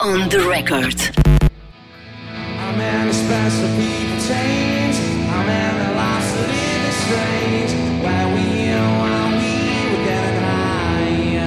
On 0.00 0.28
the 0.28 0.40
record. 0.48 1.00
I'm 2.58 2.80
in 2.80 3.08
a 3.08 3.12
special 3.12 3.68
people 3.78 4.18
change. 4.26 4.96
I'm 5.30 5.48
in 5.48 5.76
a 5.86 5.94
lost 5.94 6.34
living 6.34 6.96
strange. 7.04 7.72
Where 8.02 8.28
we 8.34 8.44
are, 8.74 8.92
while 8.98 9.30
we 9.30 9.54
were 9.90 10.04
getting 10.04 10.40
high. 10.42 11.46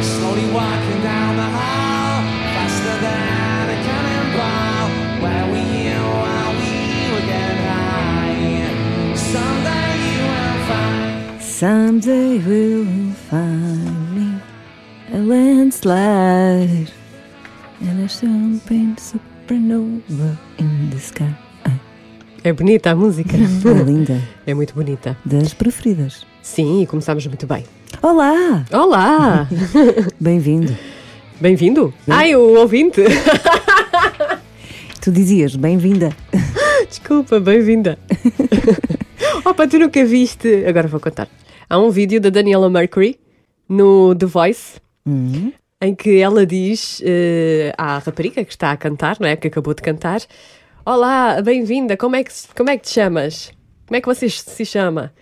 Slowly 0.00 0.46
walking 0.52 1.02
down 1.02 1.36
the 1.36 1.50
hall, 1.58 2.22
faster 2.54 2.96
than 3.04 3.68
a 3.68 3.78
cannonball. 3.86 4.86
Where 5.22 5.46
we 5.52 5.62
are, 5.90 6.14
while 6.22 6.52
we 6.54 6.74
were 7.12 7.26
getting 7.26 7.64
high. 7.74 8.70
Someday 9.16 9.98
you 10.06 10.22
will 10.30 10.58
find. 10.70 11.42
Someday 11.42 12.30
we'll 12.38 13.12
find 13.28 13.84
me 13.84 13.90
a 13.90 13.99
landslide 15.30 16.90
and 17.80 18.04
a 18.04 18.08
champagne 18.08 18.96
supernova 18.98 20.36
in 20.58 20.90
the 20.90 20.96
sky. 20.96 21.32
É 22.42 22.52
bonita 22.52 22.90
a 22.90 22.96
música. 22.96 23.36
é 23.36 23.82
linda. 23.84 24.20
É 24.44 24.54
muito 24.54 24.74
bonita. 24.74 25.16
Das 25.24 25.54
preferidas. 25.54 26.26
Sim, 26.42 26.82
e 26.82 26.86
começámos 26.86 27.24
muito 27.28 27.46
bem. 27.46 27.64
Olá! 28.02 28.64
Olá! 28.72 29.48
Bem-vindo. 30.18 30.76
Bem-vindo. 31.40 31.94
Ai, 32.08 32.34
o 32.34 32.58
ouvinte. 32.58 33.02
Tu 35.00 35.12
dizias 35.12 35.54
bem-vinda. 35.54 36.10
Desculpa, 36.88 37.38
bem-vinda. 37.38 37.98
Opa, 39.44 39.68
tu 39.68 39.78
nunca 39.78 40.04
viste. 40.04 40.64
Agora 40.66 40.88
vou 40.88 40.98
contar. 40.98 41.28
Há 41.68 41.78
um 41.78 41.90
vídeo 41.90 42.20
da 42.20 42.30
Daniela 42.30 42.68
Mercury 42.68 43.20
no 43.68 44.14
The 44.14 44.26
Voice 44.26 44.80
Hum, 45.06 45.52
em 45.80 45.94
que 45.94 46.20
ela 46.20 46.44
diz 46.44 47.00
eh, 47.04 47.72
à 47.78 47.98
rapariga 47.98 48.44
que 48.44 48.52
está 48.52 48.70
a 48.70 48.76
cantar, 48.76 49.18
não 49.18 49.26
é? 49.28 49.36
Que 49.36 49.48
acabou 49.48 49.74
de 49.74 49.82
cantar: 49.82 50.20
Olá, 50.84 51.40
bem-vinda, 51.40 51.96
como, 51.96 52.16
é 52.16 52.24
que, 52.24 52.32
como 52.56 52.70
é 52.70 52.76
que 52.76 52.84
te 52.84 52.90
chamas? 52.90 53.52
Como 53.86 53.96
é 53.96 54.00
que 54.00 54.06
você 54.06 54.28
se 54.28 54.64
chama? 54.64 55.12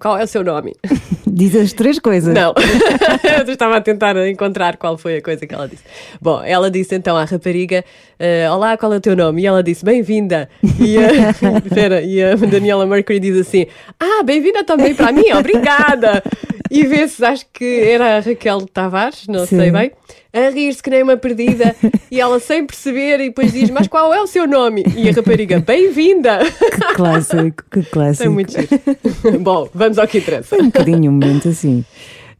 Qual 0.00 0.16
é 0.16 0.24
o 0.24 0.26
seu 0.26 0.42
nome? 0.42 0.74
Diz 1.32 1.54
as 1.56 1.72
três 1.72 1.98
coisas. 1.98 2.34
Não, 2.34 2.52
eu 3.46 3.52
estava 3.52 3.76
a 3.76 3.80
tentar 3.80 4.16
encontrar 4.28 4.76
qual 4.76 4.98
foi 4.98 5.16
a 5.18 5.22
coisa 5.22 5.46
que 5.46 5.54
ela 5.54 5.68
disse. 5.68 5.82
Bom, 6.20 6.42
ela 6.42 6.70
disse 6.70 6.94
então 6.94 7.16
à 7.16 7.24
rapariga: 7.24 7.84
eh, 8.18 8.48
Olá, 8.50 8.76
qual 8.76 8.92
é 8.92 8.96
o 8.96 9.00
teu 9.00 9.14
nome? 9.16 9.42
E 9.42 9.46
ela 9.46 9.62
disse: 9.62 9.84
Bem-vinda. 9.84 10.48
E, 10.78 10.96
a- 10.98 12.00
e 12.02 12.22
a 12.22 12.34
Daniela 12.34 12.86
Mercury 12.86 13.20
diz 13.20 13.36
assim: 13.36 13.66
Ah, 13.98 14.22
bem-vinda 14.24 14.64
também 14.64 14.94
para 14.94 15.12
mim, 15.12 15.30
obrigada. 15.32 16.22
E 16.70 16.86
vê-se, 16.86 17.24
acho 17.24 17.44
que 17.52 17.80
era 17.80 18.16
a 18.16 18.20
Raquel 18.20 18.60
Tavares, 18.62 19.26
não 19.26 19.44
Sim. 19.44 19.56
sei 19.58 19.70
bem, 19.72 19.90
a 20.32 20.50
rir-se 20.50 20.80
que 20.80 20.88
nem 20.88 21.02
uma 21.02 21.16
perdida. 21.16 21.74
E 22.08 22.20
ela 22.20 22.38
sem 22.38 22.64
perceber, 22.64 23.14
e 23.20 23.28
depois 23.28 23.52
diz: 23.52 23.70
Mas 23.70 23.88
qual 23.88 24.14
é 24.14 24.20
o 24.20 24.26
seu 24.28 24.46
nome? 24.46 24.84
E 24.96 25.08
a 25.08 25.12
rapariga: 25.12 25.58
Bem-vinda. 25.58 26.38
Que 26.44 26.94
clássico, 26.94 27.64
que 27.70 27.82
clássico. 27.82 28.24
É 28.24 28.28
muito 28.28 28.52
giro. 28.52 29.38
Bom, 29.40 29.68
vamos 29.74 29.98
ao 29.98 30.06
que 30.06 30.18
interessa. 30.18 30.50
Foi 30.50 30.60
um 30.60 30.66
bocadinho 30.66 31.10
momento 31.20 31.48
assim. 31.48 31.84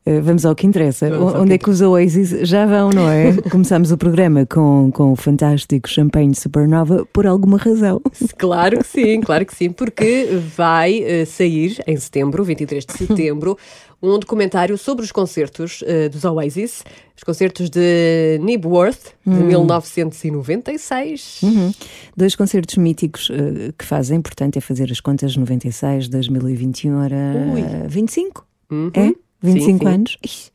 Uh, 0.07 0.23
vamos 0.23 0.47
ao 0.47 0.55
que 0.55 0.67
interessa. 0.67 1.11
Vamos 1.11 1.35
Onde 1.35 1.53
é 1.55 1.59
que 1.59 1.69
os 1.69 1.83
Oasis 1.83 2.31
já 2.49 2.65
vão, 2.65 2.91
não 2.91 3.09
é? 3.09 3.35
Começámos 3.51 3.91
o 3.93 3.99
programa 3.99 4.47
com, 4.47 4.91
com 4.91 5.13
o 5.13 5.17
fantástico 5.17 5.87
Champagne 5.89 6.35
Supernova 6.35 7.07
por 7.13 7.27
alguma 7.27 7.59
razão. 7.59 8.01
Claro 8.39 8.79
que 8.79 8.87
sim, 8.87 9.21
claro 9.21 9.45
que 9.45 9.55
sim, 9.55 9.71
porque 9.71 10.29
vai 10.57 11.03
eh, 11.03 11.27
sair 11.27 11.83
em 11.87 11.99
setembro, 11.99 12.43
23 12.43 12.87
de 12.87 12.93
setembro, 12.95 13.59
um 14.03 14.19
documentário 14.19 14.79
sobre 14.79 15.05
os 15.05 15.13
concertos 15.13 15.85
eh, 15.87 16.09
dos 16.09 16.25
Oasis, 16.25 16.83
os 17.15 17.23
concertos 17.23 17.69
de 17.69 18.39
Nibworth, 18.41 19.13
de 19.27 19.35
1996. 19.35 21.41
Uhum. 21.43 21.75
Dois 22.17 22.35
concertos 22.35 22.79
míticos 22.79 23.29
uh, 23.29 23.75
que 23.77 23.85
fazem, 23.85 24.23
portanto, 24.23 24.57
é 24.57 24.61
fazer 24.61 24.91
as 24.91 25.01
contas 25.01 25.37
96, 25.37 26.09
2021, 26.09 27.03
era 27.03 27.17
Ui. 27.53 27.63
25? 27.87 28.49
Uhum. 28.71 28.91
É? 28.95 29.13
25 29.43 29.79
sim. 29.79 29.87
anos? 29.95 30.19
Ixi. 30.25 30.51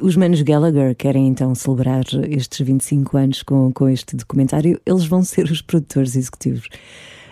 Os 0.00 0.16
manos 0.16 0.40
Gallagher 0.40 0.94
querem 0.94 1.26
então 1.26 1.54
celebrar 1.54 2.04
estes 2.30 2.66
25 2.66 3.16
anos 3.18 3.42
com, 3.42 3.70
com 3.72 3.88
este 3.88 4.16
documentário. 4.16 4.80
Eles 4.86 5.04
vão 5.04 5.22
ser 5.22 5.50
os 5.50 5.60
produtores 5.60 6.16
executivos. 6.16 6.68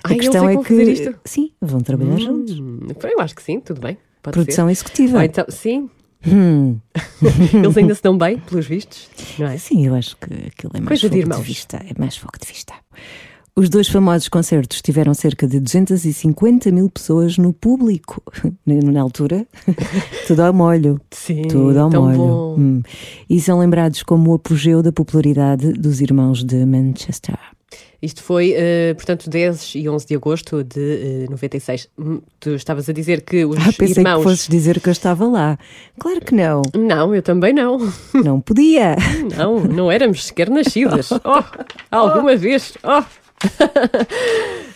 Ai, 0.04 0.14
eles 0.14 0.34
é 0.34 0.56
que 0.62 0.74
isto? 0.74 1.14
sim, 1.24 1.50
vão 1.60 1.80
trabalhar 1.80 2.18
juntos. 2.18 2.58
Hum, 2.60 2.80
eu 3.02 3.20
acho 3.20 3.34
que 3.34 3.42
sim, 3.42 3.60
tudo 3.60 3.80
bem. 3.80 3.96
Produção 4.22 4.66
ser. 4.66 4.72
executiva. 4.72 5.18
Ou 5.18 5.22
então, 5.24 5.46
sim, 5.48 5.88
Hum. 6.26 6.78
eles 7.54 7.76
ainda 7.76 7.94
se 7.94 8.02
dão 8.02 8.16
bem, 8.18 8.38
pelos 8.38 8.66
vistos, 8.66 9.08
não 9.38 9.46
é? 9.46 9.56
Sim, 9.56 9.86
eu 9.86 9.94
acho 9.94 10.16
que 10.16 10.24
aquilo 10.34 10.72
é 10.74 10.80
mais 10.80 10.88
Coisa 10.88 11.02
de 11.02 11.08
fogo 11.08 11.14
de, 11.14 11.18
irmãos. 11.20 11.46
vista. 11.46 11.76
É 11.76 11.98
mais 11.98 12.16
fogo 12.16 12.32
de 12.40 12.46
vista. 12.46 12.74
Os 13.56 13.68
dois 13.68 13.88
famosos 13.88 14.28
concertos 14.28 14.80
tiveram 14.80 15.12
cerca 15.14 15.46
de 15.46 15.58
250 15.58 16.70
mil 16.70 16.88
pessoas 16.88 17.36
no 17.38 17.52
público. 17.52 18.22
Na 18.64 19.00
altura, 19.00 19.46
tudo 20.28 20.40
ao 20.42 20.52
molho. 20.54 21.00
Sim, 21.10 21.42
Tudo 21.48 21.78
ao 21.80 21.90
molho. 21.90 22.54
Hum. 22.58 22.82
E 23.28 23.40
são 23.40 23.58
lembrados 23.58 24.02
como 24.02 24.30
o 24.30 24.34
apogeu 24.34 24.82
da 24.82 24.92
popularidade 24.92 25.72
dos 25.72 26.00
irmãos 26.00 26.44
de 26.44 26.64
Manchester. 26.64 27.36
Isto 28.00 28.22
foi, 28.22 28.52
eh, 28.56 28.94
portanto, 28.94 29.28
10 29.28 29.74
e 29.74 29.88
11 29.88 30.06
de 30.06 30.14
agosto 30.14 30.62
de 30.62 31.24
eh, 31.24 31.26
96. 31.28 31.88
Hum, 31.98 32.20
Tu 32.38 32.50
estavas 32.54 32.88
a 32.88 32.92
dizer 32.92 33.22
que 33.22 33.44
os 33.44 33.56
Ah, 33.58 33.72
pensei 33.76 34.04
irmãos... 34.04 34.18
que 34.18 34.22
fosses 34.22 34.46
dizer 34.46 34.78
que 34.80 34.88
eu 34.88 34.92
estava 34.92 35.26
lá. 35.26 35.58
Claro 35.98 36.20
que 36.20 36.32
não. 36.32 36.62
Não, 36.76 37.12
eu 37.12 37.22
também 37.22 37.52
não. 37.52 37.76
Não 38.14 38.40
podia. 38.40 38.94
Não, 39.36 39.58
não 39.64 39.90
éramos 39.90 40.26
sequer 40.26 40.48
nascidas. 40.48 41.10
Oh, 41.90 41.96
alguma 41.96 42.36
vez. 42.36 42.74
Oh. 42.84 43.02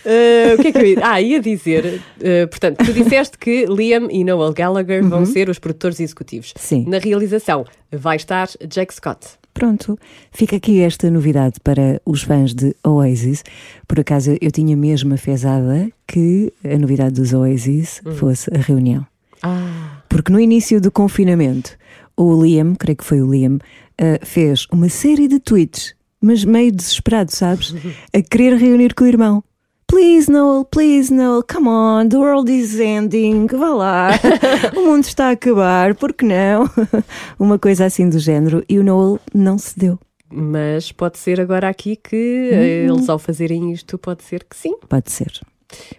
Eh, 0.04 0.56
o 0.58 0.62
que 0.62 0.68
é 0.68 0.72
que 0.72 0.78
eu 0.78 0.86
ia... 0.86 0.98
Ah, 1.00 1.20
ia 1.20 1.40
dizer, 1.40 2.02
eh, 2.20 2.46
portanto, 2.46 2.84
tu 2.84 2.92
disseste 2.92 3.38
que 3.38 3.66
Liam 3.66 4.08
e 4.10 4.24
Noel 4.24 4.52
Gallagher 4.52 5.04
vão 5.04 5.24
ser 5.24 5.48
os 5.48 5.60
produtores 5.60 6.00
executivos. 6.00 6.52
Sim. 6.56 6.84
Na 6.88 6.98
realização 6.98 7.64
vai 7.92 8.16
estar 8.16 8.48
Jake 8.68 8.92
Scott. 8.92 9.20
Pronto, 9.54 9.96
fica 10.32 10.56
aqui 10.56 10.80
esta 10.80 11.08
novidade 11.08 11.60
para 11.62 12.00
os 12.04 12.22
fãs 12.22 12.52
de 12.52 12.74
Oasis. 12.84 13.44
Por 13.86 14.00
acaso 14.00 14.36
eu 14.40 14.50
tinha 14.50 14.76
mesmo 14.76 15.14
a 15.14 15.16
fezada 15.16 15.88
que 16.06 16.52
a 16.64 16.76
novidade 16.76 17.14
dos 17.14 17.32
Oasis 17.32 18.00
fosse 18.16 18.50
a 18.52 18.58
reunião. 18.58 19.06
Ah, 19.42 20.02
Porque 20.08 20.32
no 20.32 20.40
início 20.40 20.80
do 20.80 20.90
confinamento, 20.90 21.76
o 22.16 22.42
Liam, 22.42 22.74
creio 22.74 22.96
que 22.96 23.04
foi 23.04 23.22
o 23.22 23.30
Liam, 23.30 23.58
eh, 23.98 24.18
fez 24.24 24.66
uma 24.72 24.88
série 24.88 25.28
de 25.28 25.38
tweets, 25.38 25.94
mas 26.22 26.44
meio 26.44 26.70
desesperado, 26.72 27.34
sabes? 27.34 27.74
A 28.14 28.22
querer 28.22 28.56
reunir 28.56 28.94
com 28.94 29.04
o 29.04 29.08
irmão. 29.08 29.42
Please, 29.86 30.30
Noel, 30.30 30.64
please, 30.64 31.12
Noel, 31.12 31.42
come 31.42 31.68
on, 31.68 32.08
the 32.08 32.16
world 32.16 32.50
is 32.50 32.78
ending, 32.80 33.46
vá 33.48 33.68
lá, 33.74 34.10
o 34.74 34.86
mundo 34.86 35.04
está 35.04 35.28
a 35.28 35.30
acabar, 35.32 35.94
por 35.94 36.14
que 36.14 36.24
não? 36.24 36.70
Uma 37.38 37.58
coisa 37.58 37.84
assim 37.84 38.08
do 38.08 38.18
género, 38.18 38.64
e 38.66 38.78
o 38.78 38.82
Noel 38.84 39.20
não 39.34 39.58
cedeu. 39.58 39.98
mas 40.32 40.90
pode 40.92 41.18
ser 41.18 41.38
agora 41.42 41.68
aqui 41.68 41.94
que 41.96 42.50
eh, 42.50 42.86
eles, 42.88 43.06
ao 43.10 43.18
fazerem 43.18 43.70
isto, 43.70 43.98
pode 43.98 44.22
ser 44.22 44.44
que 44.44 44.56
sim. 44.56 44.74
Pode 44.88 45.10
ser. 45.12 45.30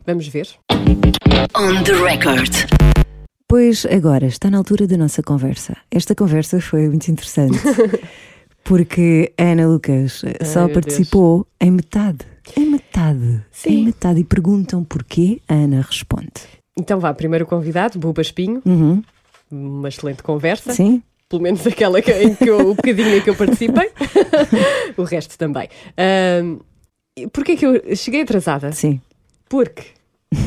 Vamos 0.07 0.27
ver. 0.27 0.47
On 1.55 1.83
the 1.83 1.93
record. 1.93 2.51
Pois 3.47 3.85
agora 3.85 4.25
está 4.25 4.49
na 4.49 4.57
altura 4.57 4.87
da 4.87 4.97
nossa 4.97 5.21
conversa. 5.21 5.77
Esta 5.91 6.15
conversa 6.15 6.59
foi 6.59 6.87
muito 6.87 7.09
interessante 7.09 7.59
porque 8.63 9.33
a 9.37 9.43
Ana 9.43 9.67
Lucas 9.67 10.23
eh, 10.23 10.43
só 10.45 10.65
meu 10.65 10.67
Deus. 10.69 10.85
participou 10.85 11.47
em 11.59 11.71
metade. 11.71 12.25
Em 12.57 12.69
metade. 12.69 13.45
Sim. 13.51 13.69
Em 13.69 13.85
metade. 13.85 14.19
E 14.19 14.23
perguntam 14.23 14.83
porquê, 14.83 15.41
a 15.47 15.53
Ana 15.53 15.81
responde. 15.81 16.31
Então 16.77 16.99
vá, 16.99 17.13
primeiro 17.13 17.45
convidado, 17.45 17.99
Buba 17.99 18.21
Espinho. 18.21 18.61
Uhum. 18.65 19.03
Uma 19.51 19.89
excelente 19.89 20.23
conversa. 20.23 20.73
Sim? 20.73 21.01
pelo 21.29 21.41
menos 21.41 21.65
aquela 21.65 21.99
que, 21.99 22.11
em 22.11 22.35
que 22.35 22.47
eu, 22.47 22.59
o 22.69 22.75
bocadinho 22.75 23.17
em 23.17 23.19
que 23.19 23.27
eu 23.27 23.35
participei, 23.35 23.89
o 24.95 25.01
resto 25.01 25.35
também. 25.35 25.67
E 27.17 27.27
Porquê 27.27 27.55
que 27.55 27.65
eu 27.65 27.95
cheguei 27.95 28.21
atrasada? 28.21 28.71
Sim. 28.71 29.01
Porque 29.49 29.83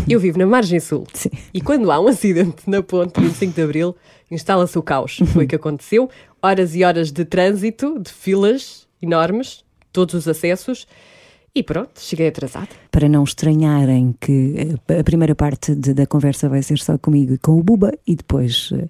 eu 0.08 0.20
vivo 0.20 0.38
na 0.38 0.46
margem 0.46 0.78
sul 0.78 1.04
Sim. 1.14 1.30
e 1.52 1.60
quando 1.60 1.90
há 1.90 2.00
um 2.00 2.06
acidente 2.06 2.69
na 2.69 2.82
ponte 2.82 3.20
25 3.20 3.52
de 3.52 3.62
Abril, 3.62 3.96
instala-se 4.30 4.78
o 4.78 4.82
caos. 4.82 5.19
Foi 5.32 5.44
o 5.44 5.48
que 5.48 5.56
aconteceu. 5.56 6.08
Horas 6.46 6.75
e 6.76 6.84
horas 6.84 7.10
de 7.10 7.25
trânsito, 7.25 7.98
de 8.00 8.10
filas 8.12 8.87
enormes, 9.02 9.64
todos 9.93 10.14
os 10.14 10.28
acessos. 10.28 10.87
E 11.54 11.62
pronto, 11.62 11.93
cheguei 12.00 12.28
atrasada. 12.28 12.69
Para 12.90 13.08
não 13.08 13.25
estranharem 13.25 14.14
que 14.20 14.76
eh, 14.88 15.00
a 15.00 15.02
primeira 15.02 15.34
parte 15.34 15.75
de- 15.75 15.94
da 15.94 16.06
conversa 16.06 16.48
vai 16.48 16.62
ser 16.62 16.78
só 16.78 16.98
comigo 16.98 17.32
e 17.34 17.38
com 17.38 17.58
o 17.58 17.62
Buba 17.62 17.93
e 18.06 18.14
depois 18.14 18.70
eh, 18.75 18.88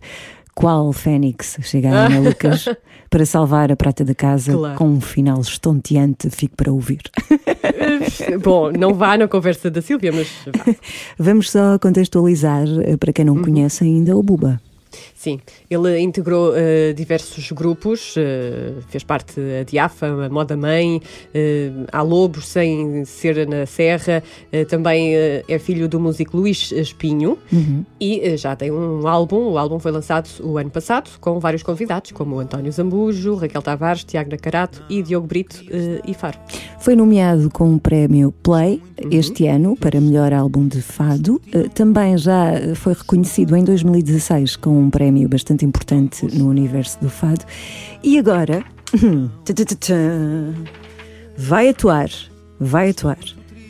qual 0.55 0.93
Fênix 0.93 1.58
chega 1.62 1.91
a 1.91 2.06
Ana 2.06 2.19
Lucas 2.20 2.64
para 3.08 3.25
salvar 3.25 3.70
a 3.70 3.76
prata 3.76 4.05
da 4.05 4.14
casa 4.17 4.53
Claro. 4.53 4.76
com 4.79 4.88
um 4.88 5.00
final 5.00 5.41
estonteante, 5.41 6.29
fico 6.29 6.56
para 6.56 6.73
ouvir. 6.73 7.03
Bom, 8.43 8.73
não 8.73 8.93
vá 8.94 9.17
na 9.17 9.29
conversa 9.29 9.70
da 9.70 9.81
Sílvia, 9.81 10.11
mas 10.12 10.29
vá. 10.47 10.75
Vamos 11.19 11.50
só 11.50 11.79
contextualizar 11.79 12.67
eh, 12.82 12.97
para 12.97 13.12
quem 13.12 13.25
não 13.25 13.35
Uhum. 13.37 13.43
conhece 13.43 13.85
ainda 13.85 14.17
o 14.17 14.23
Buba. 14.23 14.61
Sim, 15.26 15.40
ele 15.69 15.99
integrou 15.99 16.52
uh, 16.52 16.94
diversos 16.94 17.50
grupos, 17.50 18.14
uh, 18.14 18.81
fez 18.87 19.02
parte 19.02 19.40
a 19.61 19.64
Diafa, 19.64 20.06
a 20.06 20.28
Moda 20.28 20.56
Mãe, 20.56 20.99
uh, 21.02 21.84
há 21.90 22.00
Lobos 22.00 22.46
sem 22.46 23.05
ser 23.05 23.44
na 23.49 23.67
Serra, 23.67 24.23
também 24.69 25.14
é 25.17 25.58
filho 25.58 25.88
do 25.88 25.99
músico 25.99 26.37
Luís 26.37 26.70
Espinho 26.70 27.37
uhum. 27.52 27.84
e 28.00 28.37
já 28.37 28.55
tem 28.55 28.70
um 28.70 29.08
álbum, 29.08 29.50
o 29.50 29.58
álbum 29.58 29.81
foi 29.81 29.90
lançado 29.90 30.28
o 30.44 30.58
ano 30.58 30.70
passado 30.70 31.11
com 31.20 31.40
vários 31.40 31.64
convidados, 31.64 32.12
como 32.12 32.38
António 32.38 32.70
Zambujo, 32.70 33.34
Raquel 33.34 33.62
Tavares, 33.62 34.05
Tiago 34.05 34.31
Nacarato 34.31 34.84
e 34.88 35.02
Diogo 35.02 35.26
Brito 35.26 35.64
e 36.06 36.14
Faro. 36.14 36.38
Foi 36.79 36.94
nomeado 36.94 37.50
com 37.50 37.75
o 37.75 37.81
prémio 37.81 38.32
Play 38.43 38.81
uhum. 39.02 39.08
este 39.11 39.49
ano 39.49 39.76
para 39.76 40.00
melhor 40.00 40.32
álbum 40.32 40.69
de 40.69 40.81
fado, 40.81 41.40
também 41.75 42.17
já 42.17 42.52
foi 42.76 42.93
reconhecido 42.93 43.56
em 43.56 43.64
2016 43.64 44.56
com 44.56 44.79
um 44.79 44.90
prémio 44.90 45.16
prémio 45.17 45.29
bastante 45.29 45.65
importante 45.65 46.27
no 46.37 46.49
universo 46.49 47.01
do 47.01 47.09
fado. 47.09 47.45
E 48.03 48.19
agora 48.19 48.63
vai 51.37 51.71
atuar, 51.71 52.11
vai 52.61 52.91
atuar 52.91 53.19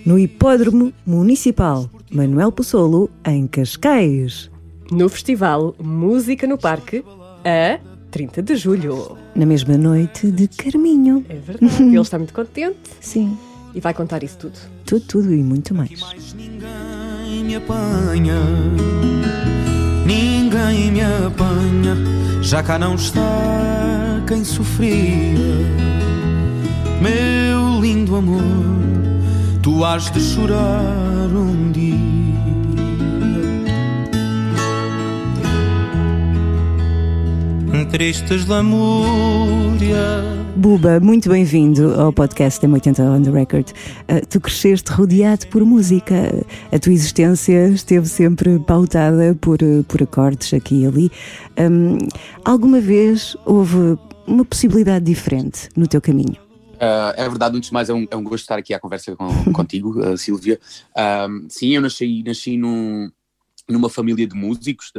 no 0.04 0.18
Hipódromo 0.18 0.92
Municipal 1.06 1.88
Manuel 2.10 2.50
Possolo, 2.50 3.08
em 3.24 3.46
Cascais. 3.46 4.50
No 4.90 5.08
festival 5.08 5.74
Música 5.80 6.46
no 6.46 6.58
Parque, 6.58 7.04
a 7.44 7.78
30 8.10 8.42
de 8.42 8.56
julho. 8.56 9.16
Na 9.34 9.46
mesma 9.46 9.76
noite 9.76 10.30
de 10.30 10.48
Carminho. 10.48 11.24
É 11.28 11.34
verdade, 11.34 11.82
ele 11.82 12.00
está 12.00 12.18
muito 12.18 12.34
contente. 12.34 12.78
Sim. 13.00 13.36
E 13.74 13.80
vai 13.80 13.92
contar 13.92 14.22
isso 14.22 14.38
tudo. 14.38 14.58
Tudo, 14.84 15.04
tudo 15.06 15.34
e 15.34 15.42
muito 15.42 15.74
mais. 15.74 16.00
mais 16.00 16.34
ninguém 16.34 17.44
me 17.44 17.56
apanha 17.56 18.36
ninguém 20.06 20.92
me 20.92 21.02
apanha, 21.02 21.96
já 22.40 22.62
cá 22.62 22.78
não 22.78 22.94
está 22.94 24.22
quem 24.26 24.44
sofria. 24.44 25.36
Meu 27.00 27.80
lindo 27.80 28.16
amor, 28.16 28.42
tu 29.62 29.84
has 29.84 30.10
de 30.10 30.20
chorar 30.20 31.28
um 31.34 31.72
dia. 31.72 32.15
Tristes 37.84 38.46
lamúrias 38.46 40.36
Buba, 40.56 40.98
muito 41.00 41.28
bem-vindo 41.28 41.92
ao 42.00 42.10
podcast 42.10 42.66
M80 42.66 43.00
on 43.00 43.22
the 43.22 43.30
Record. 43.30 43.70
Uh, 44.10 44.26
tu 44.26 44.40
cresceste 44.40 44.90
rodeado 44.90 45.46
por 45.48 45.62
música. 45.64 46.14
A 46.72 46.78
tua 46.78 46.92
existência 46.92 47.68
esteve 47.68 48.08
sempre 48.08 48.58
pautada 48.60 49.36
por, 49.38 49.58
por 49.86 50.02
acordes 50.02 50.54
aqui 50.54 50.82
e 50.82 50.86
ali. 50.86 51.10
Um, 51.58 51.98
alguma 52.42 52.80
vez 52.80 53.36
houve 53.44 53.98
uma 54.26 54.44
possibilidade 54.46 55.04
diferente 55.04 55.68
no 55.76 55.86
teu 55.86 56.00
caminho? 56.00 56.36
Uh, 56.76 57.12
é 57.16 57.28
verdade, 57.28 57.56
antes 57.56 57.68
de 57.68 57.74
mais 57.74 57.88
é 57.88 57.94
um, 57.94 58.06
é 58.10 58.16
um 58.16 58.22
gosto 58.22 58.44
estar 58.44 58.58
aqui 58.58 58.74
à 58.74 58.78
conversa 58.78 59.14
com, 59.14 59.52
contigo, 59.52 59.98
uh, 60.00 60.16
Silvia. 60.18 60.58
Uh, 60.92 61.46
sim, 61.48 61.74
eu 61.74 61.80
nasci, 61.80 62.22
nasci 62.24 62.56
num, 62.56 63.10
numa 63.68 63.88
família 63.90 64.26
de 64.26 64.34
músicos. 64.34 64.92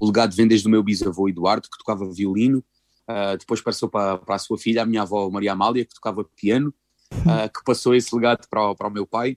o 0.00 0.06
legado 0.06 0.34
vem 0.34 0.46
desde 0.46 0.66
o 0.66 0.70
meu 0.70 0.82
bisavô 0.82 1.28
Eduardo, 1.28 1.68
que 1.70 1.78
tocava 1.78 2.10
violino. 2.12 2.64
Uh, 3.10 3.36
depois 3.36 3.60
passou 3.60 3.88
para, 3.88 4.18
para 4.18 4.36
a 4.36 4.38
sua 4.38 4.56
filha, 4.56 4.82
a 4.82 4.86
minha 4.86 5.02
avó 5.02 5.28
Maria 5.28 5.52
Amália, 5.52 5.84
que 5.84 5.94
tocava 5.94 6.24
piano, 6.36 6.72
uh, 7.12 7.52
que 7.52 7.64
passou 7.64 7.92
esse 7.92 8.14
legado 8.14 8.46
para, 8.48 8.70
o, 8.70 8.76
para 8.76 8.86
o 8.86 8.90
meu 8.90 9.04
pai 9.04 9.36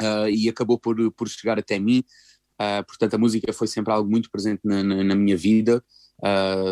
uh, 0.00 0.28
e 0.28 0.48
acabou 0.48 0.78
por, 0.78 0.96
por 1.12 1.28
chegar 1.28 1.58
até 1.58 1.76
mim. 1.76 2.04
portanto, 2.86 3.14
a 3.14 3.18
música 3.18 3.52
foi 3.52 3.66
sempre 3.66 3.92
algo 3.92 4.08
muito 4.08 4.30
presente 4.30 4.60
na, 4.62 4.82
na, 4.84 5.02
na 5.02 5.14
minha 5.16 5.36
vida. 5.36 5.82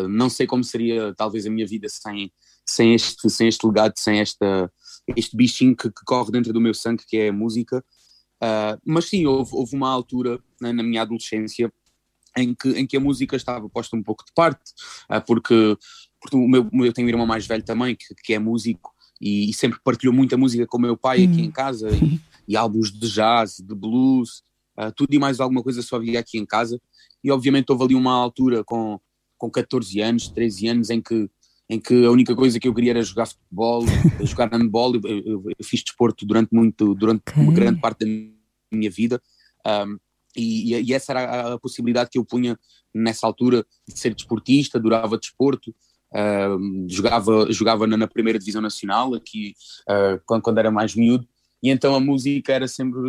não 0.09 0.29
sei 0.29 0.47
como 0.47 0.63
seria 0.63 1.13
talvez 1.13 1.45
a 1.45 1.49
minha 1.49 1.67
vida 1.67 1.89
sem, 1.89 2.31
sem, 2.65 2.95
este, 2.95 3.29
sem 3.29 3.49
este 3.49 3.67
legado, 3.67 3.93
sem 3.97 4.19
esta, 4.19 4.71
este 5.17 5.35
bichinho 5.35 5.75
que, 5.75 5.89
que 5.89 6.05
corre 6.05 6.31
dentro 6.31 6.53
do 6.53 6.61
meu 6.61 6.73
sangue, 6.73 7.03
que 7.05 7.17
é 7.17 7.29
a 7.29 7.33
música. 7.33 7.83
Mas 8.85 9.05
sim, 9.05 9.25
houve, 9.25 9.51
houve 9.53 9.75
uma 9.75 9.89
altura 9.89 10.39
na, 10.59 10.73
na 10.73 10.83
minha 10.83 11.01
adolescência 11.01 11.71
em 12.35 12.53
que, 12.53 12.69
em 12.69 12.85
que 12.85 12.97
a 12.97 12.99
música 12.99 13.35
estava 13.35 13.69
posta 13.69 13.95
um 13.95 14.03
pouco 14.03 14.25
de 14.25 14.31
parte, 14.33 14.73
porque 15.27 15.77
porque 16.23 16.37
o 16.37 16.47
meu, 16.47 16.69
eu 16.85 16.93
tenho 16.93 17.05
um 17.05 17.09
irmão 17.09 17.27
mais 17.27 17.45
velho 17.45 17.63
também, 17.63 17.95
que, 17.95 18.15
que 18.23 18.33
é 18.33 18.39
músico, 18.39 18.93
e, 19.19 19.49
e, 19.49 19.53
sempre 19.53 19.77
partilhou 19.83 20.13
muita 20.13 20.37
música 20.37 20.65
com 20.65 20.77
o 20.77 20.81
meu 20.81 20.95
pai 20.95 21.25
aqui 21.25 21.41
em 21.41 21.51
casa, 21.51 21.89
e, 21.91 22.19
e, 22.47 22.55
álbuns 22.55 22.91
de 22.91 23.09
jazz, 23.11 23.57
de 23.57 23.75
blues, 23.75 24.41
uh, 24.79 24.91
tudo 24.95 25.13
e 25.13 25.19
mais 25.19 25.41
alguma 25.41 25.61
coisa 25.61 25.81
só 25.81 25.97
havia 25.97 26.19
aqui 26.19 26.37
em 26.37 26.45
casa. 26.45 26.79
E 27.21 27.29
obviamente 27.29 27.69
houve 27.69 27.83
ali 27.83 27.95
uma 27.95 28.13
altura 28.13 28.63
com, 28.63 28.99
com 29.37 29.51
14 29.51 29.99
anos, 29.99 30.29
13 30.29 30.67
anos, 30.67 30.89
em 30.89 31.01
que, 31.01 31.29
em 31.69 31.79
que 31.79 32.05
a 32.05 32.11
única 32.11 32.33
coisa 32.35 32.59
que 32.59 32.67
eu 32.67 32.73
queria 32.73 32.91
era 32.91 33.03
jogar 33.03 33.27
futebol, 33.27 33.85
jogar 34.23 34.49
handball. 34.51 34.95
Eu, 34.95 35.01
eu, 35.03 35.43
eu, 35.57 35.65
fiz 35.65 35.83
desporto 35.83 36.25
durante 36.25 36.53
muito, 36.53 36.93
durante 36.95 37.21
okay. 37.29 37.43
uma 37.43 37.53
grande 37.53 37.81
parte 37.81 37.99
da 37.99 38.05
minha 38.05 38.32
vida. 38.89 39.21
Um, 39.65 39.97
e, 40.35 40.75
e, 40.75 40.93
essa 40.93 41.11
era 41.11 41.53
a, 41.53 41.59
possibilidade 41.59 42.09
que 42.09 42.17
eu 42.17 42.25
punha 42.25 42.57
nessa 42.93 43.25
altura 43.25 43.65
de 43.87 43.97
ser 43.99 44.13
desportista, 44.13 44.77
adorava 44.77 45.17
desporto, 45.17 45.73
Uh, 46.15 46.87
jogava 46.87 47.51
jogava 47.51 47.87
na, 47.87 47.97
na, 47.97 48.07
primeira 48.07 48.37
divisão 48.37 48.61
nacional 48.61 49.15
aqui 49.15 49.55
uh, 49.89 50.21
quando, 50.27 50.43
quando, 50.43 50.59
era 50.59 50.69
mais 50.69 50.93
miúdo 50.93 51.27
e 51.59 51.71
então 51.71 51.95
a 51.95 51.99
música 51.99 52.53
era 52.53 52.67
sempre 52.67 53.01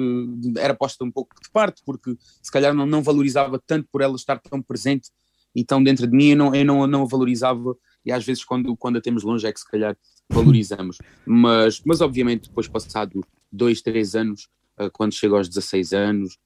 era 0.56 0.74
posta 0.74 1.04
um 1.04 1.10
pouco 1.10 1.36
de 1.38 1.50
parte 1.50 1.82
porque 1.84 2.16
se 2.42 2.50
calhar 2.50 2.72
não, 2.72 2.86
não 2.86 3.02
valorizava 3.02 3.62
tanto 3.66 3.86
por 3.92 4.00
ela 4.00 4.16
estar 4.16 4.38
tão 4.38 4.62
presente 4.62 5.10
e 5.54 5.62
tão 5.62 5.84
dentro 5.84 6.06
de 6.06 6.16
mim 6.16 6.28
eu 6.28 6.36
não, 6.38 6.54
eu 6.54 6.64
não, 6.64 6.86
não 6.86 7.02
a 7.02 7.06
valorizava 7.06 7.76
e 8.06 8.10
às 8.10 8.24
vezes 8.24 8.42
quando, 8.42 8.74
quando 8.74 8.96
a 8.96 9.02
temos 9.02 9.22
longe 9.22 9.46
é 9.46 9.52
que 9.52 9.60
se 9.60 9.70
calhar 9.70 9.94
valorizamos 10.30 10.96
mas, 11.26 11.82
mas 11.84 12.00
obviamente 12.00 12.48
depois 12.48 12.66
passado 12.68 13.20
dois, 13.52 13.82
três 13.82 14.14
anos 14.14 14.48
quando 14.92 15.14
chego 15.14 15.36
aos 15.36 15.48
16 15.48 15.92
anos. 15.92 16.38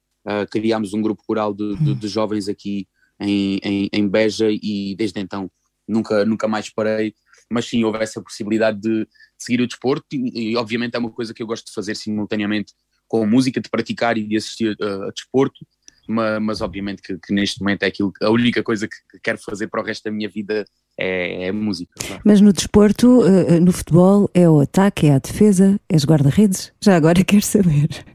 Criámos 0.51 0.93
um 0.93 1.01
grupo 1.01 1.23
coral 1.25 1.53
de, 1.53 1.75
de, 1.77 1.95
de 1.95 2.07
jovens 2.07 2.47
aqui 2.47 2.87
em, 3.19 3.59
em, 3.63 3.89
em 3.91 4.07
Beja 4.07 4.47
e 4.49 4.95
desde 4.95 5.19
então 5.19 5.49
nunca, 5.87 6.23
nunca 6.23 6.47
mais 6.47 6.69
parei, 6.69 7.13
mas 7.49 7.65
sim, 7.65 7.83
houve 7.83 7.97
essa 7.99 8.21
possibilidade 8.21 8.79
de 8.79 9.07
seguir 9.37 9.61
o 9.61 9.67
desporto 9.67 10.05
e, 10.13 10.51
e 10.51 10.55
obviamente 10.55 10.95
é 10.95 10.99
uma 10.99 11.11
coisa 11.11 11.33
que 11.33 11.41
eu 11.41 11.47
gosto 11.47 11.65
de 11.67 11.73
fazer 11.73 11.95
simultaneamente 11.95 12.73
com 13.07 13.23
a 13.23 13.27
música, 13.27 13.59
de 13.59 13.69
praticar 13.69 14.17
e 14.17 14.23
de 14.23 14.37
assistir 14.37 14.77
uh, 14.79 15.03
a 15.03 15.11
desporto, 15.11 15.65
mas, 16.07 16.41
mas 16.41 16.61
obviamente 16.61 17.01
que, 17.01 17.17
que, 17.17 17.33
neste 17.33 17.59
momento 17.59 17.83
é 17.83 17.87
aquilo, 17.87 18.13
a 18.21 18.29
única 18.29 18.61
coisa 18.61 18.87
que 18.87 19.19
quero 19.21 19.39
fazer 19.39 19.67
para 19.67 19.81
o 19.81 19.83
resto 19.83 20.03
da 20.03 20.11
minha 20.11 20.29
vida 20.29 20.63
é, 20.99 21.47
é 21.47 21.51
música. 21.51 21.91
Claro. 21.97 22.21
Mas 22.25 22.41
no 22.41 22.51
desporto, 22.51 23.21
uh, 23.21 23.59
no 23.61 23.71
futebol, 23.71 24.29
é 24.33 24.49
o 24.49 24.59
ataque, 24.59 25.07
é 25.07 25.13
a 25.13 25.19
defesa, 25.19 25.79
és 25.87 26.03
guarda-redes? 26.03 26.71
Já 26.81 26.95
agora 26.95 27.23
quero 27.25 27.41
saber. 27.41 28.05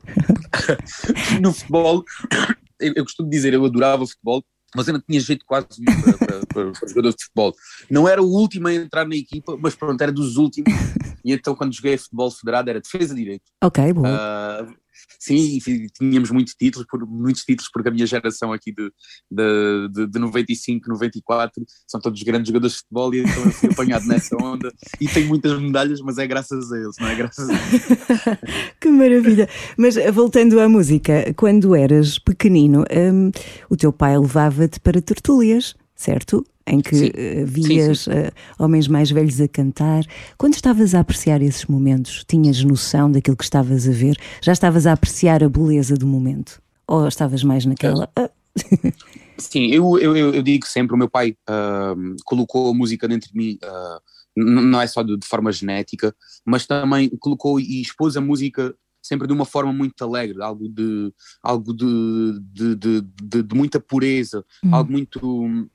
no 1.40 1.52
futebol, 1.52 2.04
eu, 2.78 2.92
eu 2.96 3.04
costumo 3.04 3.30
dizer, 3.30 3.54
eu 3.54 3.64
adorava 3.64 4.06
futebol, 4.06 4.44
mas 4.76 4.88
eu 4.88 4.94
não 4.94 5.00
tinha 5.00 5.20
jeito 5.20 5.44
quase 5.46 5.66
para, 5.84 6.18
para, 6.18 6.46
para, 6.46 6.72
para 6.72 6.88
jogadores 6.88 7.16
de 7.16 7.24
futebol. 7.24 7.54
Não 7.90 8.08
era 8.08 8.22
o 8.22 8.26
último 8.26 8.68
a 8.68 8.74
entrar 8.74 9.06
na 9.06 9.14
equipa, 9.14 9.56
mas 9.58 9.74
pronto, 9.74 10.00
era 10.00 10.12
dos 10.12 10.36
últimos. 10.36 10.72
E 11.24 11.32
então 11.32 11.54
quando 11.54 11.74
joguei 11.74 11.96
futebol 11.96 12.30
federado 12.30 12.68
era 12.70 12.80
defesa 12.80 13.14
direito. 13.14 13.44
Ok, 13.62 13.92
bom. 13.92 14.02
Uh, 14.02 14.74
sim, 15.18 15.58
tínhamos 15.98 16.30
muitos 16.30 16.54
títulos, 16.54 16.86
por, 16.88 17.06
muitos 17.06 17.42
títulos, 17.42 17.70
porque 17.72 17.88
a 17.88 17.92
minha 17.92 18.06
geração 18.06 18.52
aqui 18.52 18.72
de, 18.72 18.90
de, 19.30 19.88
de, 19.92 20.06
de 20.06 20.18
95, 20.18 20.88
94 20.88 21.64
são 21.86 22.00
todos 22.00 22.22
grandes 22.22 22.48
jogadores 22.48 22.74
de 22.74 22.80
futebol 22.80 23.14
e 23.14 23.20
então 23.20 23.44
eu 23.44 23.52
fui 23.52 23.70
apanhado 23.70 24.06
nessa 24.06 24.36
onda 24.42 24.72
e 25.00 25.08
tenho 25.08 25.28
muitas 25.28 25.58
medalhas, 25.60 26.00
mas 26.00 26.18
é 26.18 26.26
graças 26.26 26.72
a 26.72 26.78
eles, 26.78 26.96
não 26.98 27.08
é 27.08 27.14
graças 27.14 27.48
a 27.48 27.52
eles. 27.52 27.82
que 28.80 28.88
maravilha! 28.88 29.48
Mas 29.76 29.96
eh, 29.96 30.10
voltando 30.10 30.60
à 30.60 30.68
música, 30.68 31.32
quando 31.36 31.74
eras 31.74 32.18
pequenino, 32.18 32.84
um, 32.90 33.30
o 33.68 33.76
teu 33.76 33.92
pai 33.92 34.18
levava-te 34.18 34.80
para 34.80 35.00
tertúlias, 35.00 35.74
certo? 35.94 36.44
em 36.66 36.80
que 36.80 36.96
sim. 36.96 37.10
Eh, 37.14 37.44
vias 37.44 38.00
sim, 38.00 38.12
sim. 38.12 38.18
Uh, 38.18 38.32
homens 38.58 38.88
mais 38.88 39.10
velhos 39.10 39.40
a 39.40 39.48
cantar. 39.48 40.04
Quando 40.38 40.54
estavas 40.54 40.94
a 40.94 41.00
apreciar 41.00 41.42
esses 41.42 41.66
momentos, 41.66 42.24
tinhas 42.26 42.62
noção 42.64 43.10
daquilo 43.10 43.36
que 43.36 43.44
estavas 43.44 43.88
a 43.88 43.92
ver? 43.92 44.16
Já 44.42 44.52
estavas 44.52 44.86
a 44.86 44.92
apreciar 44.92 45.44
a 45.44 45.48
beleza 45.48 45.94
do 45.94 46.06
momento? 46.06 46.62
Ou 46.86 47.06
estavas 47.06 47.44
mais 47.44 47.64
naquela. 47.64 48.08
Uh... 48.18 48.30
sim, 49.36 49.66
eu, 49.66 49.98
eu, 49.98 50.16
eu, 50.16 50.42
digo 50.42 50.66
sempre: 50.66 50.94
o 50.94 50.98
meu 50.98 51.08
pai 51.08 51.36
uh, 51.48 52.16
colocou 52.24 52.70
a 52.70 52.74
música 52.74 53.06
dentro 53.06 53.30
de 53.30 53.36
mim, 53.36 53.58
não 54.36 54.80
é 54.80 54.86
só 54.86 55.02
de, 55.02 55.16
de, 55.16 55.26
forma 55.26 55.52
genética, 55.52 56.14
mas 56.44 56.66
também 56.66 57.10
colocou 57.18 57.60
e 57.60 57.80
expôs 57.80 58.16
a 58.16 58.20
música 58.20 58.74
sempre 59.02 59.26
de 59.26 59.34
uma 59.34 59.44
forma 59.44 59.72
muito 59.72 60.02
alegre, 60.02 60.42
algo 60.42 60.66
de, 60.66 61.12
algo 61.42 61.74
de, 61.74 62.40
de, 62.40 62.74
de, 63.02 63.42
de 63.42 63.54
muita 63.54 63.78
pureza, 63.78 64.42
hum. 64.64 64.74
algo 64.74 64.90
muito 64.90 65.68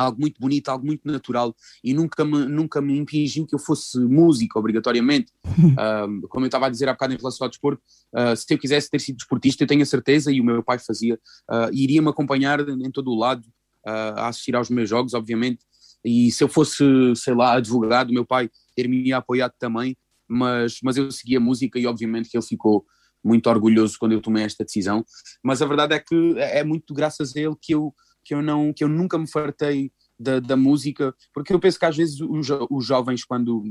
algo 0.00 0.20
muito 0.20 0.40
bonito, 0.40 0.68
algo 0.68 0.84
muito 0.84 1.02
natural 1.04 1.54
e 1.82 1.94
nunca 1.94 2.24
me, 2.24 2.46
nunca 2.46 2.80
me 2.80 2.96
impingiu 2.96 3.46
que 3.46 3.54
eu 3.54 3.58
fosse 3.58 3.98
músico 3.98 4.58
obrigatoriamente. 4.58 5.32
como 6.28 6.44
eu 6.44 6.48
estava 6.48 6.66
a 6.66 6.70
dizer 6.70 6.88
há 6.88 6.92
bocado 6.92 7.14
em 7.14 7.16
relação 7.16 7.44
ao 7.44 7.48
desporto, 7.48 7.82
uh, 8.12 8.36
se 8.36 8.52
eu 8.52 8.58
quisesse 8.58 8.90
ter 8.90 9.00
sido 9.00 9.16
desportista, 9.16 9.64
eu 9.64 9.68
tenho 9.68 9.82
a 9.82 9.86
certeza, 9.86 10.30
e 10.30 10.40
o 10.40 10.44
meu 10.44 10.62
pai 10.62 10.78
fazia, 10.78 11.14
uh, 11.50 11.72
iria-me 11.72 12.08
acompanhar 12.08 12.60
em 12.60 12.90
todo 12.90 13.10
o 13.10 13.18
lado, 13.18 13.44
uh, 13.86 14.18
a 14.18 14.28
assistir 14.28 14.54
aos 14.54 14.68
meus 14.68 14.88
jogos, 14.88 15.14
obviamente. 15.14 15.64
E 16.04 16.30
se 16.30 16.44
eu 16.44 16.48
fosse, 16.48 16.84
sei 17.16 17.34
lá, 17.34 17.54
advogado, 17.54 18.12
meu 18.12 18.24
pai 18.24 18.50
ter-me 18.74 19.12
apoiado 19.12 19.54
também, 19.58 19.96
mas, 20.28 20.78
mas 20.82 20.96
eu 20.96 21.10
segui 21.10 21.36
a 21.36 21.40
música 21.40 21.78
e 21.78 21.86
obviamente 21.86 22.28
que 22.28 22.36
ele 22.36 22.44
ficou 22.44 22.84
muito 23.24 23.48
orgulhoso 23.50 23.98
quando 23.98 24.12
eu 24.12 24.20
tomei 24.20 24.44
esta 24.44 24.64
decisão. 24.64 25.04
Mas 25.42 25.60
a 25.60 25.66
verdade 25.66 25.94
é 25.94 25.98
que 25.98 26.34
é 26.38 26.62
muito 26.62 26.94
graças 26.94 27.34
a 27.34 27.40
ele 27.40 27.56
que 27.60 27.74
eu, 27.74 27.92
que 28.26 28.34
eu, 28.34 28.42
não, 28.42 28.72
que 28.72 28.82
eu 28.82 28.88
nunca 28.88 29.16
me 29.16 29.30
fartei 29.30 29.92
da, 30.18 30.40
da 30.40 30.56
música, 30.56 31.14
porque 31.32 31.52
eu 31.52 31.60
penso 31.60 31.78
que 31.78 31.84
às 31.84 31.96
vezes 31.96 32.20
os, 32.20 32.48
os 32.68 32.84
jovens, 32.84 33.24
quando, 33.24 33.62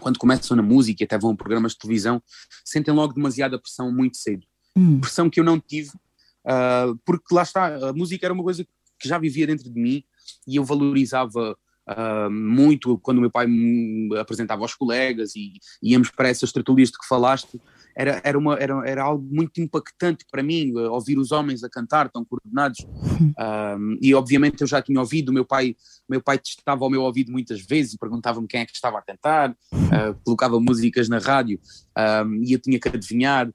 quando 0.00 0.20
começam 0.20 0.56
na 0.56 0.62
música 0.62 1.02
e 1.02 1.04
até 1.04 1.18
vão 1.18 1.32
a 1.32 1.36
programas 1.36 1.72
de 1.72 1.78
televisão, 1.78 2.22
sentem 2.64 2.94
logo 2.94 3.14
demasiada 3.14 3.58
pressão 3.58 3.92
muito 3.92 4.16
cedo. 4.16 4.46
Hum. 4.76 5.00
Pressão 5.00 5.28
que 5.28 5.40
eu 5.40 5.44
não 5.44 5.58
tive, 5.58 5.90
uh, 6.46 6.96
porque 7.04 7.34
lá 7.34 7.42
está, 7.42 7.88
a 7.88 7.92
música 7.92 8.24
era 8.24 8.32
uma 8.32 8.44
coisa 8.44 8.64
que 9.00 9.08
já 9.08 9.18
vivia 9.18 9.48
dentro 9.48 9.68
de 9.68 9.80
mim 9.80 10.04
e 10.46 10.54
eu 10.54 10.64
valorizava 10.64 11.58
uh, 11.88 12.30
muito 12.30 12.98
quando 12.98 13.18
o 13.18 13.20
meu 13.20 13.30
pai 13.30 13.46
me 13.46 14.16
apresentava 14.18 14.62
aos 14.62 14.74
colegas 14.74 15.34
e 15.34 15.54
íamos 15.82 16.10
para 16.10 16.28
essas 16.28 16.52
tertulias 16.52 16.90
de 16.90 16.98
que 16.98 17.06
falaste 17.06 17.60
era, 17.96 18.20
era, 18.22 18.38
uma, 18.38 18.54
era, 18.54 18.88
era 18.88 19.02
algo 19.02 19.26
muito 19.28 19.60
impactante 19.60 20.24
para 20.30 20.42
mim, 20.42 20.72
uh, 20.72 20.92
ouvir 20.92 21.18
os 21.18 21.32
homens 21.32 21.64
a 21.64 21.68
cantar 21.68 22.08
tão 22.08 22.24
coordenados. 22.24 22.86
Um, 23.20 23.98
e 24.00 24.14
obviamente 24.14 24.60
eu 24.60 24.66
já 24.66 24.80
tinha 24.80 25.00
ouvido, 25.00 25.30
o 25.30 25.32
meu 25.32 25.44
pai, 25.44 25.74
meu 26.08 26.22
pai 26.22 26.38
testava 26.38 26.84
ao 26.84 26.90
meu 26.90 27.02
ouvido 27.02 27.32
muitas 27.32 27.60
vezes 27.60 27.94
e 27.94 27.98
perguntava-me 27.98 28.46
quem 28.46 28.60
é 28.60 28.66
que 28.66 28.72
estava 28.72 28.98
a 28.98 29.02
cantar, 29.02 29.50
uh, 29.50 30.14
colocava 30.24 30.60
músicas 30.60 31.08
na 31.08 31.18
rádio 31.18 31.58
e 32.42 32.52
eu 32.52 32.60
tinha 32.60 32.78
que 32.78 32.88
adivinhar 32.88 33.50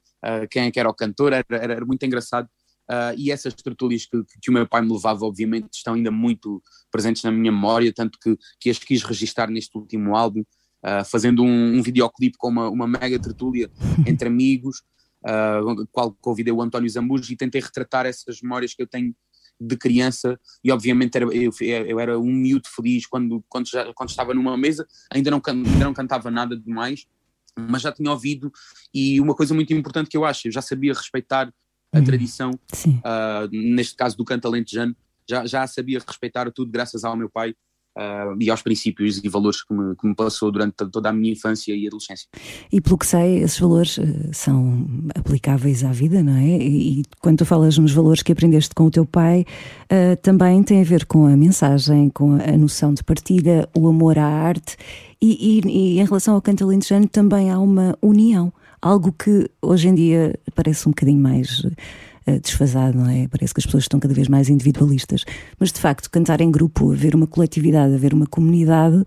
quem 0.49 0.63
é 0.63 0.71
que 0.71 0.79
era 0.79 0.89
o 0.89 0.93
cantor, 0.93 1.31
era, 1.31 1.45
era, 1.49 1.73
era 1.75 1.85
muito 1.85 2.05
engraçado. 2.05 2.49
Uh, 2.89 3.15
e 3.17 3.31
essas 3.31 3.53
tertúlias 3.53 4.05
que, 4.05 4.23
que, 4.41 4.49
o 4.49 4.53
meu 4.53 4.67
pai 4.67 4.81
me 4.81 4.91
levava, 4.91 5.25
obviamente, 5.25 5.69
estão 5.73 5.93
ainda 5.93 6.11
muito 6.11 6.61
presentes 6.91 7.23
na 7.23 7.31
minha 7.31 7.51
memória, 7.51 7.93
tanto 7.93 8.19
que, 8.19 8.37
que 8.59 8.69
as 8.69 8.77
quis 8.77 9.03
registar 9.03 9.49
neste 9.49 9.77
último 9.77 10.15
álbum 10.15 10.41
uh, 10.41 11.05
fazendo 11.05 11.43
um, 11.43 11.77
um 11.77 11.81
videoclipe 11.81 12.37
com 12.37 12.49
uma, 12.49 12.69
uma 12.69 12.87
mega 12.87 13.17
tertúlia 13.19 13.71
entre 14.05 14.27
amigos, 14.27 14.83
uh, 15.23 15.87
qual 15.91 16.15
convidei 16.19 16.53
o 16.53 16.61
António 16.61 16.89
Zambujo 16.89 17.31
e 17.31 17.37
tentei 17.37 17.61
retratar 17.61 18.05
essas 18.05 18.41
memórias 18.41 18.73
que 18.73 18.83
eu 18.83 18.87
tenho 18.87 19.15
de 19.59 19.77
criança. 19.77 20.39
E 20.63 20.71
obviamente 20.71 21.15
era, 21.15 21.25
eu, 21.25 21.51
eu, 21.61 21.99
era 21.99 22.19
um 22.19 22.31
miúdo 22.31 22.67
feliz 22.67 23.05
quando, 23.05 23.43
quando, 23.47 23.67
já, 23.67 23.93
quando 23.93 24.09
estava 24.09 24.33
numa 24.33 24.57
mesa, 24.57 24.85
ainda 25.09 25.31
não, 25.31 25.41
ainda 25.45 25.85
não 25.85 25.93
cantava 25.93 26.29
nada 26.29 26.57
demais, 26.57 27.05
mas 27.57 27.81
já 27.81 27.91
tinha 27.91 28.11
ouvido. 28.11 28.51
E 28.93 29.21
uma 29.21 29.35
coisa 29.35 29.53
muito 29.53 29.73
importante 29.73 30.09
que 30.09 30.17
eu 30.17 30.25
acho, 30.25 30.47
eu 30.47 30.51
já 30.51 30.61
sabia 30.61 30.93
respeitar 30.93 31.53
a 31.93 31.99
uhum. 31.99 32.03
tradição, 32.03 32.51
uh, 32.51 33.47
neste 33.51 33.95
caso 33.95 34.17
do 34.17 34.25
canto 34.25 34.47
alentejano, 34.47 34.95
já, 35.29 35.45
já 35.45 35.65
sabia 35.67 35.99
respeitar 36.05 36.51
tudo 36.51 36.71
graças 36.71 37.03
ao 37.03 37.15
meu 37.15 37.29
pai 37.29 37.53
Uh, 37.95 38.33
e 38.41 38.49
aos 38.49 38.63
princípios 38.63 39.23
e 39.23 39.29
valores 39.29 39.63
que 39.63 39.71
me, 39.71 39.95
que 39.95 40.07
me, 40.07 40.15
passou 40.15 40.51
durante 40.51 40.73
toda 40.91 41.09
a 41.09 41.13
minha 41.13 41.31
infância 41.31 41.75
e 41.75 41.85
adolescência. 41.85 42.27
E 42.71 42.81
pelo 42.81 42.97
que 42.97 43.05
sei, 43.05 43.43
esses 43.43 43.59
valores 43.59 43.99
uh, 43.99 44.03
são 44.31 44.87
aplicáveis 45.13 45.83
à 45.83 45.91
vida, 45.91 46.23
não 46.23 46.35
é? 46.35 46.57
E, 46.57 47.01
e, 47.01 47.03
quando 47.21 47.37
tu 47.37 47.45
falas 47.45 47.77
nos 47.77 47.91
valores 47.91 48.23
que 48.23 48.31
aprendeste 48.31 48.73
com 48.73 48.85
o 48.85 48.89
teu 48.89 49.05
pai, 49.05 49.45
uh, 49.91 50.19
também 50.23 50.63
tem 50.63 50.81
a 50.81 50.83
ver 50.83 51.05
com 51.05 51.27
a 51.27 51.37
mensagem, 51.37 52.09
com 52.09 52.31
a 52.41 52.57
noção 52.57 52.95
de 52.95 53.03
partilha, 53.03 53.69
o 53.77 53.87
amor 53.87 54.17
à 54.17 54.25
arte 54.25 54.75
e, 55.21 55.59
e, 55.59 55.67
e 55.67 55.99
em 55.99 56.05
relação 56.05 56.33
ao 56.33 56.41
canto 56.41 56.63
alentejano 56.63 57.07
também 57.07 57.51
há 57.51 57.59
uma 57.59 57.95
união, 58.01 58.51
algo 58.83 59.13
que 59.13 59.49
hoje 59.61 59.87
em 59.87 59.95
dia 59.95 60.37
parece 60.53 60.87
um 60.89 60.91
bocadinho 60.91 61.21
mais 61.21 61.63
uh, 61.63 62.39
desfasado, 62.41 62.97
não 62.97 63.09
é? 63.09 63.29
Parece 63.29 63.53
que 63.53 63.61
as 63.61 63.65
pessoas 63.65 63.85
estão 63.85 63.97
cada 63.97 64.13
vez 64.13 64.27
mais 64.27 64.49
individualistas. 64.49 65.23
Mas 65.57 65.71
de 65.71 65.79
facto, 65.79 66.11
cantar 66.11 66.41
em 66.41 66.51
grupo, 66.51 66.91
haver 66.91 67.15
uma 67.15 67.25
coletividade, 67.25 67.93
haver 67.93 68.13
uma 68.13 68.27
comunidade, 68.27 69.01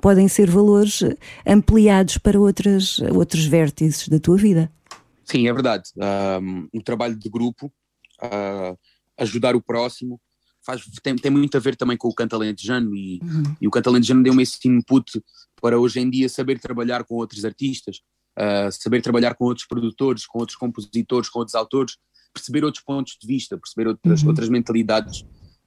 podem 0.00 0.28
ser 0.28 0.48
valores 0.48 1.00
ampliados 1.44 2.18
para 2.18 2.38
outras, 2.38 3.00
outros 3.12 3.44
vértices 3.44 4.08
da 4.08 4.20
tua 4.20 4.36
vida. 4.36 4.70
Sim, 5.24 5.48
é 5.48 5.52
verdade. 5.52 5.90
Um, 6.40 6.68
um 6.74 6.80
trabalho 6.80 7.16
de 7.16 7.28
grupo, 7.28 7.66
uh, 8.22 8.78
ajudar 9.18 9.56
o 9.56 9.60
próximo, 9.60 10.20
faz, 10.64 10.84
tem, 11.02 11.16
tem 11.16 11.32
muito 11.32 11.56
a 11.56 11.60
ver 11.60 11.74
também 11.74 11.96
com 11.96 12.06
o 12.06 12.14
canto 12.14 12.36
alentejano 12.36 12.94
e, 12.94 13.18
uhum. 13.20 13.56
e 13.60 13.66
o 13.66 13.72
canto 13.72 13.88
alentejano 13.88 14.22
deu-me 14.22 14.44
esse 14.44 14.56
input 14.68 15.20
para 15.60 15.80
hoje 15.80 15.98
em 15.98 16.08
dia 16.08 16.28
saber 16.28 16.60
trabalhar 16.60 17.02
com 17.02 17.16
outros 17.16 17.44
artistas, 17.44 18.00
uh, 18.38 18.70
saber 18.70 19.02
trabalhar 19.02 19.34
com 19.34 19.44
outros 19.44 19.66
produtores, 19.66 20.26
com 20.26 20.38
outros 20.38 20.56
compositores, 20.56 21.28
com 21.28 21.38
outros 21.38 21.54
autores, 21.54 21.96
perceber 22.32 22.64
outros 22.64 22.84
pontos 22.84 23.16
de 23.20 23.26
vista, 23.26 23.56
perceber 23.56 23.88
outras, 23.88 24.22
uhum. 24.22 24.28
outras 24.28 24.48
mentalidades 24.48 25.20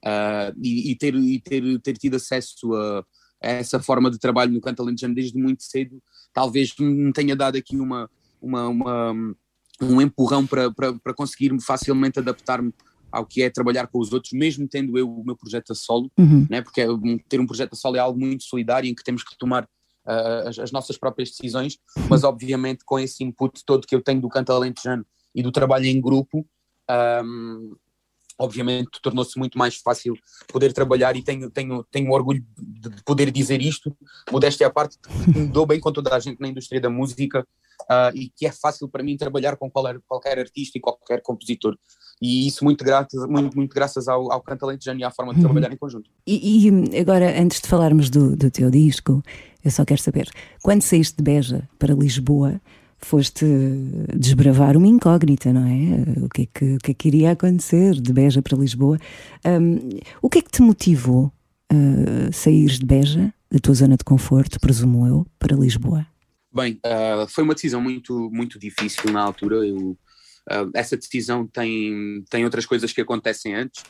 uh, 0.04 0.54
e, 0.62 0.90
e, 0.90 0.96
ter, 0.96 1.14
e 1.14 1.40
ter, 1.40 1.80
ter 1.80 1.96
tido 1.96 2.16
acesso 2.16 2.74
a, 2.74 3.00
a, 3.42 3.48
essa 3.48 3.80
forma 3.80 4.10
de 4.10 4.18
trabalho 4.18 4.52
no 4.52 4.60
canto 4.60 4.82
alentejano 4.82 5.14
desde 5.14 5.38
muito 5.38 5.62
cedo, 5.62 6.00
talvez 6.32 6.74
me 6.78 7.12
tenha 7.12 7.34
dado 7.34 7.56
aqui 7.56 7.76
uma, 7.76 8.08
uma, 8.40 8.68
uma 8.68 9.34
um 9.80 10.00
empurrão 10.00 10.46
para, 10.46 10.70
para, 10.70 10.92
para 10.92 11.14
conseguir 11.14 11.58
facilmente 11.60 12.18
adaptar-me 12.18 12.72
ao 13.10 13.26
que 13.26 13.42
é 13.42 13.50
trabalhar 13.50 13.88
com 13.88 13.98
os 13.98 14.12
outros, 14.12 14.32
mesmo 14.32 14.68
tendo 14.68 14.96
eu 14.96 15.10
o 15.10 15.24
meu 15.24 15.36
projeto 15.36 15.72
a 15.72 15.74
solo, 15.74 16.10
uhum. 16.16 16.46
né? 16.48 16.62
porque 16.62 16.80
é 16.80 16.86
ter 17.28 17.40
um 17.40 17.46
projeto 17.46 17.72
a 17.72 17.76
solo 17.76 17.96
é 17.96 17.98
algo 17.98 18.18
muito 18.18 18.44
solidário 18.44 18.88
em 18.88 18.94
que 18.94 19.02
temos 19.02 19.24
que 19.24 19.36
tomar 19.36 19.68
uh, 20.06 20.48
as, 20.48 20.58
as, 20.58 20.72
nossas 20.72 20.96
próprias 20.96 21.30
decisões, 21.30 21.78
mas 22.08 22.24
obviamente 22.24 22.84
com 22.84 22.98
esse 22.98 23.24
input 23.24 23.64
todo 23.64 23.86
que 23.86 23.94
eu 23.94 24.02
tenho 24.02 24.20
do 24.20 24.28
canto 24.28 24.52
alentejano 24.52 25.04
e 25.34 25.42
do 25.42 25.52
trabalho 25.52 25.86
em 25.86 26.00
grupo, 26.00 26.46
um, 27.24 27.76
obviamente 28.40 29.00
tornou-se 29.02 29.38
muito 29.38 29.58
mais 29.58 29.76
fácil 29.76 30.14
poder 30.48 30.72
trabalhar 30.72 31.14
e 31.14 31.22
tenho, 31.22 31.50
tenho, 31.50 31.84
tenho 31.90 32.10
orgulho 32.10 32.42
de 32.58 32.90
poder 33.04 33.30
dizer 33.30 33.60
isto, 33.60 33.94
modéstia 34.32 34.66
à 34.66 34.70
parte, 34.70 34.96
que 34.98 35.38
me 35.38 35.46
dou 35.46 35.66
bem 35.66 35.78
com 35.78 35.92
toda 35.92 36.14
a 36.14 36.18
gente 36.18 36.40
na 36.40 36.48
indústria 36.48 36.80
da 36.80 36.88
música 36.88 37.46
uh, 37.82 38.16
e 38.16 38.30
que 38.34 38.46
é 38.46 38.52
fácil 38.52 38.88
para 38.88 39.02
mim 39.02 39.16
trabalhar 39.16 39.56
com 39.56 39.70
qualquer, 39.70 40.00
qualquer 40.08 40.38
artista 40.38 40.78
e 40.78 40.80
qualquer 40.80 41.20
compositor. 41.20 41.76
E 42.20 42.46
isso 42.46 42.64
muito, 42.64 42.84
graças, 42.84 43.26
muito, 43.28 43.56
muito 43.56 43.74
graças 43.74 44.08
ao, 44.08 44.32
ao 44.32 44.40
Canto 44.40 44.64
Alentejano 44.64 45.00
e 45.00 45.04
à 45.04 45.10
forma 45.10 45.32
de 45.32 45.40
uhum. 45.40 45.44
trabalhar 45.44 45.72
em 45.72 45.76
conjunto. 45.76 46.10
E, 46.26 46.66
e, 46.66 46.98
agora, 46.98 47.40
antes 47.40 47.60
de 47.60 47.68
falarmos 47.68 48.10
do, 48.10 48.36
do 48.36 48.50
teu 48.50 48.70
disco, 48.70 49.22
eu 49.64 49.70
só 49.70 49.84
quero 49.84 50.00
saber, 50.00 50.28
quando 50.62 50.82
saíste 50.82 51.16
de 51.16 51.22
Beja 51.22 51.68
para 51.78 51.94
Lisboa, 51.94 52.60
foste 53.06 53.44
desbravar 54.16 54.76
uma 54.76 54.86
incógnita, 54.86 55.52
não 55.52 55.66
é? 55.66 56.24
O 56.24 56.28
que 56.28 56.42
é 56.42 56.46
que, 56.46 56.74
o 56.74 56.78
que, 56.78 56.90
é 56.90 56.94
que 56.94 57.08
iria 57.08 57.32
acontecer 57.32 57.94
de 57.94 58.12
Beja 58.12 58.42
para 58.42 58.56
Lisboa? 58.56 58.98
Um, 59.44 59.98
o 60.22 60.28
que 60.28 60.38
é 60.38 60.42
que 60.42 60.50
te 60.50 60.62
motivou 60.62 61.32
a 61.68 62.32
sair 62.32 62.66
de 62.66 62.84
Beja, 62.84 63.32
da 63.50 63.58
tua 63.58 63.74
zona 63.74 63.96
de 63.96 64.04
conforto, 64.04 64.60
presumo 64.60 65.06
eu, 65.06 65.26
para 65.38 65.56
Lisboa? 65.56 66.06
Bem, 66.52 66.80
uh, 66.84 67.28
foi 67.28 67.44
uma 67.44 67.54
decisão 67.54 67.80
muito, 67.80 68.30
muito 68.32 68.58
difícil 68.58 69.12
na 69.12 69.22
altura. 69.22 69.56
Eu, 69.66 69.90
uh, 70.50 70.70
essa 70.74 70.96
decisão 70.96 71.46
tem, 71.46 72.24
tem 72.28 72.44
outras 72.44 72.66
coisas 72.66 72.92
que 72.92 73.00
acontecem 73.00 73.54
antes. 73.54 73.84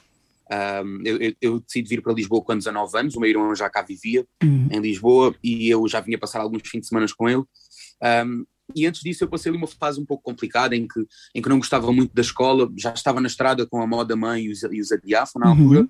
Um, 0.52 1.00
eu, 1.04 1.16
eu, 1.18 1.34
eu, 1.40 1.60
decidi 1.60 1.88
vir 1.88 2.02
para 2.02 2.12
Lisboa 2.12 2.42
com 2.42 2.56
19 2.56 2.98
anos, 2.98 3.14
o 3.14 3.20
meu 3.20 3.30
irmão 3.30 3.54
já 3.54 3.70
cá 3.70 3.82
vivia 3.82 4.26
uhum. 4.42 4.68
em 4.68 4.80
Lisboa 4.80 5.32
e 5.44 5.70
eu 5.70 5.86
já 5.86 6.00
vinha 6.00 6.18
passar 6.18 6.40
alguns 6.40 6.68
fins 6.68 6.80
de 6.80 6.88
semana 6.88 7.06
com 7.16 7.28
ele. 7.28 7.44
Um, 8.26 8.44
e 8.74 8.86
antes 8.86 9.02
disso 9.02 9.24
eu 9.24 9.28
passei 9.28 9.50
ali 9.50 9.58
uma 9.58 9.66
fase 9.66 10.00
um 10.00 10.04
pouco 10.04 10.22
complicada 10.22 10.74
em 10.76 10.86
que, 10.86 11.00
em 11.34 11.42
que 11.42 11.48
não 11.48 11.58
gostava 11.58 11.92
muito 11.92 12.14
da 12.14 12.22
escola, 12.22 12.70
já 12.76 12.92
estava 12.92 13.20
na 13.20 13.26
estrada 13.26 13.66
com 13.66 13.80
a 13.80 13.86
moda 13.86 14.16
mãe 14.16 14.44
e 14.44 14.50
os, 14.50 14.62
e 14.62 14.80
os 14.80 14.92
adiafo 14.92 15.38
na 15.38 15.46
uhum. 15.46 15.62
altura. 15.62 15.88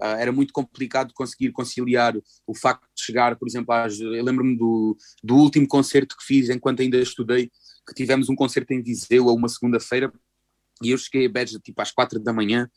Uh, 0.00 0.14
era 0.16 0.30
muito 0.30 0.52
complicado 0.52 1.12
conseguir 1.12 1.50
conciliar 1.50 2.14
o 2.46 2.54
facto 2.54 2.84
de 2.94 3.02
chegar, 3.02 3.34
por 3.36 3.48
exemplo, 3.48 3.74
às, 3.74 3.98
eu 3.98 4.22
lembro-me 4.22 4.56
do, 4.56 4.96
do 5.24 5.34
último 5.34 5.66
concerto 5.66 6.16
que 6.16 6.24
fiz 6.24 6.48
enquanto 6.48 6.82
ainda 6.82 6.96
estudei, 6.98 7.50
que 7.86 7.94
tivemos 7.94 8.28
um 8.28 8.36
concerto 8.36 8.72
em 8.72 8.82
Viseu 8.82 9.28
a 9.28 9.32
uma 9.32 9.48
segunda-feira 9.48 10.12
e 10.82 10.90
eu 10.90 10.98
cheguei 10.98 11.26
a 11.26 11.28
Beja 11.28 11.58
tipo 11.58 11.80
às 11.82 11.90
quatro 11.90 12.20
da 12.20 12.32
manhã 12.32 12.70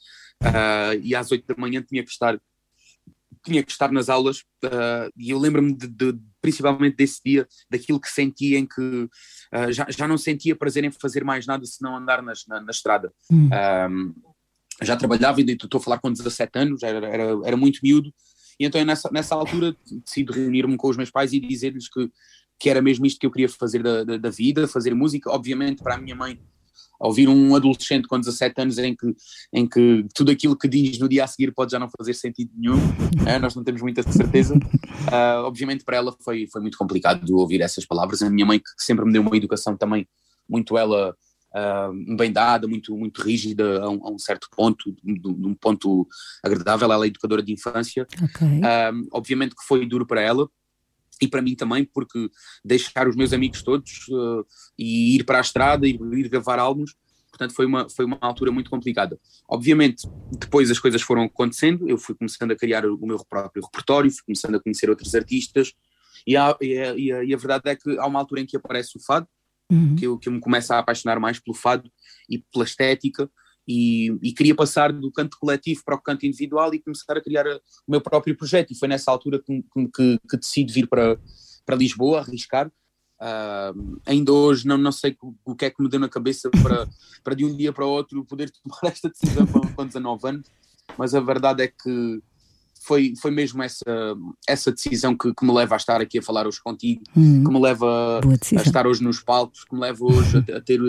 uh, 0.44 1.00
e 1.02 1.16
às 1.16 1.32
oito 1.32 1.46
da 1.46 1.60
manhã 1.60 1.84
tinha 1.88 2.04
que 2.04 2.10
estar 2.10 2.40
tinha 3.44 3.64
que 3.64 3.72
estar 3.72 3.92
nas 3.92 4.10
aulas 4.10 4.40
uh, 4.64 5.12
e 5.18 5.32
eu 5.32 5.40
lembro-me 5.40 5.74
de, 5.76 5.88
de, 5.88 6.20
principalmente 6.42 6.96
desse 6.96 7.22
dia, 7.24 7.48
daquilo 7.70 8.00
que 8.00 8.10
sentia 8.10 8.58
em 8.58 8.66
que 8.66 8.82
uh, 8.82 9.72
já, 9.72 9.86
já 9.90 10.08
não 10.08 10.18
sentia 10.18 10.56
prazer 10.56 10.84
em 10.84 10.92
fazer 10.92 11.24
mais 11.24 11.46
nada 11.46 11.66
senão 11.66 11.96
andar 11.96 12.22
nas, 12.22 12.46
na, 12.48 12.60
na 12.62 12.72
estrada. 12.72 13.12
Hum. 13.32 13.50
Um, 13.90 14.14
já 14.82 14.96
trabalhava, 14.96 15.40
e 15.40 15.44
estou 15.44 15.80
a 15.80 15.84
falar 15.84 16.00
com 16.00 16.12
17 16.12 16.58
anos, 16.58 16.84
era, 16.84 17.08
era, 17.08 17.40
era 17.46 17.58
muito 17.58 17.80
miúdo, 17.84 18.12
e 18.60 18.66
então 18.66 18.84
nessa, 18.84 19.10
nessa 19.12 19.36
altura 19.36 19.76
decidi 20.04 20.32
reunir-me 20.32 20.78
com 20.78 20.90
os 20.90 20.98
meus 20.98 21.12
pais 21.12 21.34
e 21.34 21.40
dizer-lhes 21.40 21.88
que, 21.90 22.10
que 22.60 22.70
era 22.70 22.82
mesmo 22.82 23.06
isto 23.06 23.20
que 23.20 23.26
eu 23.26 23.32
queria 23.32 23.50
fazer 23.50 23.82
da, 23.82 24.04
da, 24.04 24.18
da 24.18 24.30
vida, 24.30 24.68
fazer 24.68 24.94
música. 24.94 25.32
Obviamente, 25.32 25.82
para 25.82 25.96
a 25.96 25.98
minha 25.98 26.16
mãe 26.16 26.40
ouvir 27.02 27.28
um 27.28 27.56
adolescente 27.56 28.08
com 28.08 28.20
17 28.20 28.62
anos 28.62 28.78
em 28.78 28.96
que, 28.96 29.16
em 29.54 29.68
que 29.68 30.06
tudo 30.14 30.32
aquilo 30.32 30.58
que 30.58 30.68
diz 30.68 31.00
no 31.00 31.10
dia 31.10 31.24
a 31.24 31.28
seguir 31.28 31.52
pode 31.52 31.72
já 31.72 31.80
não 31.80 31.90
fazer 31.90 32.14
sentido 32.14 32.52
nenhum, 32.56 32.78
é? 33.26 33.38
nós 33.40 33.56
não 33.56 33.64
temos 33.64 33.82
muita 33.82 34.04
certeza. 34.04 34.56
Uh, 34.56 35.42
obviamente 35.46 35.84
para 35.84 35.98
ela 35.98 36.16
foi, 36.24 36.48
foi 36.52 36.62
muito 36.62 36.78
complicado 36.78 37.36
ouvir 37.36 37.62
essas 37.62 37.86
palavras. 37.86 38.22
A 38.22 38.30
minha 38.30 38.46
mãe, 38.46 38.60
que 38.60 38.66
sempre 38.78 39.06
me 39.06 39.12
deu 39.12 39.22
uma 39.22 39.36
educação 39.36 39.76
também 39.76 40.08
muito 40.48 40.78
ela 40.78 41.16
uh, 41.56 42.16
bem 42.16 42.32
dada, 42.32 42.68
muito, 42.68 42.96
muito 42.96 43.22
rígida 43.22 43.82
a 43.82 43.90
um, 43.90 44.06
a 44.06 44.12
um 44.12 44.20
certo 44.20 44.48
ponto, 44.56 44.94
de 45.04 45.28
um 45.28 45.56
ponto 45.56 46.08
agradável. 46.44 46.92
Ela 46.92 47.06
é 47.06 47.08
educadora 47.08 47.42
de 47.42 47.54
infância. 47.54 48.06
Ok. 48.24 48.48
Um, 48.48 49.08
obviamente 49.12 49.56
que 49.56 49.64
foi 49.66 49.86
duro 49.86 50.06
para 50.06 50.22
ela 50.22 50.48
e 51.22 51.28
para 51.28 51.42
mim 51.42 51.56
também, 51.56 51.86
porque 51.86 52.30
deixar 52.64 53.08
os 53.08 53.16
meus 53.16 53.32
amigos 53.32 53.62
todos 53.62 54.08
uh, 54.10 54.46
e 54.78 55.16
ir 55.16 55.24
para 55.24 55.38
a 55.38 55.42
estrada 55.42 55.88
e 55.88 55.92
ir 55.92 56.30
gravar 56.30 56.60
álbuns, 56.60 56.96
portanto 57.30 57.54
foi 57.54 57.66
uma, 57.66 57.88
foi 57.90 58.06
uma 58.06 58.18
altura 58.22 58.52
muito 58.52 58.70
complicada. 58.70 59.20
Obviamente, 59.48 60.08
depois 60.38 60.72
as 60.72 60.80
coisas 60.80 61.02
foram 61.02 61.24
acontecendo, 61.24 61.88
eu 61.88 61.98
fui 61.98 62.16
começando 62.16 62.52
a 62.52 62.56
criar 62.56 62.86
o 62.86 63.06
meu 63.06 63.24
próprio 63.24 63.64
repertório, 63.64 64.12
fui 64.12 64.24
começando 64.26 64.56
a 64.56 64.60
conhecer 64.60 64.90
outros 64.90 65.14
artistas, 65.14 65.74
e 66.26 66.36
a, 66.36 66.56
e 66.62 66.78
a, 66.78 66.96
e 66.96 67.12
a, 67.12 67.24
e 67.24 67.34
a 67.34 67.38
verdade 67.38 67.70
é 67.70 67.76
que 67.76 67.98
há 67.98 68.06
uma 68.06 68.20
altura 68.20 68.42
em 68.42 68.46
que 68.46 68.58
aparece 68.58 68.98
o 68.98 69.02
fado, 69.02 69.28
Uhum. 69.72 69.96
que 69.96 70.06
eu, 70.06 70.18
que 70.18 70.28
eu 70.28 70.34
me 70.34 70.42
começo 70.42 70.74
a 70.74 70.80
apaixonar 70.80 71.18
mais 71.18 71.40
pelo 71.40 71.56
fado 71.56 71.90
e 72.30 72.40
pela 72.52 72.66
estética 72.66 73.32
e, 73.68 74.18
e 74.22 74.34
queria 74.34 74.56
passar 74.56 74.92
do 74.92 75.12
canto 75.12 75.38
coletivo 75.40 75.82
para 75.86 75.96
o 75.96 76.02
canto 76.02 76.26
individual 76.26 76.74
e 76.74 76.82
começar 76.82 77.18
a 77.18 77.22
criar 77.22 77.46
o 77.48 77.92
meu 77.92 78.02
próprio 78.02 78.36
projeto. 78.36 78.72
E 78.72 78.76
foi 78.76 78.88
nessa 78.88 79.12
altura 79.12 79.40
que, 79.40 79.64
que, 79.96 80.20
que, 80.30 80.38
decido 80.38 80.74
vir 80.74 80.88
para, 80.88 81.20
para 81.66 81.76
Lisboa, 81.76 82.20
arriscar. 82.20 82.72
Ah, 83.24 83.72
ainda 84.08 84.34
hoje 84.34 84.68
não, 84.68 84.80
não 84.80 84.92
sei 84.92 85.16
o, 85.46 85.56
que 85.56 85.66
é 85.66 85.70
que 85.70 85.82
me 85.82 85.88
deu 85.88 86.00
na 86.00 86.10
cabeça 86.10 86.50
para, 86.64 86.90
para 87.24 87.36
de 87.36 87.46
um 87.46 87.56
dia 87.56 87.72
para 87.72 87.86
o 87.86 87.90
outro 87.90 88.26
poder 88.26 88.50
tomar 88.50 88.92
esta 88.92 89.10
decisão 89.10 89.46
com, 89.46 89.62
com 89.62 89.86
19 89.86 90.28
anos, 90.28 90.48
mas 90.98 91.14
a 91.14 91.20
verdade 91.20 91.62
é 91.62 91.68
que 91.68 92.20
foi, 92.84 93.14
foi 93.22 93.30
mesmo 93.30 93.62
essa, 93.62 94.16
essa 94.48 94.72
decisão 94.72 95.16
que, 95.16 95.32
que 95.36 95.46
me 95.46 95.54
leva 95.54 95.76
a 95.76 95.78
estar 95.78 96.02
aqui 96.02 96.18
a 96.18 96.24
falar 96.24 96.48
hoje 96.48 96.60
contigo, 96.64 97.04
Hum, 97.16 97.44
que 97.44 97.52
me 97.52 97.62
leva 97.62 98.22
a 98.58 98.62
estar 98.62 98.88
hoje 98.88 99.04
nos 99.04 99.22
palcos, 99.22 99.64
que 99.64 99.76
me 99.76 99.82
leva 99.82 100.04
hoje 100.04 100.38
a, 100.38 100.58
a 100.58 100.62
ter 100.62 100.80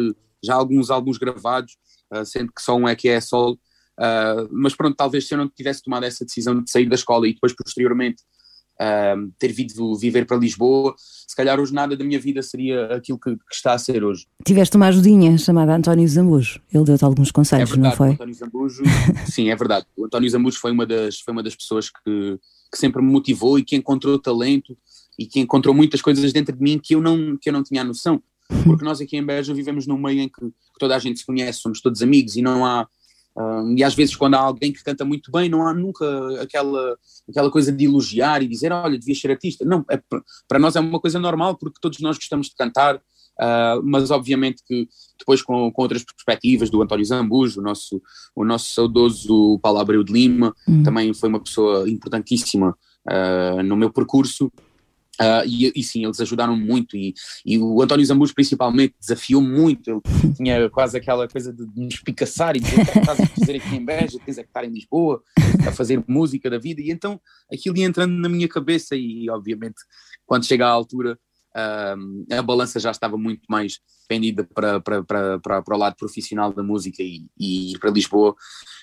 já 0.42 0.54
alguns 0.54 0.90
álbuns 0.90 1.18
gravados, 1.18 1.76
sendo 2.24 2.52
que 2.52 2.62
só 2.62 2.76
um 2.76 2.88
é 2.88 2.94
que 2.94 3.08
é 3.08 3.20
solo. 3.20 3.58
Ah, 3.98 4.46
mas 4.50 4.74
pronto, 4.74 4.96
talvez 4.96 5.26
se 5.26 5.34
eu 5.34 5.38
não 5.38 5.48
tivesse 5.48 5.82
tomado 5.82 6.04
essa 6.04 6.24
decisão 6.24 6.60
de 6.60 6.70
sair 6.70 6.88
da 6.88 6.94
escola 6.94 7.28
e 7.28 7.34
depois 7.34 7.54
posteriormente 7.54 8.22
ah, 8.80 9.14
ter 9.38 9.52
vindo 9.52 9.94
viver 9.96 10.26
para 10.26 10.36
Lisboa, 10.36 10.94
se 10.98 11.36
calhar 11.36 11.60
hoje 11.60 11.72
nada 11.72 11.96
da 11.96 12.04
minha 12.04 12.18
vida 12.18 12.42
seria 12.42 12.86
aquilo 12.96 13.18
que, 13.18 13.36
que 13.36 13.54
está 13.54 13.74
a 13.74 13.78
ser 13.78 14.02
hoje. 14.02 14.26
Tiveste 14.44 14.76
uma 14.76 14.88
ajudinha 14.88 15.36
chamada 15.38 15.76
António 15.76 16.06
Zambujo. 16.08 16.60
Ele 16.72 16.84
deu-te 16.84 17.04
alguns 17.04 17.28
É 17.28 17.32
conselhos, 17.32 17.70
não 17.70 17.76
verdade, 17.76 17.94
o 17.94 17.96
foi? 17.96 18.08
António 18.10 18.34
Zambujo, 18.34 18.82
sim, 19.30 19.50
é 19.50 19.56
verdade. 19.56 19.86
O 19.96 20.06
António 20.06 20.28
Zambujo 20.28 20.58
foi 20.58 20.72
uma 20.72 20.86
das, 20.86 21.20
foi 21.20 21.32
uma 21.32 21.42
das 21.42 21.54
pessoas 21.54 21.90
que, 21.90 22.38
que 22.72 22.78
sempre 22.78 23.02
me 23.02 23.12
motivou 23.12 23.58
e 23.58 23.64
que 23.64 23.76
encontrou 23.76 24.18
talento 24.18 24.76
e 25.18 25.26
que 25.26 25.38
encontrou 25.38 25.74
muitas 25.74 26.02
coisas 26.02 26.32
dentro 26.32 26.56
de 26.56 26.62
mim 26.62 26.80
que 26.82 26.94
eu 26.94 27.00
não, 27.00 27.36
que 27.36 27.50
eu 27.50 27.52
não 27.52 27.62
tinha 27.62 27.84
noção. 27.84 28.22
Porque 28.64 28.84
nós 28.84 29.00
aqui 29.00 29.16
em 29.16 29.24
Beja 29.24 29.52
vivemos 29.54 29.86
num 29.86 29.98
meio 29.98 30.20
em 30.20 30.28
que, 30.28 30.40
que 30.40 30.78
toda 30.78 30.94
a 30.94 30.98
gente 30.98 31.18
se 31.18 31.26
conhece, 31.26 31.60
somos 31.60 31.80
todos 31.80 32.02
amigos 32.02 32.36
e 32.36 32.42
não 32.42 32.64
há. 32.64 32.86
ah, 33.36 33.64
e 33.76 33.82
às 33.82 33.94
vezes, 33.94 34.14
quando 34.16 34.34
há 34.34 34.40
alguém 34.40 34.72
que 34.72 34.82
canta 34.84 35.04
muito 35.04 35.30
bem, 35.32 35.48
não 35.48 35.66
há 35.66 35.72
nunca 35.74 36.06
aquela, 36.42 36.96
aquela 37.28 37.50
coisa 37.50 37.72
de 37.72 37.84
elogiar 37.84 38.42
e 38.42 38.48
dizer: 38.48 38.72
Olha, 38.72 38.98
devias 38.98 39.20
ser 39.20 39.30
artista. 39.30 39.64
Não, 39.64 39.84
é, 39.90 40.00
para 40.48 40.58
nós 40.58 40.76
é 40.76 40.80
uma 40.80 41.00
coisa 41.00 41.18
normal, 41.18 41.56
porque 41.56 41.78
todos 41.80 41.98
nós 42.00 42.16
gostamos 42.16 42.48
de 42.48 42.54
cantar, 42.54 43.00
ah, 43.40 43.80
mas 43.82 44.10
obviamente 44.10 44.62
que 44.66 44.88
depois 45.18 45.40
com, 45.42 45.70
com 45.72 45.82
outras 45.82 46.04
perspectivas 46.04 46.68
do 46.70 46.82
António 46.82 47.04
Zambujo, 47.04 47.60
o 47.60 47.62
nosso, 47.64 48.00
o 48.36 48.44
nosso 48.44 48.74
saudoso 48.74 49.58
Paulo 49.60 49.78
Abreu 49.78 50.04
de 50.04 50.12
Lima, 50.12 50.54
Hum. 50.68 50.82
também 50.82 51.12
foi 51.14 51.28
uma 51.28 51.40
pessoa 51.40 51.88
importantíssima 51.88 52.76
ah, 53.08 53.62
no 53.62 53.76
meu 53.76 53.90
percurso. 53.92 54.52
Ah, 55.20 55.42
e, 55.46 55.70
e 55.76 55.82
sim, 55.82 56.04
eles 56.04 56.20
ajudaram 56.20 56.56
muito 56.56 56.96
e, 56.96 57.14
e 57.44 57.58
o 57.58 57.82
António 57.82 58.04
Zambujo 58.04 58.34
principalmente 58.34 58.94
desafiou 58.98 59.42
muito, 59.42 59.90
ele 59.90 60.00
tinha 60.36 60.70
quase 60.70 60.96
aquela 60.96 61.28
coisa 61.28 61.52
de 61.52 61.66
nos 61.76 62.00
picaçar 62.00 62.56
e 62.56 62.60
dizer 62.60 62.80
o 62.80 62.84
que 62.86 62.92
que 62.92 62.98
estás 62.98 63.20
a 63.20 63.26
fazer 63.26 63.56
aqui 63.56 63.76
em 63.76 63.84
Beja, 63.84 64.18
tens 64.24 64.38
é 64.38 64.42
que 64.42 64.48
estar 64.48 64.64
em 64.64 64.70
Lisboa 64.70 65.22
a 65.66 65.72
fazer 65.72 66.02
música 66.08 66.48
da 66.48 66.58
vida. 66.58 66.80
E 66.80 66.90
então 66.90 67.20
aquilo 67.52 67.76
ia 67.76 67.84
entrando 67.84 68.12
na 68.14 68.28
minha 68.28 68.48
cabeça 68.48 68.96
e 68.96 69.28
obviamente 69.28 69.82
quando 70.24 70.46
chega 70.46 70.66
à 70.66 70.70
altura 70.70 71.18
ah, 71.54 71.94
a 72.30 72.42
balança 72.42 72.78
já 72.80 72.90
estava 72.90 73.16
muito 73.16 73.42
mais 73.48 73.78
pendida 74.08 74.44
para, 74.44 74.80
para, 74.80 75.02
para, 75.02 75.38
para, 75.40 75.62
para 75.62 75.76
o 75.76 75.78
lado 75.78 75.96
profissional 75.96 76.52
da 76.52 76.62
música 76.62 77.02
e, 77.02 77.24
e 77.38 77.72
ir 77.72 77.78
para 77.78 77.90
Lisboa 77.90 78.34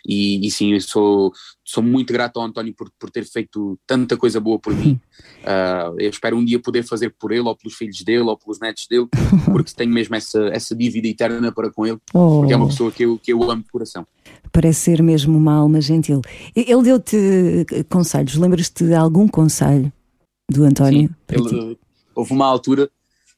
e, 0.07 0.45
e 0.45 0.49
sim, 0.49 0.73
eu 0.73 0.81
sou, 0.81 1.31
sou 1.63 1.83
muito 1.83 2.11
grato 2.11 2.39
ao 2.39 2.45
António 2.45 2.73
por, 2.73 2.89
por 2.97 3.11
ter 3.11 3.25
feito 3.25 3.77
tanta 3.85 4.17
coisa 4.17 4.39
boa 4.39 4.59
por 4.59 4.73
mim. 4.75 4.99
Ah, 5.45 5.91
eu 5.97 6.09
espero 6.09 6.37
um 6.37 6.43
dia 6.45 6.59
poder 6.59 6.83
fazer 6.83 7.13
por 7.17 7.31
ele, 7.31 7.41
ou 7.41 7.55
pelos 7.55 7.75
filhos 7.75 8.01
dele, 8.03 8.21
ou 8.21 8.37
pelos 8.37 8.59
netos 8.59 8.87
dele, 8.87 9.07
porque 9.45 9.73
tenho 9.73 9.91
mesmo 9.91 10.15
essa, 10.15 10.47
essa 10.47 10.75
dívida 10.75 11.07
eterna 11.07 11.51
para 11.51 11.71
com 11.71 11.85
ele, 11.85 11.97
Oh, 12.13 12.39
porque 12.39 12.53
é 12.53 12.57
uma 12.57 12.67
pessoa 12.67 12.91
que 12.91 13.03
eu, 13.03 13.17
que 13.17 13.33
eu 13.33 13.43
amo 13.49 13.63
de 13.63 13.69
coração. 13.69 14.05
parece 14.51 14.79
ser 14.81 15.01
mesmo 15.01 15.37
uma 15.37 15.53
alma 15.53 15.81
gentil. 15.81 16.21
Ele 16.55 16.83
deu-te 16.83 17.17
eh, 17.71 17.83
conselhos. 17.83 18.35
Lembras-te 18.35 18.85
de 18.85 18.93
algum 18.93 19.27
conselho 19.27 19.91
do 20.49 20.63
António? 20.63 21.07
Sim, 21.09 21.15
para 21.27 21.41
ti? 21.43 21.55
ele, 21.55 21.77
houve 22.19 22.33
uma 22.33 22.45
altura 22.45 22.89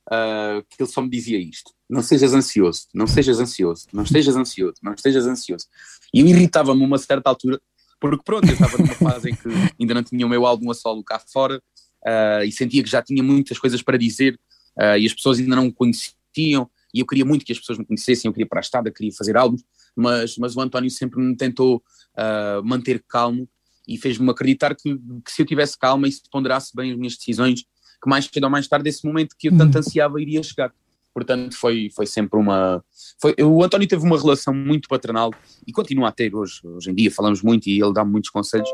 ah, 0.10 0.64
que 0.70 0.82
ele 0.82 0.90
só 0.90 1.02
me 1.02 1.10
dizia 1.10 1.40
isto: 1.40 1.72
não 1.90 2.02
sejas 2.02 2.34
ansioso, 2.34 2.88
não 2.94 3.08
sejas 3.08 3.40
ansioso, 3.40 3.88
não 3.94 4.04
estejas 4.04 4.36
ansioso, 4.36 4.76
não 4.82 4.94
estejas 4.94 5.28
ansioso. 5.28 5.66
E 6.14 6.20
eu 6.20 6.28
irritava-me 6.28 6.84
uma 6.84 6.98
certa 6.98 7.30
altura, 7.30 7.62
porque 8.00 8.24
pronto, 8.24 8.48
eu 8.48 8.54
estava 8.54 8.78
numa 8.78 8.94
fase 8.96 9.30
em 9.30 9.36
que 9.36 9.48
ainda 9.80 9.94
não 9.94 10.04
tinha 10.04 10.26
o 10.26 10.30
meu 10.30 10.46
álbum 10.46 10.72
a 10.72 10.74
solo 10.74 11.04
cá 11.04 11.20
fora 11.20 11.62
ah, 12.06 12.44
e 12.44 12.52
sentia 12.52 12.84
que 12.84 12.90
já 12.90 13.02
tinha 13.02 13.22
muitas 13.22 13.60
coisas 13.60 13.82
para 13.82 13.98
dizer 13.98 14.40
ah, 14.78 14.98
e 14.98 15.06
as 15.06 15.14
pessoas 15.14 15.40
ainda 15.40 15.56
não 15.56 15.66
me 15.66 15.74
conheciam 15.74 16.70
e 16.94 17.00
eu 17.00 17.06
queria 17.06 17.24
muito 17.24 17.46
que 17.46 17.54
as 17.54 17.60
pessoas 17.60 17.78
me 17.78 17.86
conhecessem, 17.86 18.28
eu 18.28 18.34
queria 18.34 18.48
para 18.48 18.60
a 18.60 18.62
estrada, 18.62 18.92
queria 18.92 19.14
fazer 19.14 19.38
álbuns, 19.38 19.64
mas, 19.96 20.36
mas 20.38 20.58
o 20.58 20.62
António 20.62 20.90
sempre 20.90 21.22
me 21.22 21.36
tentou 21.38 21.82
ah, 22.18 22.62
manter 22.64 23.04
calmo 23.08 23.48
e 23.88 23.98
fez-me 23.98 24.30
acreditar 24.30 24.76
que, 24.76 24.98
que 25.24 25.32
se 25.32 25.42
eu 25.42 25.46
tivesse 25.46 25.78
calma 25.78 26.08
e 26.08 26.12
se 26.12 26.22
ponderasse 26.30 26.76
bem 26.76 26.92
as 26.92 26.98
minhas 26.98 27.16
decisões, 27.16 27.66
que 28.02 28.10
mais 28.10 28.26
cedo 28.26 28.44
ou 28.46 28.50
mais 28.50 28.68
tarde 28.68 28.90
esse 28.90 29.06
momento 29.06 29.36
que 29.38 29.48
eu 29.50 29.58
tanto 29.58 29.78
ansiava 29.78 30.22
iria 30.22 30.42
chegar. 30.44 30.74
Portanto, 31.14 31.58
foi, 31.58 31.90
foi 31.94 32.06
sempre 32.06 32.40
uma. 32.40 32.84
Foi, 33.22 33.36
o 33.44 33.62
António 33.64 33.88
teve 33.88 34.04
uma 34.06 34.18
relação 34.18 34.54
muito 34.54 34.88
paternal 34.88 35.32
e 35.68 35.72
continua 35.74 36.08
a 36.08 36.12
ter 36.12 36.34
hoje. 36.34 36.62
Hoje 36.64 36.90
em 36.90 36.96
dia 36.96 37.12
falamos 37.12 37.42
muito 37.42 37.68
e 37.68 37.82
ele 37.82 37.94
dá-me 37.94 38.12
muitos 38.12 38.30
conselhos, 38.30 38.70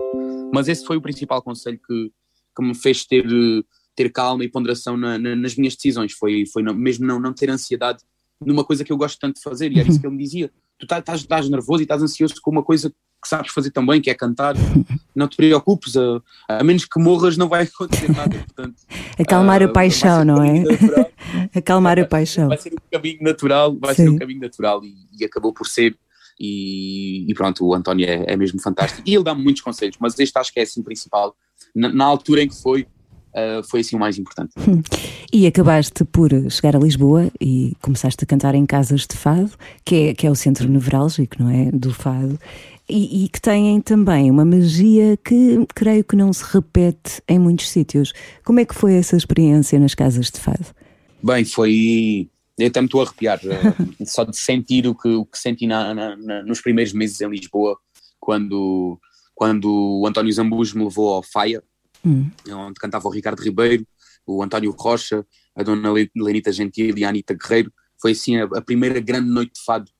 mas 0.54 0.68
esse 0.68 0.86
foi 0.86 0.98
o 0.98 1.02
principal 1.02 1.42
conselho 1.42 1.80
que, 1.86 2.12
que 2.56 2.64
me 2.64 2.76
fez 2.76 3.04
ter, 3.06 3.26
ter 3.96 4.12
calma 4.12 4.44
e 4.44 4.50
ponderação 4.50 4.96
na- 4.96 5.18
na- 5.18 5.36
nas 5.36 5.56
minhas 5.56 5.76
decisões. 5.76 6.14
Foi, 6.14 6.46
foi 6.46 6.62
não- 6.62 6.76
mesmo 6.76 7.08
não, 7.08 7.20
não 7.20 7.34
ter 7.34 7.50
ansiedade 7.50 8.04
numa 8.40 8.64
coisa 8.64 8.84
que 8.84 8.92
eu 8.94 8.98
gosto 8.98 9.20
tanto 9.20 9.38
de 9.38 9.42
fazer, 9.42 9.72
e 9.72 9.80
era 9.80 9.90
isso 9.90 10.00
que 10.00 10.06
ele 10.06 10.16
me 10.16 10.24
dizia. 10.24 10.52
Tu 10.78 10.86
tá- 10.86 11.00
estás 11.00 11.50
nervoso 11.50 11.82
e 11.82 11.86
estás 11.86 12.04
ansioso 12.04 12.36
com 12.40 12.52
uma 12.52 12.62
coisa 12.64 12.94
que 13.28 13.30
sabes 13.30 13.52
fazer 13.52 13.72
também, 13.72 14.00
que 14.02 14.10
é 14.10 14.14
cantar. 14.14 14.56
Não 15.14 15.28
te 15.28 15.36
preocupes, 15.36 15.96
a, 15.98 16.22
a 16.48 16.64
menos 16.64 16.86
que 16.86 17.00
morras, 17.00 17.36
não 17.36 17.50
vai 17.50 17.64
acontecer 17.64 18.10
nada. 18.16 18.38
Portanto, 18.38 18.76
Acalmar 19.20 19.62
ah, 19.62 19.66
a 19.66 19.70
paixão, 19.70 20.26
vai 20.26 20.26
ser 20.26 20.26
não 20.26 20.44
é? 20.44 20.60
natural. 20.60 21.12
Acalmar 21.54 22.00
a 22.00 22.06
paixão. 22.06 22.48
Vai 22.48 22.58
ser 22.58 22.74
um 22.74 22.92
caminho 22.92 23.18
natural, 23.22 23.78
vai 23.78 23.96
Sim. 23.96 24.04
ser 24.04 24.10
um 24.10 24.18
caminho 24.18 24.40
natural 24.40 24.84
e, 24.84 24.96
e 25.20 25.26
acabou 25.26 25.54
por 25.54 25.68
ser. 25.68 25.98
E, 26.40 27.26
e 27.30 27.34
pronto, 27.34 27.66
o 27.66 27.74
António 27.74 28.08
é, 28.08 28.26
é 28.28 28.38
mesmo 28.38 28.62
fantástico. 28.62 29.02
E 29.06 29.14
ele 29.14 29.24
dá-me 29.24 29.44
muitos 29.44 29.62
conselhos, 29.62 29.98
mas 30.00 30.18
este 30.18 30.38
acho 30.38 30.54
que 30.54 30.60
é 30.60 30.64
assim 30.64 30.80
o 30.80 30.84
principal. 30.84 31.36
Na, 31.76 31.90
na 31.90 32.06
altura 32.06 32.44
em 32.44 32.48
que 32.48 32.56
foi, 32.56 32.88
ah, 33.36 33.62
foi 33.64 33.82
assim 33.82 33.96
o 33.96 34.00
mais 34.00 34.18
importante. 34.18 34.54
E 35.34 35.46
acabaste 35.46 36.06
por 36.06 36.30
chegar 36.50 36.76
a 36.76 36.80
Lisboa 36.80 37.30
e 37.40 37.76
começaste 37.82 38.24
a 38.24 38.28
cantar 38.28 38.56
em 38.56 38.66
casas 38.66 39.06
de 39.06 39.18
fado, 39.18 39.52
que 39.84 39.96
é, 39.96 40.14
que 40.14 40.26
é 40.26 40.32
o 40.32 40.36
centro 40.36 40.70
nevrálgico, 40.70 41.36
não 41.44 41.50
é? 41.50 41.70
Do 41.72 41.94
fado. 41.94 42.40
E, 42.90 43.26
e 43.26 43.30
que 43.30 43.42
têm 43.42 43.82
também 43.82 44.32
uma 44.32 44.46
magia 44.46 45.18
que 45.18 45.66
creio 45.76 46.04
que 46.06 46.16
não 46.16 46.32
se 46.32 46.44
repete 46.46 47.22
em 47.28 47.38
muitos 47.38 47.70
sítios. 47.70 48.14
Como 48.46 48.60
é 48.62 48.66
que 48.66 48.74
foi 48.74 48.94
essa 48.96 49.18
experiência 49.18 49.78
nas 49.78 49.94
casas 49.94 50.32
de 50.32 50.40
fado? 50.40 50.66
Bem, 51.22 51.44
foi. 51.44 52.30
Eu 52.58 52.68
até 52.68 52.80
me 52.80 52.86
estou 52.88 53.02
a 53.02 53.04
arrepiar, 53.04 53.40
eh, 53.44 53.76
só 54.08 54.24
de 54.24 54.38
sentir 54.38 54.88
o 54.88 54.96
que, 54.96 55.10
o 55.10 55.26
que 55.26 55.38
senti 55.38 55.68
na- 55.68 55.94
na- 55.94 56.44
nos 56.44 56.62
primeiros 56.62 56.94
meses 56.94 57.20
em 57.22 57.30
Lisboa, 57.30 57.78
quando, 58.20 58.98
quando 59.36 59.70
o 60.02 60.08
António 60.08 60.32
Zambujo 60.32 60.78
me 60.78 60.84
levou 60.86 61.10
ao 61.14 61.22
Faia, 61.24 61.62
Hum. 62.06 62.30
onde 62.50 62.80
cantava 62.80 63.08
o 63.08 63.12
Ricardo 63.12 63.42
Ribeiro, 63.42 63.86
o 64.26 64.42
António 64.42 64.72
Rocha, 64.72 65.26
a 65.56 65.62
dona 65.64 65.92
Le- 65.92 66.10
Lenita 66.16 66.52
Gentil 66.54 66.98
e 66.98 67.04
a 67.04 67.10
Anita 67.10 67.34
Guerreiro. 67.34 67.72
Foi 68.02 68.12
assim 68.12 68.38
a, 68.38 68.46
a 68.46 68.62
primeira 68.62 69.00
grande 69.00 69.30
noite 69.30 69.54
de 69.56 69.64
fado, 69.66 69.92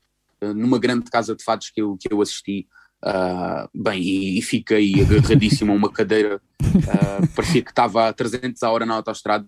eh, 0.42 0.54
numa 0.54 0.80
grande 0.80 1.10
casa 1.12 1.36
de 1.36 1.44
fados 1.44 1.70
que 1.70 1.82
eu, 1.82 1.98
que 1.98 2.12
eu 2.12 2.22
assisti. 2.22 2.66
Ah, 3.04 3.70
bem, 3.74 4.02
e, 4.02 4.40
e 4.40 4.42
fiquei 4.42 5.02
agarradíssimo 5.02 5.72
a 5.72 5.76
uma 5.76 5.92
cadeira, 5.92 6.42
ah, 6.90 7.28
parecia 7.36 7.62
que 7.62 7.70
estava 7.70 8.08
a 8.08 8.14
300 8.14 8.62
a 8.64 8.72
hora 8.72 8.86
na 8.86 8.96
autostrada, 8.96 9.46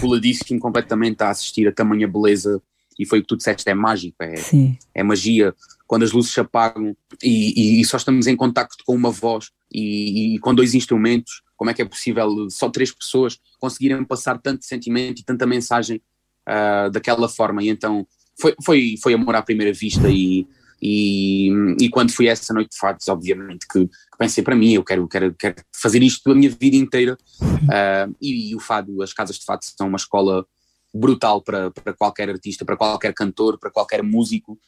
coladíssimo 0.00 0.60
completamente 0.60 1.22
a 1.22 1.30
assistir 1.30 1.66
a 1.66 1.72
tamanha 1.72 2.06
beleza. 2.06 2.60
E 2.98 3.06
foi 3.06 3.20
o 3.20 3.22
que 3.22 3.28
tu 3.28 3.36
disseste, 3.38 3.68
é 3.70 3.74
mágico, 3.74 4.16
é, 4.20 4.36
Sim. 4.36 4.76
é 4.94 5.02
magia, 5.02 5.54
quando 5.86 6.02
as 6.02 6.12
luzes 6.12 6.30
se 6.30 6.40
apagam 6.40 6.94
e, 7.22 7.78
e- 7.78 7.80
e 7.80 7.84
só 7.86 7.96
estamos 7.96 8.26
em 8.26 8.36
contacto 8.36 8.84
com 8.84 8.94
uma 8.94 9.10
voz 9.10 9.50
e, 9.72 10.38
com 10.40 10.54
dois 10.54 10.74
instrumentos, 10.74 11.42
como 11.56 11.70
é 11.70 11.74
que 11.74 11.80
é 11.80 11.86
possível 11.86 12.48
só 12.50 12.68
três 12.68 12.92
pessoas 12.92 13.38
conseguirem 13.58 14.04
passar 14.04 14.38
tanto 14.38 14.66
sentimento 14.66 15.20
e 15.20 15.24
tanta 15.24 15.46
mensagem 15.46 16.02
ah, 16.46 16.90
daquela 16.92 17.30
forma? 17.30 17.62
E 17.62 17.70
então 17.70 18.06
foi, 18.38 18.54
foi, 18.62 18.94
foi 19.02 19.14
amor 19.14 19.34
à 19.36 19.42
primeira 19.42 19.72
vista 19.72 20.08
e, 20.10 20.46
e, 20.84 21.48
e 21.80 21.88
quando 21.88 22.10
fui 22.10 22.28
a 22.28 22.32
essa 22.32 22.52
noite 22.52 22.72
de 22.72 22.78
fatos, 22.78 23.06
obviamente 23.06 23.68
que, 23.70 23.86
que, 23.86 24.18
pensei 24.18 24.42
para 24.42 24.56
mim, 24.56 24.72
eu 24.72 24.82
quero, 24.82 25.06
quero, 25.06 25.32
quero 25.32 25.54
fazer 25.72 26.02
isto 26.02 26.28
a 26.28 26.34
minha 26.34 26.50
vida 26.50 26.74
inteira 26.74 27.16
uh, 27.40 28.16
e, 28.20 28.50
e, 28.50 28.56
o 28.56 28.58
fado, 28.58 29.00
as 29.00 29.12
casas 29.12 29.38
de 29.38 29.44
fato 29.44 29.64
são 29.64 29.86
uma 29.86 29.96
escola 29.96 30.44
brutal 30.92 31.40
para, 31.40 31.70
para 31.70 31.92
qualquer 31.92 32.28
artista, 32.28 32.64
para 32.64 32.76
qualquer 32.76 33.14
cantor, 33.14 33.60
para 33.60 33.70
qualquer 33.70 34.02
músico, 34.02 34.58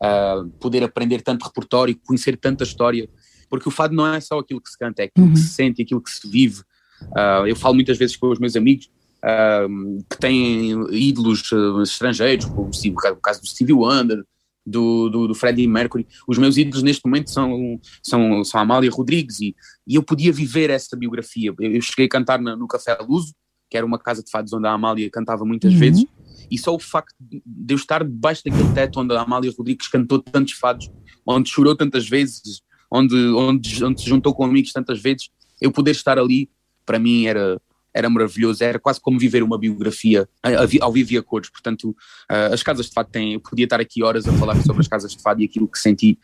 uh, 0.00 0.48
poder 0.60 0.84
aprender 0.84 1.22
tanto 1.22 1.44
repertório, 1.44 1.98
conhecer 2.06 2.36
tanta 2.36 2.62
história, 2.62 3.08
porque 3.50 3.68
o 3.68 3.72
fado 3.72 3.96
não 3.96 4.06
é 4.06 4.20
só 4.20 4.38
aquilo 4.38 4.60
que 4.60 4.70
se 4.70 4.78
canta, 4.78 5.02
é 5.02 5.06
aquilo 5.06 5.26
uhum. 5.26 5.34
que 5.34 5.40
se 5.40 5.48
sente, 5.48 5.82
aquilo 5.82 6.00
que 6.00 6.10
se 6.10 6.30
vive. 6.30 6.60
Uh, 7.02 7.48
eu 7.48 7.56
falo 7.56 7.74
muitas 7.74 7.98
vezes 7.98 8.14
com 8.14 8.28
os 8.28 8.38
meus 8.38 8.54
amigos 8.54 8.88
uh, 9.24 10.04
que 10.08 10.18
têm 10.18 10.70
ídolos 10.92 11.50
estrangeiros, 11.82 12.44
como 12.44 12.70
o 12.70 13.16
caso 13.16 13.40
do 13.40 13.46
Stevie 13.48 13.72
Wonder, 13.72 14.24
do, 14.66 15.08
do, 15.08 15.28
do, 15.28 15.34
Freddie 15.34 15.66
Mercury. 15.66 16.06
Os 16.26 16.38
meus 16.38 16.56
ídolos 16.56 16.82
neste 16.82 17.02
momento 17.04 17.30
são, 17.30 17.80
são, 18.02 18.44
são 18.44 18.60
a 18.60 18.62
Amália 18.62 18.90
Rodrigues 18.90 19.40
e, 19.40 19.54
e 19.86 19.94
eu 19.94 20.02
podia 20.02 20.32
viver 20.32 20.70
essa 20.70 20.96
biografia. 20.96 21.52
Eu, 21.58 21.72
eu 21.72 21.80
cheguei 21.82 22.06
a 22.06 22.08
cantar 22.08 22.40
na, 22.40 22.56
no 22.56 22.66
Café 22.66 22.96
Luso, 23.00 23.34
que 23.70 23.76
era 23.76 23.84
uma 23.84 23.98
casa 23.98 24.22
de 24.22 24.30
fados 24.30 24.52
onde 24.52 24.66
a 24.66 24.72
Amália 24.72 25.10
cantava 25.10 25.44
muitas 25.44 25.72
uhum. 25.72 25.78
vezes, 25.78 26.06
e 26.50 26.58
só 26.58 26.74
o 26.74 26.78
facto 26.78 27.14
de 27.20 27.74
eu 27.74 27.76
estar 27.76 28.04
debaixo 28.04 28.42
daquele 28.44 28.72
teto 28.72 29.00
onde 29.00 29.14
a 29.14 29.22
Amália 29.22 29.52
Rodrigues 29.56 29.88
cantou 29.88 30.20
tantos 30.20 30.54
fados, 30.54 30.90
onde 31.26 31.50
chorou 31.50 31.74
tantas 31.74 32.08
vezes, 32.08 32.62
onde, 32.90 33.16
onde, 33.16 33.84
onde 33.84 34.00
se 34.00 34.08
juntou 34.08 34.34
com 34.34 34.44
amigos 34.44 34.72
tantas 34.72 35.00
vezes, 35.00 35.30
eu 35.60 35.72
poder 35.72 35.92
estar 35.92 36.18
ali, 36.18 36.48
para 36.86 36.98
mim 36.98 37.26
era, 37.26 37.60
era 37.94 38.10
maravilhoso, 38.10 38.62
era 38.64 38.78
quase 38.78 39.00
como 39.00 39.18
viver 39.18 39.42
uma 39.42 39.56
biografia 39.56 40.28
ao 40.80 40.92
vivo 40.92 41.12
e 41.12 41.16
a 41.16 41.22
cores, 41.22 41.48
portanto 41.48 41.90
uh, 42.30 42.52
as 42.52 42.62
casas 42.62 42.86
de 42.86 42.92
fado 42.92 43.08
têm, 43.10 43.34
eu 43.34 43.40
podia 43.40 43.64
estar 43.64 43.80
aqui 43.80 44.02
horas 44.02 44.26
a 44.26 44.32
falar 44.32 44.60
sobre 44.62 44.82
as 44.82 44.88
casas 44.88 45.12
de 45.12 45.22
fado 45.22 45.40
e 45.40 45.44
aquilo 45.44 45.68
que 45.68 45.78
senti 45.78 46.18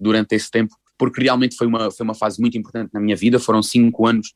durante 0.00 0.34
esse 0.34 0.50
tempo, 0.50 0.76
porque 0.96 1.20
realmente 1.20 1.56
foi 1.56 1.66
uma, 1.66 1.90
foi 1.90 2.04
uma 2.04 2.14
fase 2.14 2.40
muito 2.40 2.56
importante 2.56 2.90
na 2.94 3.00
minha 3.00 3.16
vida, 3.16 3.40
foram 3.40 3.62
cinco 3.62 4.06
anos 4.06 4.34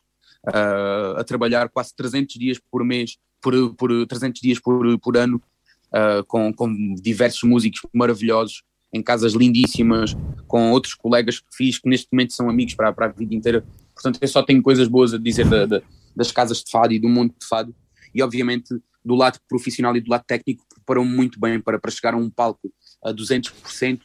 uh, 0.48 1.18
a 1.18 1.24
trabalhar 1.24 1.68
quase 1.68 1.94
300 1.94 2.34
dias 2.36 2.60
por 2.70 2.84
mês, 2.84 3.16
por, 3.40 3.74
por 3.74 4.06
300 4.06 4.40
dias 4.40 4.58
por, 4.58 4.98
por 4.98 5.16
ano, 5.16 5.40
uh, 5.88 6.24
com, 6.26 6.52
com 6.52 6.94
diversos 6.94 7.42
músicos 7.44 7.80
maravilhosos, 7.92 8.62
em 8.92 9.02
casas 9.02 9.34
lindíssimas, 9.34 10.16
com 10.48 10.72
outros 10.72 10.94
colegas 10.94 11.38
que 11.38 11.46
fiz, 11.52 11.78
que 11.78 11.88
neste 11.88 12.08
momento 12.10 12.32
são 12.32 12.50
amigos 12.50 12.74
para, 12.74 12.92
para 12.92 13.06
a 13.06 13.08
vida 13.08 13.34
inteira. 13.34 13.64
Portanto, 13.94 14.18
eu 14.20 14.28
só 14.28 14.42
tenho 14.42 14.62
coisas 14.62 14.88
boas 14.88 15.14
a 15.14 15.18
dizer 15.18 15.46
da, 15.46 15.64
da, 15.64 15.82
das 16.14 16.30
casas 16.32 16.58
de 16.58 16.70
fado 16.70 16.92
e 16.92 16.98
do 16.98 17.08
mundo 17.08 17.34
de 17.38 17.46
fado. 17.46 17.74
E, 18.14 18.22
obviamente, 18.22 18.74
do 19.04 19.14
lado 19.14 19.38
profissional 19.48 19.96
e 19.96 20.00
do 20.00 20.10
lado 20.10 20.24
técnico, 20.26 20.64
preparam 20.74 21.04
muito 21.04 21.38
bem 21.38 21.60
para, 21.60 21.78
para 21.78 21.90
chegar 21.90 22.14
a 22.14 22.16
um 22.16 22.28
palco 22.28 22.72
a 23.04 23.12
200%. 23.12 24.00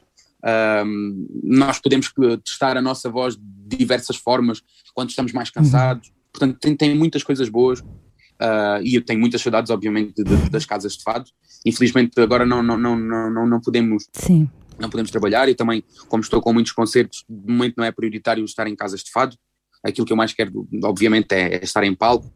Um, 0.85 1.27
nós 1.43 1.79
podemos 1.79 2.13
testar 2.43 2.77
a 2.77 2.81
nossa 2.81 3.09
voz 3.09 3.35
de 3.35 3.77
diversas 3.77 4.15
formas 4.15 4.61
quando 4.93 5.09
estamos 5.09 5.33
mais 5.33 5.49
cansados, 5.49 6.11
Portanto, 6.35 6.59
tem, 6.59 6.75
tem 6.75 6.95
muitas 6.95 7.23
coisas 7.23 7.47
boas 7.47 7.79
uh, 7.79 8.81
e 8.83 8.95
eu 8.95 9.01
tenho 9.03 9.19
muitas 9.19 9.41
saudades, 9.41 9.71
obviamente, 9.71 10.21
de, 10.21 10.23
de, 10.23 10.49
das 10.49 10.65
casas 10.65 10.97
de 10.97 11.03
fado. 11.03 11.25
Infelizmente, 11.65 12.19
agora 12.19 12.45
não, 12.45 12.61
não, 12.61 12.77
não, 12.77 12.97
não, 12.97 13.47
não 13.47 13.61
podemos. 13.61 14.07
Sim. 14.13 14.49
Não 14.77 14.89
podemos 14.89 15.09
trabalhar 15.09 15.47
e 15.47 15.55
também, 15.55 15.81
como 16.09 16.21
estou 16.21 16.41
com 16.41 16.51
muitos 16.51 16.73
concertos, 16.73 17.23
de 17.29 17.51
momento 17.53 17.75
não 17.77 17.85
é 17.85 17.91
prioritário 17.93 18.43
estar 18.43 18.67
em 18.67 18.75
casas 18.75 19.01
de 19.01 19.09
fado. 19.09 19.37
Aquilo 19.85 20.05
que 20.05 20.13
eu 20.13 20.17
mais 20.17 20.33
quero, 20.33 20.67
obviamente, 20.83 21.33
é, 21.33 21.55
é 21.55 21.63
estar 21.63 21.83
em 21.83 21.93
palco. 21.93 22.27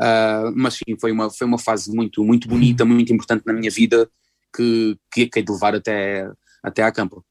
Uh, 0.00 0.52
mas 0.56 0.74
sim, 0.74 0.96
foi 1.00 1.12
uma, 1.12 1.30
foi 1.30 1.46
uma 1.46 1.58
fase 1.58 1.94
muito, 1.94 2.24
muito 2.24 2.48
bonita, 2.48 2.84
muito 2.84 3.12
importante 3.12 3.44
na 3.46 3.52
minha 3.52 3.70
vida 3.70 4.08
que, 4.54 4.96
que, 5.12 5.26
que 5.26 5.42
de 5.42 5.52
levar 5.52 5.74
até, 5.74 6.28
até 6.62 6.82
à 6.82 6.90
campa. 6.90 7.22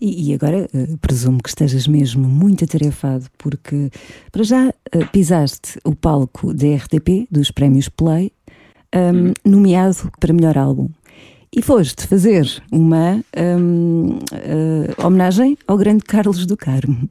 E, 0.00 0.30
e 0.30 0.34
agora 0.34 0.68
uh, 0.72 0.98
presumo 0.98 1.42
que 1.42 1.48
estejas 1.48 1.86
mesmo 1.86 2.28
muito 2.28 2.64
atarefado, 2.64 3.26
porque 3.36 3.90
para 4.30 4.42
já 4.42 4.68
uh, 4.68 5.06
pisaste 5.12 5.78
o 5.84 5.94
palco 5.94 6.54
da 6.54 6.76
RTP, 6.76 7.26
dos 7.30 7.50
prémios 7.50 7.88
Play, 7.88 8.32
um, 8.94 8.98
uhum. 8.98 9.34
nomeado 9.44 10.10
para 10.18 10.32
melhor 10.32 10.56
álbum. 10.56 10.88
E 11.54 11.62
foste 11.62 12.06
fazer 12.06 12.46
uma 12.70 13.24
um, 13.36 14.10
uh, 14.10 14.18
eh, 14.32 15.04
homenagem 15.04 15.56
ao 15.66 15.78
grande 15.78 16.04
Carlos 16.04 16.44
do 16.44 16.56
Carmo. 16.56 17.08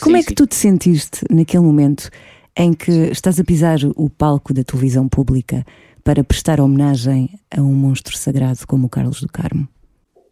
Como 0.00 0.16
sim, 0.16 0.20
é 0.20 0.22
que 0.22 0.30
sim. 0.30 0.34
tu 0.34 0.46
te 0.46 0.54
sentiste 0.54 1.24
naquele 1.30 1.62
momento 1.62 2.10
em 2.56 2.74
que 2.74 2.90
estás 3.10 3.40
a 3.40 3.44
pisar 3.44 3.78
o 3.96 4.10
palco 4.10 4.52
da 4.52 4.62
televisão 4.62 5.08
pública 5.08 5.64
para 6.04 6.22
prestar 6.22 6.60
homenagem 6.60 7.30
a 7.50 7.62
um 7.62 7.72
monstro 7.72 8.16
sagrado 8.16 8.66
como 8.66 8.86
o 8.86 8.90
Carlos 8.90 9.20
do 9.20 9.28
Carmo? 9.28 9.66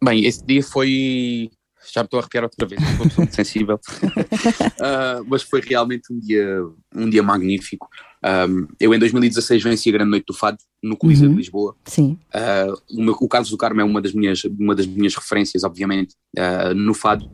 Bem, 0.03 0.25
esse 0.25 0.45
dia 0.45 0.61
foi 0.61 1.49
já 1.89 2.01
me 2.01 2.05
estou 2.05 2.19
a 2.19 2.21
arrepiar 2.21 2.43
outra 2.43 2.67
vez, 2.67 2.81
estou 2.81 3.07
muito 3.17 3.35
sensível. 3.35 3.75
uh, 3.75 5.25
mas 5.27 5.41
foi 5.41 5.61
realmente 5.61 6.11
um 6.11 6.19
dia, 6.19 6.63
um 6.95 7.09
dia 7.09 7.23
magnífico. 7.23 7.89
Um, 8.23 8.67
eu 8.79 8.93
em 8.93 8.99
2016 8.99 9.63
venci 9.63 9.89
a 9.89 9.93
Grande 9.93 10.11
Noite 10.11 10.25
do 10.27 10.33
Fado 10.33 10.57
no 10.81 10.95
Coliseu 10.95 11.27
uhum. 11.27 11.33
de 11.33 11.37
Lisboa. 11.37 11.75
Sim. 11.85 12.19
Uh, 12.33 12.99
o, 12.99 13.03
meu, 13.03 13.17
o, 13.19 13.27
Carlos 13.27 13.49
do 13.49 13.57
Carmo 13.57 13.81
é 13.81 13.83
uma 13.83 14.01
das 14.01 14.13
minhas, 14.13 14.43
uma 14.43 14.75
das 14.75 14.85
minhas 14.85 15.15
referências, 15.15 15.63
obviamente, 15.63 16.15
uh, 16.37 16.73
no 16.75 16.93
Fado. 16.93 17.29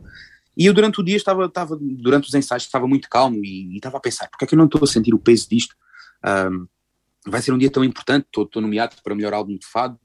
E 0.56 0.66
eu 0.66 0.72
durante 0.72 1.00
o 1.00 1.04
dia 1.04 1.16
estava, 1.16 1.44
estava 1.44 1.78
durante 1.80 2.28
os 2.28 2.34
ensaios 2.34 2.64
estava 2.64 2.86
muito 2.88 3.08
calmo 3.08 3.44
e, 3.44 3.74
e 3.74 3.76
estava 3.76 3.98
a 3.98 4.00
pensar, 4.00 4.28
porque 4.28 4.44
é 4.44 4.48
que 4.48 4.54
eu 4.54 4.58
não 4.58 4.64
estou 4.64 4.82
a 4.82 4.86
sentir 4.86 5.14
o 5.14 5.18
peso 5.18 5.46
disto? 5.48 5.74
Um, 6.50 6.66
vai 7.26 7.40
ser 7.42 7.52
um 7.52 7.58
dia 7.58 7.70
tão 7.70 7.84
importante, 7.84 8.26
estou, 8.26 8.44
estou 8.44 8.60
nomeado 8.60 8.96
para 9.04 9.14
melhor 9.14 9.34
álbum 9.34 9.56
de 9.56 9.66
Fado, 9.66 9.96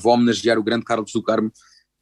vou 0.00 0.12
homenagear 0.12 0.58
o 0.58 0.62
grande 0.62 0.84
Carlos 0.84 1.12
do 1.12 1.22
Carmo 1.22 1.50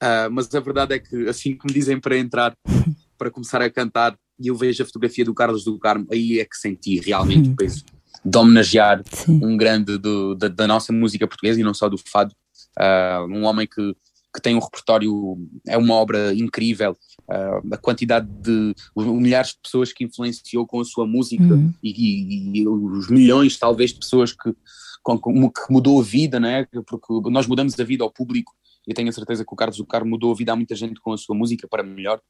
Uh, 0.05 0.31
mas 0.31 0.55
a 0.55 0.61
verdade 0.61 0.95
é 0.95 0.99
que 0.99 1.29
assim 1.29 1.57
que 1.57 1.67
me 1.67 1.73
dizem 1.73 1.99
para 1.99 2.19
entrar, 2.19 2.55
para 3.17 3.31
começar 3.31 3.63
a 3.63 3.71
cantar, 3.71 4.15
e 4.39 4.49
eu 4.49 4.55
vejo 4.55 4.83
a 4.83 4.87
fotografia 4.87 5.25
do 5.25 5.33
Carlos 5.33 5.65
do 5.65 5.79
Carmo, 5.79 6.07
aí 6.11 6.41
é 6.41 6.45
que 6.45 6.57
senti 6.57 7.01
realmente 7.01 7.49
o 7.49 7.57
peso 7.57 7.85
de 8.25 8.39
homenagear 8.39 9.03
Sim. 9.05 9.41
um 9.45 9.57
grande 9.57 9.99
do, 9.99 10.35
da, 10.35 10.49
da, 10.49 10.67
nossa 10.67 10.93
música 10.93 11.27
portuguesa 11.27 11.61
e 11.61 11.65
não 11.65 11.75
só 11.75 11.89
do 11.89 11.99
fado. 11.99 12.35
Uh, 12.79 13.27
um 13.31 13.45
homem 13.45 13.67
que, 13.67 13.95
que 14.35 14.41
tem 14.41 14.55
um 14.55 14.61
repertório, 14.61 15.37
é 15.67 15.77
uma 15.77 15.95
obra 15.95 16.33
incrível. 16.35 16.97
Uh, 17.29 17.75
a 17.75 17.77
quantidade 17.77 18.27
de 18.27 18.75
milhares 18.97 19.51
de 19.51 19.59
pessoas 19.63 19.93
que 19.93 20.05
influenciou 20.05 20.67
com 20.67 20.81
a 20.81 20.85
sua 20.85 21.07
música 21.07 21.43
uhum. 21.43 21.73
e, 21.83 21.91
e, 21.91 22.61
e, 22.61 22.69
os 22.69 23.09
milhões, 23.09 23.59
talvez, 23.59 23.93
de 23.93 24.01
pessoas 24.01 24.33
que, 24.33 24.55
com, 25.03 25.19
que 25.51 25.61
mudou 25.73 26.01
a 26.01 26.03
vida, 26.03 26.41
né? 26.41 26.67
porque 26.87 27.31
nós 27.31 27.47
mudamos 27.47 27.79
a 27.79 27.85
vida 27.85 28.05
ao 28.05 28.11
público 28.11 28.53
e 28.87 28.95
tenho 28.95 29.09
a 29.09 29.13
certeza 29.13 29.45
que 29.45 29.53
o 29.53 29.57
Carlos 29.57 29.79
do 29.79 29.87
Carmo 29.87 30.11
mudou 30.11 30.33
a 30.33 30.35
vida 30.35 30.53
a 30.53 30.57
muita 30.57 30.75
gente 30.75 31.01
com 31.01 31.13
a 31.13 31.17
sua 31.17 31.35
música 31.35 31.67
para 31.69 31.83
melhor 31.83 32.21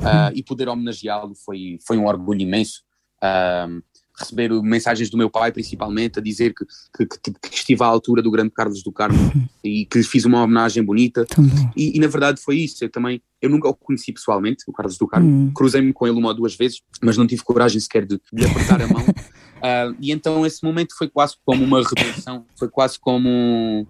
uh, 0.00 0.32
e 0.34 0.42
poder 0.42 0.68
homenageá-lo 0.68 1.34
foi, 1.34 1.78
foi 1.86 1.98
um 1.98 2.06
orgulho 2.06 2.40
imenso. 2.40 2.82
Uh, 3.22 3.82
receber 4.20 4.50
mensagens 4.62 5.08
do 5.08 5.16
meu 5.16 5.30
pai, 5.30 5.50
principalmente, 5.50 6.18
a 6.18 6.22
dizer 6.22 6.52
que, 6.54 6.64
que, 6.94 7.06
que, 7.06 7.32
que, 7.32 7.54
estive 7.54 7.82
à 7.82 7.86
altura 7.86 8.22
do 8.22 8.30
grande 8.30 8.50
Carlos 8.50 8.82
do 8.82 8.92
Carmo 8.92 9.18
e 9.64 9.86
que 9.86 9.98
lhe 9.98 10.04
fiz 10.04 10.24
uma 10.26 10.42
homenagem 10.42 10.82
bonita. 10.82 11.26
E, 11.74 11.96
e, 11.96 12.00
na 12.00 12.06
verdade 12.06 12.40
foi 12.40 12.58
isso. 12.58 12.84
Eu 12.84 12.90
também, 12.90 13.22
eu 13.40 13.48
nunca 13.48 13.68
o 13.68 13.74
conheci 13.74 14.12
pessoalmente, 14.12 14.64
o 14.68 14.72
Carlos 14.72 14.98
do 14.98 15.06
Carmo. 15.06 15.26
Hum. 15.26 15.52
Cruzei-me 15.54 15.92
com 15.92 16.06
ele 16.06 16.18
uma 16.18 16.28
ou 16.28 16.34
duas 16.34 16.54
vezes, 16.54 16.82
mas 17.02 17.16
não 17.16 17.26
tive 17.26 17.42
coragem 17.42 17.80
sequer 17.80 18.04
de, 18.04 18.20
de 18.32 18.42
lhe 18.42 18.46
apertar 18.46 18.82
a 18.82 18.86
mão. 18.86 19.02
Uh, 19.02 19.96
e 20.00 20.12
então 20.12 20.44
esse 20.44 20.62
momento 20.62 20.94
foi 20.96 21.08
quase 21.08 21.36
como 21.44 21.64
uma 21.64 21.82
redenção, 21.82 22.44
foi 22.58 22.68
quase 22.68 22.98
como 22.98 23.86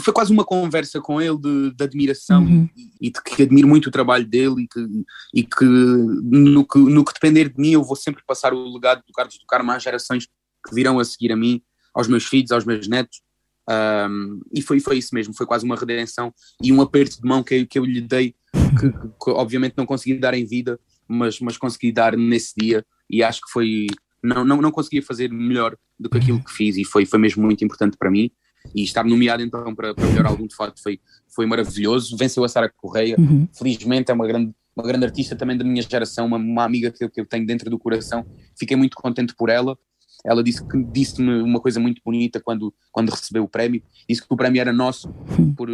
foi 0.00 0.12
quase 0.12 0.32
uma 0.32 0.44
conversa 0.44 1.00
com 1.00 1.20
ele 1.20 1.38
de, 1.38 1.74
de 1.74 1.84
admiração 1.84 2.42
uhum. 2.42 2.68
e, 2.76 3.08
e, 3.08 3.10
de 3.10 3.22
que 3.22 3.42
admiro 3.42 3.68
muito 3.68 3.86
o 3.86 3.90
trabalho 3.90 4.26
dele 4.26 4.62
e 4.62 4.68
que, 4.68 5.04
e 5.34 5.42
que, 5.44 5.64
no 5.64 6.66
que 6.66 6.78
no 6.78 7.04
que 7.04 7.14
depender 7.14 7.48
de 7.48 7.60
mim 7.60 7.72
eu 7.72 7.84
vou 7.84 7.94
sempre 7.94 8.22
passar 8.26 8.52
o 8.52 8.72
legado 8.72 9.02
do 9.06 9.12
Carlos 9.12 9.38
do 9.38 9.46
Carmo 9.46 9.70
às 9.70 9.82
gerações 9.82 10.26
que 10.26 10.74
virão 10.74 10.98
a 10.98 11.04
seguir 11.04 11.32
a 11.32 11.36
mim, 11.36 11.62
aos 11.94 12.08
meus 12.08 12.24
filhos, 12.24 12.50
aos 12.50 12.64
meus 12.64 12.86
netos. 12.88 13.22
Um, 13.68 14.40
e 14.52 14.60
foi, 14.60 14.80
foi 14.80 14.98
isso 14.98 15.14
mesmo, 15.14 15.32
foi 15.32 15.46
quase 15.46 15.64
uma 15.64 15.76
redenção 15.76 16.34
e 16.60 16.72
um 16.72 16.80
aperto 16.80 17.20
de 17.20 17.28
mão 17.28 17.42
que, 17.42 17.64
que 17.66 17.78
eu 17.78 17.84
lhe 17.84 18.00
dei, 18.00 18.34
que, 18.52 18.90
que, 18.90 19.30
obviamente 19.30 19.74
não 19.76 19.86
consegui 19.86 20.18
dar 20.18 20.34
em 20.34 20.44
vida, 20.44 20.80
mas, 21.06 21.38
mas 21.38 21.56
consegui 21.56 21.92
dar 21.92 22.16
nesse 22.16 22.52
dia 22.56 22.84
e 23.08 23.22
acho 23.22 23.40
que 23.42 23.52
foi, 23.52 23.86
não, 24.22 24.44
não, 24.44 24.60
não 24.60 24.72
conseguia 24.72 25.02
fazer 25.02 25.30
melhor 25.30 25.76
do 25.98 26.10
que 26.10 26.18
aquilo 26.18 26.42
que 26.42 26.52
fiz 26.52 26.76
e 26.76 26.84
foi, 26.84 27.06
foi 27.06 27.18
mesmo 27.20 27.44
muito 27.44 27.64
importante 27.64 27.96
para 27.96 28.10
mim 28.10 28.32
e 28.74 28.82
estar 28.82 29.04
nomeado 29.04 29.42
então 29.42 29.74
para, 29.74 29.94
para 29.94 30.04
o 30.04 30.08
melhor 30.08 30.26
álbum 30.26 30.46
de 30.46 30.54
fato 30.54 30.80
foi, 30.82 31.00
foi 31.28 31.46
maravilhoso. 31.46 32.16
Venceu 32.16 32.44
a 32.44 32.48
Sara 32.48 32.68
Correia, 32.68 33.16
uhum. 33.18 33.48
felizmente 33.52 34.10
é 34.10 34.14
uma 34.14 34.26
grande, 34.26 34.52
uma 34.76 34.84
grande 34.84 35.04
artista 35.04 35.34
também 35.34 35.56
da 35.56 35.64
minha 35.64 35.82
geração, 35.82 36.26
uma, 36.26 36.36
uma 36.36 36.64
amiga 36.64 36.90
que 36.90 37.04
eu, 37.04 37.10
que 37.10 37.20
eu 37.20 37.26
tenho 37.26 37.46
dentro 37.46 37.70
do 37.70 37.78
coração. 37.78 38.24
Fiquei 38.58 38.76
muito 38.76 38.96
contente 38.96 39.34
por 39.34 39.48
ela. 39.48 39.76
Ela 40.24 40.42
disse 40.42 40.62
que 40.66 40.82
disse-me 40.84 41.40
uma 41.40 41.60
coisa 41.60 41.80
muito 41.80 42.02
bonita 42.04 42.40
quando, 42.40 42.74
quando 42.92 43.08
recebeu 43.08 43.44
o 43.44 43.48
prémio. 43.48 43.82
Disse 44.08 44.20
que 44.20 44.32
o 44.32 44.36
prémio 44.36 44.60
era 44.60 44.72
nosso, 44.72 45.08
uhum. 45.38 45.54
por, 45.54 45.68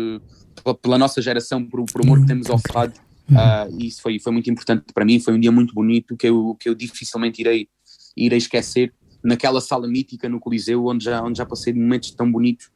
pela 0.81 0.99
nossa 0.99 1.21
geração, 1.21 1.65
por, 1.65 1.85
por 1.85 2.03
amor 2.03 2.21
que 2.21 2.27
temos 2.27 2.49
ao 2.49 2.61
fado. 2.73 2.95
Uh, 3.29 3.83
isso 3.83 4.01
foi, 4.01 4.21
foi 4.21 4.33
muito 4.33 4.49
importante 4.49 4.85
para 4.95 5.05
mim. 5.05 5.19
Foi 5.19 5.35
um 5.35 5.41
dia 5.41 5.51
muito 5.51 5.75
bonito 5.75 6.17
que 6.17 6.29
eu, 6.29 6.57
que 6.61 6.69
eu 6.69 6.75
dificilmente 6.75 7.41
irei, 7.41 7.69
irei 8.17 8.39
esquecer. 8.39 8.95
Naquela 9.25 9.61
sala 9.61 9.89
mítica 9.89 10.29
no 10.29 10.39
Coliseu, 10.39 10.87
onde 10.87 11.07
já, 11.07 11.21
onde 11.21 11.39
já 11.39 11.45
passei 11.45 11.73
momentos 11.73 12.13
tão 12.13 12.31
bonitos 12.31 12.71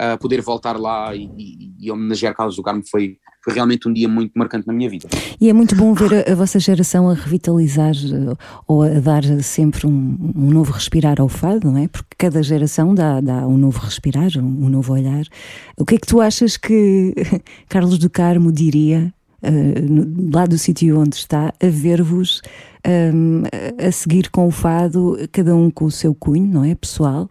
uh, 0.00 0.18
poder 0.18 0.40
voltar 0.40 0.78
lá 0.78 1.14
e, 1.14 1.30
e, 1.36 1.72
e 1.80 1.90
homenagear 1.90 2.34
Carlos 2.34 2.56
do 2.56 2.62
Carmo 2.62 2.82
foi, 2.88 3.18
foi 3.42 3.54
realmente 3.54 3.88
um 3.88 3.92
dia 3.92 4.08
muito 4.08 4.32
marcante 4.34 4.66
na 4.66 4.72
minha 4.72 4.88
vida. 4.88 5.08
E 5.40 5.48
é 5.48 5.52
muito 5.52 5.74
bom 5.74 5.92
ver 5.94 6.28
a, 6.28 6.32
a 6.32 6.34
vossa 6.34 6.58
geração 6.58 7.08
a 7.08 7.14
revitalizar 7.14 7.94
uh, 7.94 8.36
ou 8.66 8.82
a 8.82 9.00
dar 9.00 9.24
sempre 9.42 9.86
um, 9.86 10.16
um, 10.36 10.50
novo 10.50 10.72
respirar 10.72 11.20
ao 11.20 11.28
fado, 11.28 11.70
não 11.70 11.78
é? 11.78 11.88
Porque 11.88 12.14
cada 12.16 12.42
geração 12.42 12.94
dá, 12.94 13.20
dá 13.20 13.46
um 13.46 13.56
novo 13.56 13.78
respirar, 13.80 14.30
um, 14.36 14.66
um 14.66 14.68
novo 14.68 14.92
olhar. 14.92 15.24
O 15.76 15.84
que 15.84 15.96
é 15.96 15.98
que 15.98 16.06
tu 16.06 16.20
achas 16.20 16.56
que 16.56 17.14
Carlos 17.68 17.98
do 17.98 18.08
Carmo 18.08 18.52
diria 18.52 19.12
uh, 19.42 20.32
lá 20.32 20.46
do 20.46 20.58
sítio 20.58 20.98
onde 20.98 21.16
está, 21.16 21.52
a 21.60 21.68
ver-vos 21.68 22.40
um, 22.86 23.42
a 23.78 23.92
seguir 23.92 24.30
com 24.30 24.46
o 24.46 24.50
fado, 24.50 25.16
cada 25.30 25.54
um 25.54 25.70
com 25.70 25.84
o 25.84 25.90
seu 25.90 26.14
cunho, 26.14 26.46
não 26.46 26.64
é? 26.64 26.74
Pessoal. 26.74 27.24
O 27.24 27.28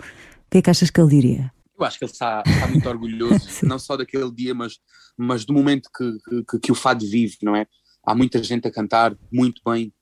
que 0.52 0.58
é 0.58 0.62
que 0.62 0.70
achas 0.70 0.90
que 0.90 1.00
ele 1.00 1.10
diria? 1.10 1.52
Eu 1.82 1.88
acho 1.88 1.98
que 1.98 2.06
ele 2.06 2.12
está, 2.12 2.44
está 2.46 2.68
muito 2.68 2.88
orgulhoso, 2.88 3.48
não 3.66 3.80
só 3.80 3.98
daquele 3.98 4.32
dia, 4.32 4.54
mas, 4.54 4.80
mas 5.18 5.46
do 5.46 5.54
momento 5.54 5.90
que, 5.96 6.44
que, 6.44 6.60
que 6.60 6.72
o 6.72 6.76
fado 6.76 7.06
vive, 7.06 7.38
não 7.42 7.56
é? 7.56 7.66
Há 8.06 8.14
muita 8.14 8.42
gente 8.44 8.68
a 8.68 8.72
cantar 8.72 9.18
muito 9.32 9.62
bem, 9.66 9.94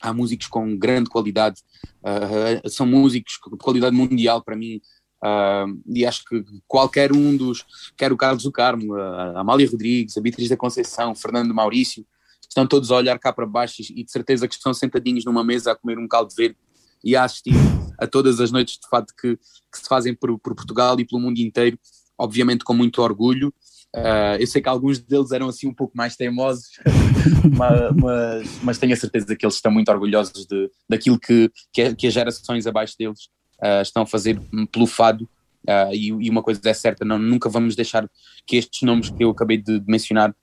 há 0.00 0.12
músicos 0.12 0.46
com 0.46 0.76
grande 0.78 1.10
qualidade, 1.10 1.60
uh, 2.02 2.68
são 2.68 2.86
músicos 2.86 3.34
de 3.50 3.58
qualidade 3.58 3.94
mundial 3.94 4.42
para 4.42 4.56
mim, 4.56 4.80
uh, 5.22 5.80
e 5.86 6.06
acho 6.06 6.24
que 6.24 6.42
qualquer 6.66 7.12
um 7.12 7.36
dos, 7.36 7.64
quer 7.96 8.12
o 8.12 8.16
Carlos 8.16 8.42
do 8.42 8.52
Carmo, 8.52 8.94
a 8.94 9.40
Amália 9.40 9.68
Rodrigues, 9.70 10.16
a 10.16 10.20
Beatriz 10.22 10.48
da 10.48 10.56
Conceição, 10.56 11.14
Fernando 11.14 11.54
Maurício, 11.54 12.06
estão 12.48 12.66
todos 12.66 12.90
a 12.90 12.96
olhar 12.96 13.18
cá 13.18 13.32
para 13.32 13.46
baixo 13.46 13.82
e 13.90 14.02
de 14.02 14.10
certeza 14.10 14.48
que 14.48 14.54
estão 14.54 14.72
sentadinhos 14.72 15.24
numa 15.24 15.44
mesa 15.44 15.72
a 15.72 15.76
comer 15.76 15.98
um 15.98 16.08
caldo 16.08 16.34
verde 16.34 16.56
e 17.04 17.16
a 17.16 17.24
assistir 17.24 17.54
a 17.98 18.06
todas 18.06 18.40
as 18.40 18.50
noites 18.50 18.78
de 18.82 18.88
fato 18.88 19.14
que, 19.14 19.36
que 19.36 19.78
se 19.78 19.86
fazem 19.88 20.14
por, 20.14 20.38
por, 20.38 20.54
Portugal 20.54 20.98
e 20.98 21.04
pelo 21.04 21.20
mundo 21.20 21.38
inteiro, 21.38 21.78
obviamente 22.18 22.64
com 22.64 22.74
muito 22.74 23.02
orgulho. 23.02 23.52
Uh, 23.94 24.38
eu 24.38 24.46
sei 24.46 24.62
que 24.62 24.68
alguns 24.68 25.00
deles 25.00 25.32
eram 25.32 25.48
assim 25.48 25.66
um 25.66 25.74
pouco 25.74 25.96
mais 25.96 26.16
teimosos, 26.16 26.78
mas, 27.56 28.62
mas, 28.62 28.78
tenho 28.78 28.92
a 28.92 28.96
certeza 28.96 29.34
que 29.34 29.44
eles 29.44 29.56
estão 29.56 29.72
muito 29.72 29.90
orgulhosos 29.90 30.46
de, 30.46 30.70
daquilo 30.88 31.18
que, 31.18 31.50
que, 31.72 31.94
que 31.94 32.06
as 32.06 32.12
gerações 32.12 32.66
abaixo 32.66 32.94
deles 32.96 33.28
uh, 33.60 33.82
estão 33.82 34.04
a 34.04 34.06
fazer 34.06 34.40
pelo 34.70 34.86
fado. 34.86 35.28
Uh, 35.68 35.92
e, 35.92 36.06
e, 36.06 36.30
uma 36.30 36.42
coisa 36.42 36.60
é 36.64 36.72
certa, 36.72 37.04
não, 37.04 37.18
nunca 37.18 37.48
vamos 37.48 37.74
deixar 37.76 38.08
que 38.46 38.56
estes 38.56 38.80
nomes 38.82 39.10
que 39.10 39.22
eu 39.22 39.30
acabei 39.30 39.58
de, 39.58 39.78
de 39.78 39.86
mencionar 39.86 40.34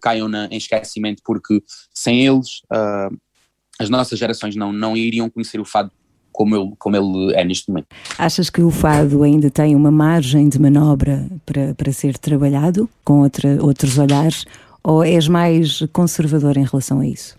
caiam 0.00 0.28
na, 0.28 0.46
em 0.46 0.56
esquecimento, 0.56 1.22
porque 1.22 1.62
sem 1.92 2.26
eles 2.26 2.62
as 3.78 3.88
nossas 3.88 4.18
gerações 4.18 4.56
não, 4.56 4.72
não 4.72 4.96
iriam 4.96 5.30
conhecer 5.30 5.60
o 5.60 5.64
fado 5.64 5.90
como 6.32 6.54
ele, 6.54 6.72
como 6.78 6.96
ele 6.96 7.34
é 7.34 7.44
neste 7.44 7.68
momento. 7.68 7.88
Achas 8.16 8.48
que 8.48 8.62
o 8.62 8.70
fado 8.70 9.22
ainda 9.22 9.50
tem 9.50 9.74
uma 9.74 9.90
margem 9.90 10.48
de 10.48 10.58
manobra 10.58 11.28
para, 11.44 11.74
para 11.74 11.92
ser 11.92 12.16
trabalhado 12.16 12.88
com 13.04 13.20
outra, 13.22 13.62
outros 13.62 13.98
olhares 13.98 14.44
ou 14.82 15.02
és 15.02 15.26
mais 15.26 15.80
conservador 15.92 16.56
em 16.56 16.64
relação 16.64 17.00
a 17.00 17.06
isso? 17.06 17.36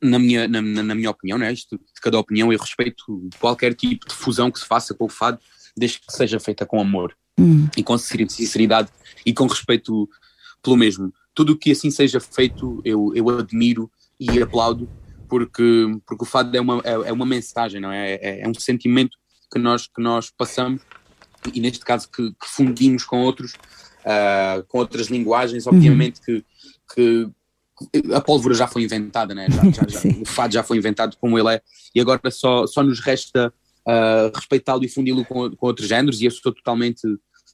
Na 0.00 0.18
minha, 0.18 0.46
na, 0.46 0.60
na 0.60 0.94
minha 0.94 1.10
opinião, 1.10 1.38
né, 1.38 1.52
isto, 1.52 1.76
de 1.76 2.00
cada 2.00 2.18
opinião, 2.18 2.52
eu 2.52 2.58
respeito 2.58 3.28
qualquer 3.40 3.74
tipo 3.74 4.06
de 4.06 4.14
fusão 4.14 4.50
que 4.50 4.58
se 4.58 4.66
faça 4.66 4.94
com 4.94 5.06
o 5.06 5.08
fado, 5.08 5.38
desde 5.76 5.98
que 5.98 6.12
seja 6.12 6.38
feita 6.38 6.64
com 6.64 6.80
amor 6.80 7.16
hum. 7.38 7.66
e 7.76 7.82
com 7.82 7.96
sinceridade 7.98 8.90
e 9.24 9.32
com 9.32 9.46
respeito 9.46 10.08
pelo 10.62 10.76
mesmo. 10.76 11.12
Tudo 11.34 11.54
o 11.54 11.56
que 11.56 11.72
assim 11.72 11.90
seja 11.90 12.20
feito, 12.20 12.80
eu, 12.84 13.12
eu 13.14 13.28
admiro 13.30 13.90
e 14.20 14.40
aplaudo 14.40 14.88
porque, 15.32 15.86
porque 16.06 16.24
o 16.24 16.26
fado 16.26 16.54
é 16.54 16.60
uma, 16.60 16.82
é, 16.84 16.90
é 16.90 17.12
uma 17.12 17.24
mensagem, 17.24 17.80
não 17.80 17.90
é? 17.90 18.16
é? 18.16 18.40
é? 18.42 18.46
um 18.46 18.52
sentimento 18.52 19.16
que 19.50 19.58
nós, 19.58 19.86
que 19.86 20.02
nós 20.02 20.30
passamos 20.30 20.82
e 21.54 21.58
neste 21.58 21.82
caso 21.86 22.06
que, 22.10 22.32
que 22.32 22.46
fundimos 22.46 23.02
com 23.02 23.22
outros, 23.22 23.54
uh, 23.54 24.62
com 24.68 24.76
outras 24.76 25.06
linguagens, 25.06 25.66
obviamente 25.66 26.20
uhum. 26.28 26.42
que, 26.94 27.30
que 28.04 28.12
a 28.12 28.20
pólvora 28.20 28.54
já 28.54 28.66
foi 28.66 28.82
inventada, 28.82 29.34
né? 29.34 29.46
já, 29.48 29.62
já, 29.70 29.88
já, 29.88 30.20
o 30.20 30.26
fado 30.26 30.52
já 30.52 30.62
foi 30.62 30.76
inventado 30.76 31.16
como 31.16 31.38
ele 31.38 31.54
é, 31.54 31.62
e 31.94 32.00
agora 32.02 32.30
só, 32.30 32.66
só 32.66 32.82
nos 32.82 33.00
resta 33.00 33.50
uh, 33.88 34.36
respeitá-lo 34.36 34.84
e 34.84 34.88
fundi-lo 34.88 35.24
com, 35.24 35.50
com 35.56 35.66
outros 35.66 35.88
géneros, 35.88 36.20
e 36.20 36.26
eu 36.26 36.30
sou 36.30 36.52
totalmente 36.52 37.08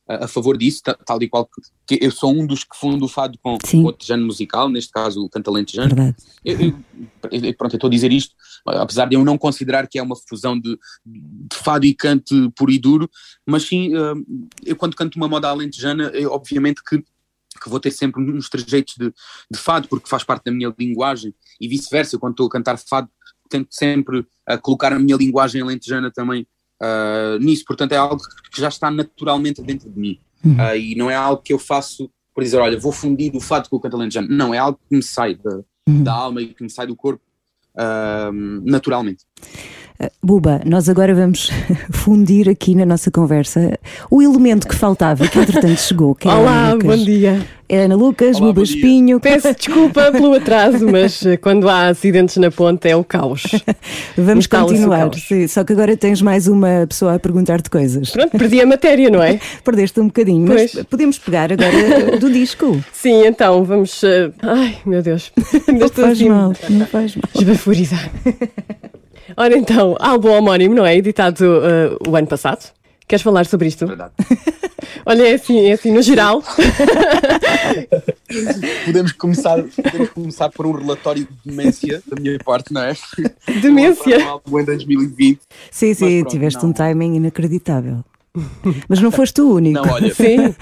a, 0.08 0.26
favor 0.26 0.56
disso, 0.56 0.82
tal 1.04 1.22
e 1.22 1.28
qual 1.28 1.48
que, 1.86 1.98
eu 2.00 2.10
sou 2.10 2.32
um 2.32 2.46
dos 2.46 2.64
que 2.64 2.76
fundo 2.76 3.04
o 3.04 3.08
fado 3.08 3.38
com 3.42 3.58
Sim. 3.64 3.84
outro 3.84 4.06
género 4.06 4.26
musical, 4.26 4.68
neste 4.68 4.90
caso 4.90 5.22
o 5.22 5.28
cantalente 5.28 5.76
género. 5.76 6.14
Eu, 6.44 6.58
eu, 6.60 7.54
pronto, 7.54 7.74
eu 7.74 7.76
estou 7.76 7.88
a 7.88 7.90
dizer 7.90 8.10
isto, 8.10 8.34
apesar 8.66 9.06
de 9.06 9.16
eu 9.16 9.24
não 9.24 9.36
considerar 9.36 9.86
que 9.86 9.98
é 9.98 10.02
uma 10.02 10.16
fusão 10.16 10.58
de, 10.58 10.78
de 11.04 11.56
fado 11.56 11.84
e 11.84 11.94
cante 11.94 12.34
puro 12.56 12.72
e 12.72 12.78
duro, 12.78 13.10
mas 13.46 13.64
sim, 13.64 13.94
hum, 13.96 14.48
eu 14.64 14.76
quando 14.76 14.96
canto 14.96 15.16
uma 15.16 15.28
moda 15.28 15.48
alentejana, 15.48 16.04
eu, 16.14 16.32
obviamente 16.32 16.82
que 16.82 17.02
que 17.60 17.68
vou 17.68 17.80
ter 17.80 17.90
sempre 17.90 18.22
uns 18.22 18.48
trejeitos 18.48 18.94
de, 18.96 19.12
de, 19.50 19.58
fado, 19.58 19.88
porque 19.88 20.08
faz 20.08 20.22
parte 20.22 20.44
da 20.44 20.52
minha 20.52 20.72
linguagem, 20.78 21.34
e 21.60 21.66
vice-versa, 21.66 22.16
quando 22.16 22.34
estou 22.34 22.46
a 22.46 22.50
cantar 22.50 22.78
fado, 22.78 23.10
tento 23.48 23.68
sempre 23.72 24.24
a 24.46 24.56
colocar 24.56 24.92
a 24.92 24.98
minha 24.98 25.16
linguagem 25.16 25.60
alentejana 25.60 26.08
também 26.10 26.46
uh, 26.82 27.38
nisso. 27.38 27.64
Portanto, 27.66 27.92
é 27.92 27.96
algo 27.96 28.20
que 28.52 28.60
já 28.60 28.68
está 28.68 28.90
naturalmente 28.90 29.62
dentro 29.62 29.90
de 29.90 29.98
mim. 29.98 30.18
Uhum. 30.44 30.54
Uh, 30.54 30.76
e 30.76 30.94
não 30.94 31.10
é 31.10 31.14
algo 31.14 31.42
que 31.42 31.52
eu 31.52 31.58
faço 31.58 32.10
por 32.34 32.44
dizer, 32.44 32.58
olha, 32.58 32.78
vou 32.78 32.92
fundir 32.92 33.34
o 33.34 33.40
fato 33.40 33.68
com 33.68 33.76
o 33.76 33.80
catalanejano. 33.80 34.28
Não, 34.28 34.54
é 34.54 34.58
algo 34.58 34.78
que 34.88 34.94
me 34.94 35.02
sai 35.02 35.34
da, 35.34 35.60
uhum. 35.88 36.02
da 36.04 36.12
alma 36.12 36.40
e 36.40 36.54
que 36.54 36.62
me 36.62 36.70
sai 36.70 36.86
do 36.86 36.94
corpo 36.94 37.22
uh, 37.74 38.32
naturalmente. 38.64 39.24
Buba, 40.22 40.60
nós 40.64 40.88
agora 40.88 41.12
vamos 41.12 41.50
fundir 41.90 42.48
aqui 42.48 42.72
na 42.74 42.86
nossa 42.86 43.10
conversa 43.10 43.76
o 44.08 44.22
elemento 44.22 44.68
que 44.68 44.74
faltava, 44.74 45.26
que 45.26 45.38
entretanto 45.38 45.80
chegou. 45.80 46.14
Que 46.14 46.28
é 46.28 46.32
Olá, 46.32 46.76
bom 46.80 46.96
dia. 46.96 47.44
É 47.68 47.84
Ana 47.84 47.96
Lucas, 47.96 48.36
Olá, 48.36 48.46
Buba 48.46 48.62
Espinho. 48.62 49.18
Peço 49.18 49.52
desculpa 49.58 50.12
pelo 50.12 50.34
atraso, 50.34 50.86
mas 50.86 51.26
eh, 51.26 51.36
quando 51.36 51.68
há 51.68 51.88
acidentes 51.88 52.36
na 52.36 52.48
ponte 52.50 52.88
é 52.88 52.94
o 52.94 53.02
caos. 53.02 53.42
Vamos 54.16 54.46
continuar. 54.46 55.12
Sim, 55.14 55.46
só 55.48 55.64
que 55.64 55.72
agora 55.72 55.96
tens 55.96 56.22
mais 56.22 56.46
uma 56.46 56.86
pessoa 56.88 57.14
a 57.14 57.18
perguntar-te 57.18 57.68
coisas. 57.68 58.10
Pronto, 58.10 58.38
perdi 58.38 58.60
a 58.60 58.66
matéria, 58.66 59.10
não 59.10 59.22
é? 59.22 59.40
Perdeste 59.64 60.00
um 60.00 60.06
bocadinho, 60.06 60.46
pois. 60.46 60.74
mas 60.74 60.84
podemos 60.84 61.18
pegar 61.18 61.52
agora 61.52 62.16
do 62.18 62.30
disco. 62.30 62.80
Sim, 62.92 63.26
então 63.26 63.64
vamos. 63.64 64.00
Uh... 64.04 64.32
Ai, 64.42 64.78
meu 64.86 65.02
Deus. 65.02 65.32
Não 65.66 65.88
faz 65.88 66.12
assim... 66.12 66.28
mal, 66.28 66.52
não 66.70 66.86
faz 66.86 67.16
mal. 67.16 67.24
Esbaforizar. 67.34 68.10
Ora 69.36 69.56
então, 69.56 69.96
álbum 69.98 70.30
homónimo, 70.30 70.74
não 70.74 70.86
é? 70.86 70.96
Editado 70.96 71.44
uh, 71.44 72.10
o 72.10 72.16
ano 72.16 72.26
passado. 72.26 72.72
Queres 73.06 73.22
falar 73.22 73.46
sobre 73.46 73.68
isto? 73.68 73.86
Verdade. 73.86 74.12
Olha, 75.06 75.28
é 75.28 75.34
assim, 75.34 75.66
é 75.66 75.72
assim, 75.72 75.92
no 75.92 76.02
geral. 76.02 76.42
podemos, 78.84 79.12
começar, 79.12 79.62
podemos 79.62 80.10
começar 80.10 80.50
por 80.50 80.66
um 80.66 80.72
relatório 80.72 81.26
de 81.26 81.50
demência 81.50 82.02
da 82.06 82.20
minha 82.20 82.38
parte, 82.38 82.72
não 82.72 82.82
é? 82.82 82.94
Demência? 83.62 84.18
Um 84.46 84.60
em 84.60 84.64
2020. 84.64 85.40
Sim, 85.70 85.94
sim, 85.94 86.20
pronto, 86.20 86.32
tiveste 86.32 86.62
não. 86.62 86.70
um 86.70 86.72
timing 86.72 87.16
inacreditável. 87.16 88.04
Mas 88.88 89.00
não 89.00 89.10
foste 89.10 89.40
o 89.40 89.54
único. 89.54 89.80
Não, 89.80 89.92
olha, 89.92 90.12
sim. 90.14 90.54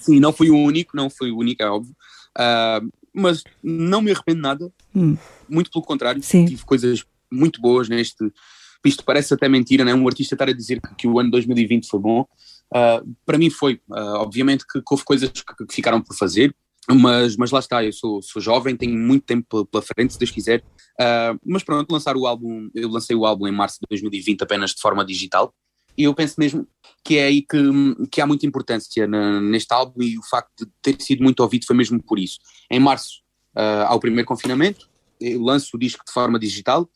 sim, 0.00 0.20
não 0.20 0.32
fui 0.32 0.50
o 0.50 0.56
único, 0.56 0.96
não 0.96 1.08
fui 1.08 1.30
o 1.30 1.38
único, 1.38 1.62
é 1.62 1.66
óbvio. 1.66 1.94
Uh, 2.36 2.90
mas 3.12 3.44
não 3.62 4.02
me 4.02 4.10
arrependo 4.10 4.40
nada. 4.40 4.72
Hum. 4.94 5.16
Muito 5.48 5.70
pelo 5.70 5.84
contrário, 5.84 6.22
sim. 6.22 6.44
tive 6.44 6.64
coisas 6.64 7.04
muito 7.34 7.60
boas 7.60 7.88
neste. 7.88 8.32
Isto 8.84 9.04
parece 9.04 9.32
até 9.32 9.48
mentira, 9.48 9.84
né? 9.84 9.94
um 9.94 10.06
artista 10.06 10.34
estar 10.34 10.48
a 10.48 10.52
dizer 10.52 10.80
que, 10.98 11.08
o 11.08 11.18
ano 11.18 11.30
2020 11.30 11.88
foi 11.88 12.00
bom. 12.00 12.26
Uh, 12.70 13.14
para 13.24 13.38
mim 13.38 13.48
foi. 13.48 13.74
Uh, 13.88 14.16
obviamente 14.16 14.64
que, 14.66 14.80
houve 14.90 15.04
coisas 15.04 15.30
que, 15.30 15.66
que, 15.66 15.74
ficaram 15.74 16.02
por 16.02 16.14
fazer, 16.14 16.54
mas, 16.90 17.34
mas 17.36 17.50
lá 17.50 17.60
está, 17.60 17.82
eu 17.82 17.92
sou, 17.92 18.20
sou 18.20 18.42
jovem, 18.42 18.76
tenho 18.76 18.98
muito 18.98 19.24
tempo 19.24 19.64
pela 19.66 19.82
frente, 19.82 20.12
se 20.12 20.18
Deus 20.18 20.30
quiser. 20.30 20.60
Uh, 21.00 21.38
mas 21.46 21.62
pronto, 21.62 21.90
lançar 21.90 22.16
o 22.16 22.26
álbum, 22.26 22.68
eu 22.74 22.88
lancei 22.90 23.16
o 23.16 23.24
álbum 23.24 23.48
em 23.48 23.52
março 23.52 23.78
de 23.80 23.86
2020 23.88 24.42
apenas 24.42 24.70
de 24.72 24.80
forma 24.80 25.04
digital. 25.04 25.54
E 25.96 26.04
eu 26.04 26.14
penso 26.14 26.34
mesmo 26.38 26.66
que 27.04 27.18
é 27.18 27.26
aí 27.26 27.42
que, 27.42 27.58
que 28.10 28.20
há 28.20 28.26
muita 28.26 28.46
importância 28.46 29.06
na, 29.06 29.40
neste 29.40 29.72
álbum 29.72 30.02
e 30.02 30.18
o 30.18 30.22
facto 30.22 30.66
de 30.66 30.72
ter 30.82 31.00
sido 31.00 31.22
muito 31.22 31.40
ouvido 31.40 31.66
foi 31.66 31.76
mesmo 31.76 32.02
por 32.02 32.18
isso. 32.18 32.38
Em 32.70 32.80
março, 32.80 33.20
uh, 33.56 33.86
ao 33.86 34.00
primeiro 34.00 34.26
confinamento, 34.26 34.88
eu 35.20 35.40
lanço 35.40 35.76
o 35.76 35.78
disco 35.78 36.04
de 36.04 36.12
forma 36.12 36.38
digital, 36.38 36.88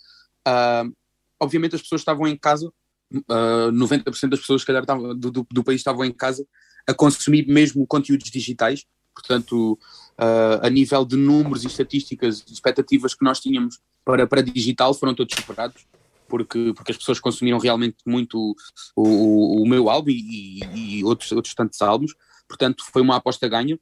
Uh, 0.49 0.93
obviamente 1.39 1.77
as 1.77 1.83
pessoas 1.83 2.01
estavam 2.01 2.27
em 2.27 2.37
casa, 2.37 2.73
uh, 3.15 3.73
90% 3.73 4.31
das 4.31 4.41
pessoas 4.41 4.65
calhar, 4.65 4.85
do, 4.85 5.31
do, 5.31 5.47
do, 5.51 5.65
país 5.65 5.81
estavam 5.81 6.05
em 6.05 6.13
casa 6.13 6.47
a 6.87 6.95
consumir 6.95 7.47
mesmo 7.47 7.87
conteúdos 7.87 8.31
digitais, 8.31 8.87
portanto 9.15 9.79
uh, 10.19 10.67
a 10.67 10.71
nível 10.71 11.05
de 11.05 11.17
números 11.17 11.65
e 11.65 11.67
estatísticas, 11.67 12.45
expectativas 12.51 13.15
que 13.15 13.25
nós 13.25 13.41
tínhamos 13.41 13.79
para, 14.05 14.27
para 14.27 14.43
digital 14.43 14.95
foram 14.95 15.15
todos 15.15 15.35
superados. 15.35 15.87
Porque, 16.29 16.75
porque 16.75 16.93
as 16.93 16.99
pessoas 16.99 17.19
consumiram 17.19 17.59
realmente 17.59 17.97
muito 18.05 18.55
o, 18.95 19.03
o, 19.03 19.63
o 19.63 19.67
meu 19.67 19.89
álbum 19.89 20.11
e, 20.11 20.61
e, 20.75 21.03
outros, 21.03 21.33
outros 21.33 21.55
tantos 21.55 21.81
álbuns, 21.81 22.15
portanto 22.47 22.85
foi 22.93 23.01
uma 23.01 23.17
aposta 23.17 23.49
ganha 23.49 23.79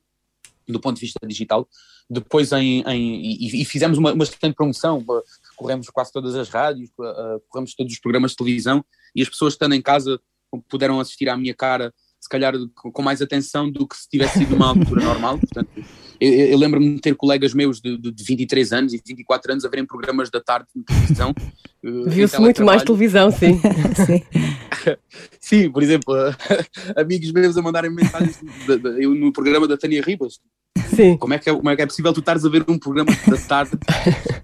do 0.68 0.80
ponto 0.80 0.96
de 0.96 1.02
vista 1.02 1.26
digital. 1.26 1.68
Depois 2.08 2.52
em, 2.52 2.82
em 2.82 3.20
e, 3.22 3.62
e, 3.62 3.64
fizemos 3.64 3.98
uma, 3.98 4.12
uma 4.12 4.24
excelente 4.24 4.54
promoção, 4.54 5.04
corremos 5.56 5.88
quase 5.90 6.12
todas 6.12 6.34
as 6.34 6.48
rádios, 6.48 6.90
corremos 7.48 7.74
todos 7.74 7.92
os 7.92 8.00
programas 8.00 8.32
de 8.32 8.36
televisão 8.36 8.84
e 9.14 9.22
as 9.22 9.28
pessoas 9.28 9.54
estando 9.54 9.74
em 9.74 9.82
casa 9.82 10.20
puderam 10.68 11.00
assistir 11.00 11.28
à 11.28 11.36
minha 11.36 11.54
cara 11.54 11.92
se 12.26 12.28
calhar 12.28 12.54
com 12.74 13.02
mais 13.02 13.22
atenção 13.22 13.70
do 13.70 13.86
que 13.86 13.96
se 13.96 14.08
tivesse 14.08 14.40
sido 14.40 14.50
numa 14.50 14.66
altura 14.68 15.04
normal. 15.04 15.38
Portanto, 15.38 15.70
eu, 16.20 16.32
eu- 16.32 16.58
lembro-me 16.58 16.96
de 16.96 17.00
ter 17.00 17.14
colegas 17.14 17.54
meus 17.54 17.80
de, 17.80 17.96
de 17.96 18.24
23 18.24 18.72
anos 18.72 18.92
e 18.92 19.00
24 19.06 19.52
anos 19.52 19.64
a 19.64 19.68
verem 19.68 19.86
programas 19.86 20.28
da 20.28 20.40
tarde 20.40 20.66
de 20.74 20.82
televisão. 20.82 21.32
eh, 21.84 22.08
Viu-se 22.08 22.40
muito 22.40 22.64
mais 22.64 22.82
televisão, 22.82 23.30
sim. 23.30 23.60
Sim. 24.04 24.22
Sim, 25.40 25.70
por 25.70 25.82
exemplo, 25.82 26.12
amigos 26.96 27.30
meus 27.32 27.56
a 27.56 27.62
mandarem 27.62 27.90
mensagens 27.90 28.38
de- 28.66 28.78
de- 28.78 29.04
eu 29.04 29.14
no 29.14 29.32
programa 29.32 29.68
da 29.68 29.76
Tânia 29.76 30.02
Ribas. 30.02 30.40
sim. 30.94 31.16
Como 31.16 31.32
é, 31.34 31.38
que 31.38 31.48
é, 31.48 31.54
como 31.54 31.70
é 31.70 31.76
que 31.76 31.82
é 31.82 31.86
possível 31.86 32.12
tu 32.12 32.20
estares 32.20 32.44
a 32.44 32.48
ver 32.48 32.64
um 32.68 32.78
programa 32.78 33.10
da 33.28 33.36
tarde? 33.36 33.72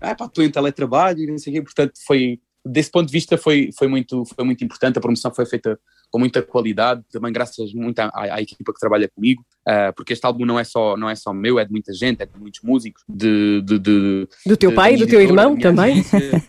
ah, 0.00 0.14
pá, 0.14 0.26
estou 0.26 0.44
em 0.44 0.50
teletrabalho 0.50 1.18
e 1.20 1.26
não 1.26 1.38
sei 1.38 1.52
o 1.52 1.56
quê. 1.56 1.62
Portanto, 1.62 1.92
foi, 2.06 2.38
desse 2.64 2.90
ponto 2.90 3.06
de 3.06 3.12
vista, 3.12 3.36
foi, 3.36 3.70
foi, 3.76 3.88
muito, 3.88 4.24
foi 4.24 4.44
muito 4.44 4.64
importante. 4.64 4.98
A 4.98 5.00
promoção 5.00 5.34
foi 5.34 5.46
feita 5.46 5.78
com 6.10 6.18
muita 6.18 6.42
qualidade, 6.42 7.02
também 7.10 7.32
graças 7.32 7.72
muito 7.72 7.98
à, 7.98 8.10
à- 8.14 8.42
equipa 8.42 8.72
que 8.72 8.78
trabalha 8.78 9.08
comigo, 9.08 9.42
ah, 9.66 9.92
porque 9.96 10.12
este 10.12 10.24
álbum 10.26 10.44
não 10.44 10.58
é, 10.58 10.64
só, 10.64 10.96
não 10.96 11.08
é 11.08 11.14
só 11.14 11.32
meu, 11.32 11.58
é 11.58 11.64
de 11.64 11.70
muita 11.70 11.92
gente, 11.94 12.22
é 12.22 12.26
de 12.26 12.38
muitos 12.38 12.60
músicos, 12.62 13.02
de, 13.08 13.62
de, 13.62 13.78
de, 13.78 14.28
Do 14.44 14.56
teu 14.56 14.70
da 14.70 14.76
pai, 14.76 14.96
do 14.96 15.06
teu 15.06 15.20
irmão 15.20 15.58
também? 15.58 16.00
agência, 16.00 16.42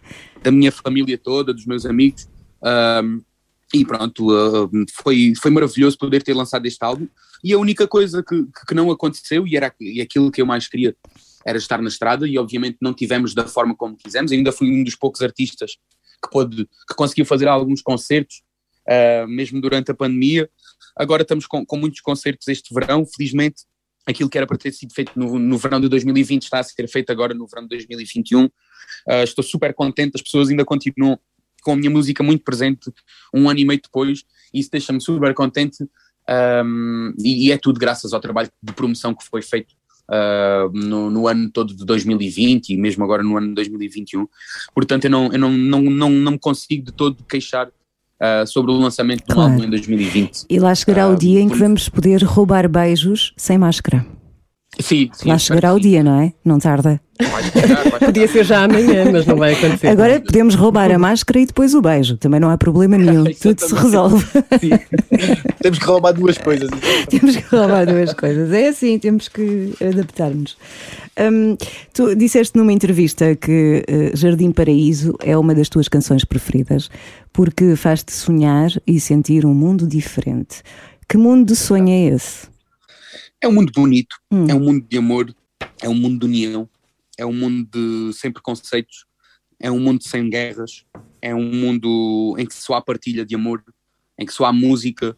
da 0.43 0.51
minha 0.51 0.71
família 0.71 1.17
toda, 1.17 1.53
dos 1.53 1.65
meus 1.65 1.85
amigos. 1.85 2.27
Um, 2.61 3.21
e 3.73 3.83
pronto, 3.83 4.31
uh, 4.31 4.69
foi, 5.01 5.33
foi 5.41 5.49
maravilhoso 5.49 5.97
poder 5.97 6.21
ter 6.21 6.33
lançado 6.33 6.65
este 6.65 6.83
álbum. 6.83 7.07
E 7.43 7.53
a 7.53 7.57
única 7.57 7.87
coisa 7.87 8.21
que, 8.21 8.43
que, 8.43 8.65
que 8.67 8.75
não 8.75 8.91
aconteceu, 8.91 9.47
e 9.47 9.57
era 9.57 9.73
e 9.79 9.99
aquilo 9.99 10.29
que 10.29 10.41
eu 10.41 10.45
mais 10.45 10.67
queria, 10.67 10.95
era 11.45 11.57
estar 11.57 11.81
na 11.81 11.87
estrada, 11.87 12.27
e 12.27 12.37
obviamente 12.37 12.77
não 12.81 12.93
tivemos 12.93 13.33
da 13.33 13.47
forma 13.47 13.75
como 13.75 13.97
quisemos. 13.97 14.31
Ainda 14.31 14.51
fui 14.51 14.69
um 14.69 14.83
dos 14.83 14.95
poucos 14.95 15.21
artistas 15.21 15.77
que, 16.23 16.29
pôde, 16.29 16.65
que 16.87 16.95
conseguiu 16.95 17.25
fazer 17.25 17.47
alguns 17.47 17.81
concertos, 17.81 18.41
uh, 18.87 19.27
mesmo 19.27 19.59
durante 19.61 19.91
a 19.91 19.93
pandemia. 19.93 20.49
Agora 20.95 21.23
estamos 21.23 21.45
com, 21.45 21.65
com 21.65 21.77
muitos 21.77 22.01
concertos 22.01 22.47
este 22.47 22.73
verão, 22.73 23.05
felizmente. 23.05 23.63
Aquilo 24.05 24.29
que 24.29 24.37
era 24.37 24.45
para 24.45 24.57
ter 24.57 24.71
sido 24.71 24.93
feito 24.93 25.11
no, 25.15 25.39
no 25.39 25.57
verão 25.57 25.79
de 25.79 25.87
2020 25.87 26.43
está 26.43 26.59
a 26.59 26.63
ser 26.63 26.87
feito 26.87 27.09
agora 27.11 27.33
no 27.33 27.47
verão 27.47 27.63
de 27.63 27.69
2021. 27.69 28.45
Uh, 28.45 28.51
estou 29.23 29.43
super 29.43 29.73
contente, 29.73 30.13
as 30.15 30.21
pessoas 30.21 30.49
ainda 30.49 30.65
continuam 30.65 31.19
com 31.61 31.71
a 31.71 31.75
minha 31.75 31.89
música 31.89 32.21
muito 32.21 32.43
presente 32.43 32.91
um 33.33 33.49
ano 33.49 33.59
e 33.59 33.65
meio 33.65 33.81
depois, 33.81 34.25
e 34.53 34.59
isso 34.59 34.69
deixa-me 34.69 34.99
super 34.99 35.33
contente. 35.33 35.83
um, 36.65 37.13
e, 37.17 37.47
e 37.47 37.51
é 37.51 37.57
tudo 37.57 37.79
graças 37.79 38.13
ao 38.13 38.19
trabalho 38.19 38.51
de 38.61 38.73
promoção 38.73 39.13
que 39.13 39.25
foi 39.25 39.41
feito 39.41 39.73
uh, 40.13 40.71
no, 40.71 41.09
no 41.09 41.27
ano 41.27 41.49
todo 41.49 41.73
de 41.75 41.83
2020 41.85 42.69
e 42.69 42.77
mesmo 42.77 43.03
agora 43.03 43.23
no 43.23 43.35
ano 43.37 43.47
de 43.49 43.55
2021. 43.55 44.27
Portanto, 44.73 45.05
eu 45.05 45.11
não, 45.11 45.31
eu 45.31 45.39
não, 45.39 45.51
não, 45.51 45.81
não, 45.81 46.09
não 46.09 46.31
me 46.33 46.39
consigo 46.39 46.85
de 46.85 46.91
todo 46.91 47.23
queixar 47.27 47.67
uh, 47.67 48.45
sobre 48.45 48.71
o 48.71 48.77
lançamento 48.77 49.25
de 49.25 49.31
um 49.31 49.35
Claro. 49.35 49.51
álbum 49.53 49.63
em 49.65 49.69
2020. 49.69 50.45
E 50.49 50.59
lá 50.59 50.73
chegará 50.75 51.09
o 51.09 51.13
Ah, 51.13 51.17
dia 51.17 51.39
em 51.39 51.49
que 51.49 51.57
vamos 51.57 51.89
poder 51.89 52.21
roubar 52.23 52.69
beijos 52.69 53.33
sem 53.37 53.57
máscara. 53.57 54.05
Sim, 54.79 55.09
sim, 55.13 55.29
lá 55.29 55.37
chegará 55.37 55.73
o 55.73 55.79
dia, 55.79 56.03
não 56.03 56.19
é? 56.19 56.33
Não 56.43 56.59
tarda. 56.59 56.99
Vai 57.19 57.43
chegar, 57.43 57.89
vai 57.89 57.99
Podia 57.99 58.27
ser 58.27 58.43
já 58.43 58.63
amanhã, 58.63 59.11
mas 59.11 59.25
não 59.25 59.35
vai 59.35 59.53
acontecer. 59.53 59.87
Agora 59.87 60.19
podemos 60.19 60.55
roubar 60.55 60.91
a 60.91 60.97
máscara 60.97 61.39
e 61.39 61.45
depois 61.45 61.75
o 61.75 61.81
beijo. 61.81 62.17
Também 62.17 62.39
não 62.39 62.49
há 62.49 62.57
problema 62.57 62.97
nenhum. 62.97 63.23
Tudo 63.39 63.59
se 63.59 63.73
resolve. 63.73 64.25
Sim. 64.59 64.71
Temos 65.61 65.79
que 65.79 65.85
roubar 65.85 66.13
duas 66.13 66.37
coisas. 66.37 66.69
temos 67.07 67.35
que 67.37 67.55
roubar 67.55 67.85
duas 67.85 68.13
coisas. 68.13 68.51
É 68.51 68.67
assim, 68.67 68.99
temos 68.99 69.29
que 69.29 69.73
adaptar-nos. 69.81 70.57
Hum, 71.19 71.55
tu 71.93 72.15
disseste 72.15 72.57
numa 72.57 72.73
entrevista 72.73 73.35
que 73.35 73.83
eh, 73.87 74.11
Jardim 74.13 74.51
Paraíso 74.51 75.15
é 75.21 75.37
uma 75.37 75.55
das 75.55 75.69
tuas 75.69 75.87
canções 75.87 76.25
preferidas 76.25 76.89
porque 77.31 77.75
faz-te 77.77 78.11
sonhar 78.11 78.71
e 78.85 78.99
sentir 78.99 79.45
um 79.45 79.53
mundo 79.53 79.87
diferente. 79.87 80.61
Que 81.07 81.17
mundo 81.17 81.47
de 81.47 81.55
sonho 81.55 81.89
é 81.89 82.15
esse? 82.15 82.52
É 83.43 83.47
um 83.47 83.51
mundo 83.51 83.73
bonito, 83.75 84.15
Hum. 84.31 84.47
é 84.49 84.55
um 84.55 84.59
mundo 84.61 84.85
de 84.89 84.97
amor, 84.97 85.35
é 85.81 85.89
um 85.89 85.93
mundo 85.93 86.19
de 86.19 86.25
união, 86.25 86.69
é 87.17 87.25
um 87.25 87.33
mundo 87.33 87.67
de 87.69 88.13
sem 88.13 88.31
preconceitos, 88.31 89.05
é 89.59 89.69
um 89.69 89.81
mundo 89.81 90.01
sem 90.01 90.29
guerras, 90.29 90.85
é 91.21 91.35
um 91.35 91.51
mundo 91.53 92.35
em 92.39 92.45
que 92.45 92.53
só 92.53 92.75
há 92.75 92.81
partilha 92.81 93.25
de 93.25 93.35
amor, 93.35 93.61
em 94.17 94.25
que 94.25 94.31
só 94.31 94.45
há 94.45 94.53
música, 94.53 95.17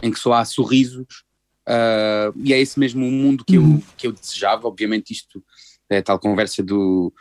em 0.00 0.12
que 0.12 0.18
só 0.20 0.34
há 0.34 0.44
sorrisos. 0.44 1.24
ah, 1.66 2.30
e 2.36 2.52
é 2.52 2.60
esse 2.60 2.78
mesmo 2.78 3.10
mundo 3.10 3.44
que, 3.44 3.56
eu, 3.56 3.82
que 3.96 4.06
eu 4.06 4.12
desejava. 4.12 4.68
Obviamente, 4.68 5.10
isto 5.12 5.42
é 5.90 6.00
tal 6.00 6.18
conversa 6.18 6.62
do 6.62 7.12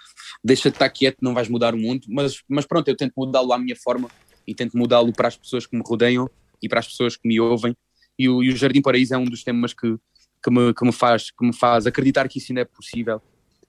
deixa 0.44 0.70
de 0.70 0.76
estar 0.76 0.90
quieto, 0.90 1.18
não 1.22 1.34
vais 1.34 1.48
mudar 1.50 1.74
o 1.74 1.78
mundo, 1.80 2.06
mas, 2.10 2.44
mas 2.48 2.66
pronto, 2.66 2.88
eu 2.90 2.96
tento 2.96 3.14
mudá-lo 3.18 3.54
à 3.54 3.58
minha 3.58 3.76
forma 3.76 4.08
e 4.46 4.54
tento 4.54 4.78
mudá-lo 4.78 5.12
para 5.14 5.30
as 5.30 5.36
pessoas 5.38 5.66
que 5.66 5.76
me 5.76 5.82
rodeiam 5.84 6.30
e 6.62 6.70
para 6.70 6.80
as 6.80 6.88
pessoas 6.88 7.16
que 7.18 7.28
me 7.28 7.40
ouvem. 7.40 7.76
E 8.20 8.30
o, 8.30 8.44
e 8.44 8.50
o 8.52 8.56
Jardim 8.56 8.82
Paraíso 8.82 9.16
é 9.16 9.18
um 9.18 9.26
dos 9.26 9.44
temas 9.44 9.74
que, 9.74 9.96
que, 10.44 10.52
me, 10.52 10.74
que, 10.74 10.86
me 10.86 10.92
faz, 10.92 11.32
que 11.32 11.46
me 11.46 11.54
faz 11.54 11.88
acreditar 11.88 12.28
que 12.28 12.38
isso 12.38 12.52
ainda 12.52 12.62
é 12.62 12.66
possível. 12.66 13.22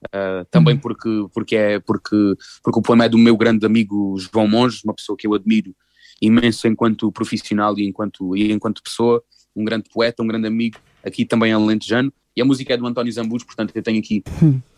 Uh, 0.07 0.45
também 0.51 0.77
porque, 0.77 1.09
porque, 1.33 1.57
é, 1.57 1.81
porque, 1.81 2.35
porque 2.63 2.79
o 2.79 2.83
poema 2.83 3.07
é 3.07 3.09
do 3.09 3.17
meu 3.17 3.37
grande 3.37 3.65
amigo 3.65 4.19
João 4.19 4.47
Monges, 4.47 4.85
uma 4.85 4.93
pessoa 4.93 5.17
que 5.17 5.27
eu 5.27 5.33
admiro 5.33 5.75
imenso 6.21 6.69
enquanto 6.69 7.11
profissional 7.11 7.79
e 7.79 7.87
enquanto, 7.87 8.37
e 8.37 8.53
enquanto 8.53 8.83
pessoa, 8.83 9.23
um 9.57 9.65
grande 9.65 9.89
poeta, 9.89 10.23
um 10.23 10.27
grande 10.27 10.47
amigo, 10.47 10.79
aqui 11.03 11.25
também 11.25 11.53
é 11.53 11.55
alentejano, 11.55 12.13
e 12.37 12.43
a 12.43 12.45
música 12.45 12.75
é 12.75 12.77
do 12.77 12.87
António 12.87 13.13
Zambus, 13.13 13.45
portanto 13.45 13.73
eu 13.75 13.83
tenho 13.83 13.99
aqui 13.99 14.23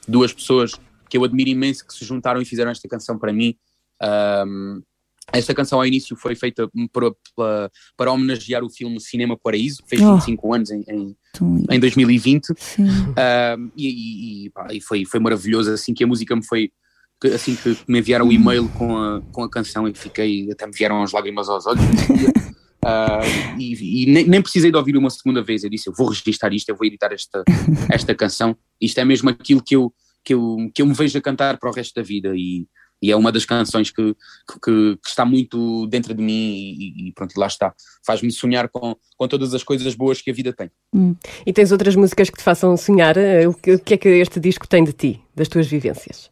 duas 0.06 0.32
pessoas 0.32 0.72
que 1.08 1.16
eu 1.16 1.24
admiro 1.24 1.50
imenso 1.50 1.86
que 1.86 1.94
se 1.94 2.04
juntaram 2.04 2.40
e 2.40 2.44
fizeram 2.44 2.70
esta 2.70 2.88
canção 2.88 3.18
para 3.18 3.32
mim. 3.32 3.56
Um, 4.46 4.82
esta 5.32 5.54
canção 5.54 5.78
ao 5.80 5.86
início 5.86 6.16
foi 6.16 6.34
feita 6.34 6.68
para, 6.92 7.10
para, 7.34 7.70
para 7.96 8.12
homenagear 8.12 8.62
o 8.64 8.70
filme 8.70 9.00
Cinema 9.00 9.36
Paraíso, 9.36 9.82
fez 9.86 10.00
Oh. 10.02 10.14
25 10.14 10.54
anos 10.54 10.70
em, 10.70 10.84
em, 10.88 11.16
em 11.70 11.80
2020. 11.80 12.46
sim. 12.58 12.84
Um, 12.84 13.70
e 13.76 14.46
e- 14.46 14.50
pá, 14.50 14.68
e 14.72 14.80
foi, 14.80 15.04
foi 15.04 15.18
maravilhoso. 15.20 15.70
Assim 15.72 15.92
que 15.92 16.04
a 16.04 16.06
música 16.06 16.34
me 16.36 16.44
foi 16.44 16.70
que- 17.20 17.28
assim 17.28 17.56
que 17.56 17.76
me 17.88 17.98
enviaram 17.98 18.28
o 18.28 18.32
e-mail 18.32 18.68
com 18.70 18.96
a, 18.96 19.20
com 19.32 19.42
a 19.42 19.50
canção 19.50 19.88
e 19.88 19.94
fiquei 19.94 20.50
até 20.52 20.66
me 20.66 20.72
vieram 20.72 21.02
as 21.02 21.12
lágrimas 21.12 21.48
aos 21.48 21.66
olhos 21.66 21.82
Uh, 22.84 23.58
e, 23.58 24.02
e 24.04 24.06
nem, 24.06 24.26
nem 24.28 24.40
precisei 24.42 24.70
de 24.70 24.76
ouvir 24.76 24.96
uma 24.96 25.10
segunda 25.10 25.42
vez. 25.42 25.64
Eu 25.64 25.70
disse 25.70 25.88
eu 25.88 25.94
vou 25.96 26.08
registrar 26.08 26.52
isto, 26.52 26.68
eu 26.68 26.76
vou 26.76 26.86
editar 26.86 27.12
esta, 27.12 27.42
esta 27.90 28.14
canção. 28.14 28.56
Isto 28.80 29.00
é 29.00 29.04
mesmo 29.04 29.28
aquilo 29.28 29.60
que 29.62 29.74
eu, 29.74 29.92
que, 30.24 30.34
eu, 30.34 30.56
que 30.72 30.82
eu 30.82 30.86
me 30.86 30.94
vejo 30.94 31.18
a 31.18 31.20
cantar 31.20 31.58
para 31.58 31.68
o 31.68 31.72
resto 31.72 31.94
da 31.96 32.02
vida. 32.02 32.32
E, 32.36 32.64
e 33.00 33.10
é 33.10 33.16
uma 33.16 33.30
das 33.30 33.44
canções 33.44 33.90
que, 33.90 34.14
que, 34.62 34.96
que 34.96 35.08
está 35.08 35.24
muito 35.24 35.86
dentro 35.86 36.14
de 36.14 36.22
mim 36.22 36.32
e, 36.32 37.08
e 37.08 37.12
pronto, 37.12 37.38
lá 37.38 37.46
está 37.46 37.74
faz-me 38.04 38.32
sonhar 38.32 38.68
com, 38.68 38.96
com 39.16 39.28
todas 39.28 39.52
as 39.54 39.62
coisas 39.62 39.94
boas 39.94 40.22
que 40.22 40.30
a 40.30 40.34
vida 40.34 40.52
tem 40.52 40.70
E 41.46 41.52
tens 41.52 41.72
outras 41.72 41.94
músicas 41.94 42.30
que 42.30 42.38
te 42.38 42.42
façam 42.42 42.76
sonhar? 42.76 43.16
Eh, 43.16 43.46
O 43.46 43.54
que, 43.54 43.74
o 43.74 43.78
que 43.78 43.94
é 43.94 43.96
que 43.96 44.08
este 44.08 44.40
disco 44.40 44.66
tem 44.66 44.84
de 44.84 44.92
ti, 44.92 45.20
das 45.34 45.48
tuas 45.48 45.66
vivências? 45.66 46.30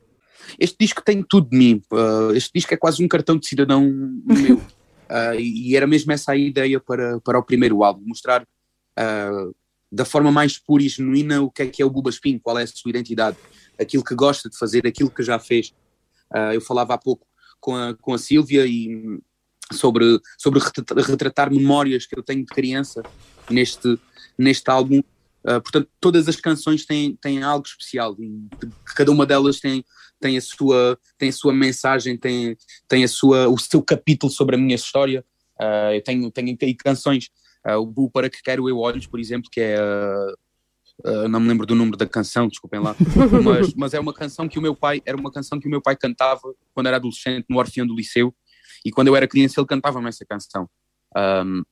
Este 0.59 0.77
disco 0.79 1.03
tem 1.03 1.23
tudo 1.23 1.51
de 1.51 1.57
mim. 1.57 1.83
Uh, 1.93 2.33
este 2.35 2.51
disco 2.55 2.73
é 2.73 2.77
quase 2.77 3.03
um 3.03 3.09
cartão 3.09 3.37
de 3.37 3.47
cidadão 3.47 3.83
meu. 4.25 4.57
Uh, 4.57 5.39
e 5.39 5.77
era 5.77 5.87
mesmo 5.87 6.13
essa 6.13 6.33
a 6.33 6.37
ideia 6.37 6.81
para, 6.81 7.21
para 7.21 7.39
o 7.39 7.43
primeiro 7.43 7.83
álbum, 7.85 8.03
mostrar 8.07 8.43
uh, 8.43 9.55
da 9.93 10.05
forma 10.05 10.33
mais 10.33 10.59
pura 10.59 10.83
e 10.83 10.89
genuína 10.89 11.43
o 11.43 11.51
que 11.51 11.63
é 11.63 11.67
que 11.67 11.83
é 11.83 11.85
o 11.85 11.91
Buba 11.91 12.11
Spin, 12.11 12.39
qual 12.39 12.59
é 12.59 12.63
a 12.63 12.67
sua 12.67 12.91
identidade, 12.91 13.37
aquilo 13.79 14.03
que 14.03 14.15
gosta 14.15 14.49
de 14.49 14.57
fazer, 14.57 14.87
aquilo 14.87 15.11
que 15.11 15.23
já 15.23 15.39
fez. 15.39 15.73
Uh, 16.33 16.53
eu 16.53 16.61
falava 16.61 16.95
há 16.95 16.99
pouco 16.99 17.27
com 17.61 17.75
a, 17.75 17.95
com 17.95 18.13
a 18.13 18.19
Sílvia 18.19 18.67
e 18.67 19.21
sobre, 19.73 20.21
sobre 20.39 20.61
retratar, 21.09 21.51
memórias 21.51 22.07
que 22.07 22.19
eu 22.19 22.23
tenho 22.23 22.41
de 22.41 22.53
criança 22.53 23.03
neste, 23.51 23.99
neste 24.37 24.71
álbum. 24.71 24.99
Uh, 24.99 25.61
portanto, 25.61 25.89
todas 26.01 26.29
as 26.29 26.37
canções 26.37 26.85
têm, 26.87 27.17
têm 27.17 27.43
algo 27.43 27.67
especial 27.67 28.17
e 28.19 28.49
cada 28.97 29.11
uma 29.11 29.27
delas 29.27 29.61
tem, 29.61 29.85
tem, 30.21 30.37
a, 30.37 30.41
sua, 30.41 30.99
tem 31.19 31.29
a 31.29 31.33
sua 31.33 31.53
mensagem, 31.53 32.17
tem, 32.17 32.57
tem 32.89 33.05
a 33.05 33.09
sua, 33.09 33.49
o 33.49 33.59
seu 33.59 33.83
capítulo 33.83 34.33
sobre 34.33 34.57
a 34.57 34.59
minha 34.59 34.75
história. 34.75 35.25
Uh, 35.61 35.95
eu 35.95 36.03
tenho, 36.03 36.31
tenho 36.31 36.77
canções, 36.79 37.29
uh, 37.67 37.79
o 37.79 38.11
Para 38.11 38.31
Que 38.31 38.43
Quero 38.43 38.69
Eu 38.69 38.79
Olhos, 38.79 39.07
por 39.07 39.21
exemplo, 39.21 39.51
que 39.51 39.61
é. 39.61 39.77
Uh, 41.05 41.29
não 41.29 41.41
me 41.41 41.49
lembro 41.49 41.67
do 41.67 41.75
número 41.75 41.97
da 41.97 42.07
canção, 42.07 42.47
desculpem 42.47 42.81
lá, 42.81 42.95
mas, 43.43 43.75
mas 43.75 43.95
é 43.95 44.01
uma 44.01 44.13
canção 44.13 44.49
que 44.49 44.59
o 44.59 44.63
meu 44.63 44.77
pai, 44.77 45.03
era 45.05 45.17
uma 45.17 45.31
canção 45.31 45.59
que 45.59 45.67
o 45.67 45.71
meu 45.71 45.83
pai 45.83 45.97
cantava 45.97 46.55
quando 46.73 46.87
era 46.87 46.97
adolescente 46.97 47.47
no 47.49 47.59
Orfeão 47.59 47.87
do 47.87 47.97
Liceu, 47.97 48.33
e 48.85 48.93
quando 48.93 49.09
eu 49.09 49.17
era 49.17 49.27
criança 49.27 49.61
ele 49.61 49.67
cantava-me 49.67 50.09
essa 50.09 50.25
canção. 50.25 50.69
Um, 51.17 51.63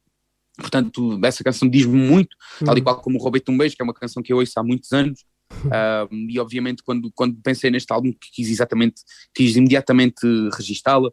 portanto, 0.57 1.21
essa 1.25 1.45
canção 1.45 1.69
diz-me 1.69 1.97
muito, 1.97 2.37
tal 2.65 2.77
e 2.77 2.81
qual 2.81 3.01
como 3.01 3.19
o 3.19 3.23
Roubei-te 3.23 3.51
um 3.51 3.57
Beijo, 3.57 3.77
que 3.77 3.83
é 3.83 3.85
uma 3.85 3.95
canção 3.95 4.23
que 4.23 4.33
eu 4.33 4.39
ouço 4.39 4.59
há 4.59 4.63
muitos 4.63 4.93
anos, 4.93 5.25
um, 6.11 6.27
e 6.29 6.39
obviamente 6.41 6.83
quando, 6.83 7.13
quando 7.15 7.37
pensei 7.43 7.71
neste 7.71 7.93
álbum 7.93 8.13
quis 8.33 8.49
exatamente, 8.49 9.03
quis 9.35 9.55
imediatamente 9.55 10.27
registá-la, 10.57 11.09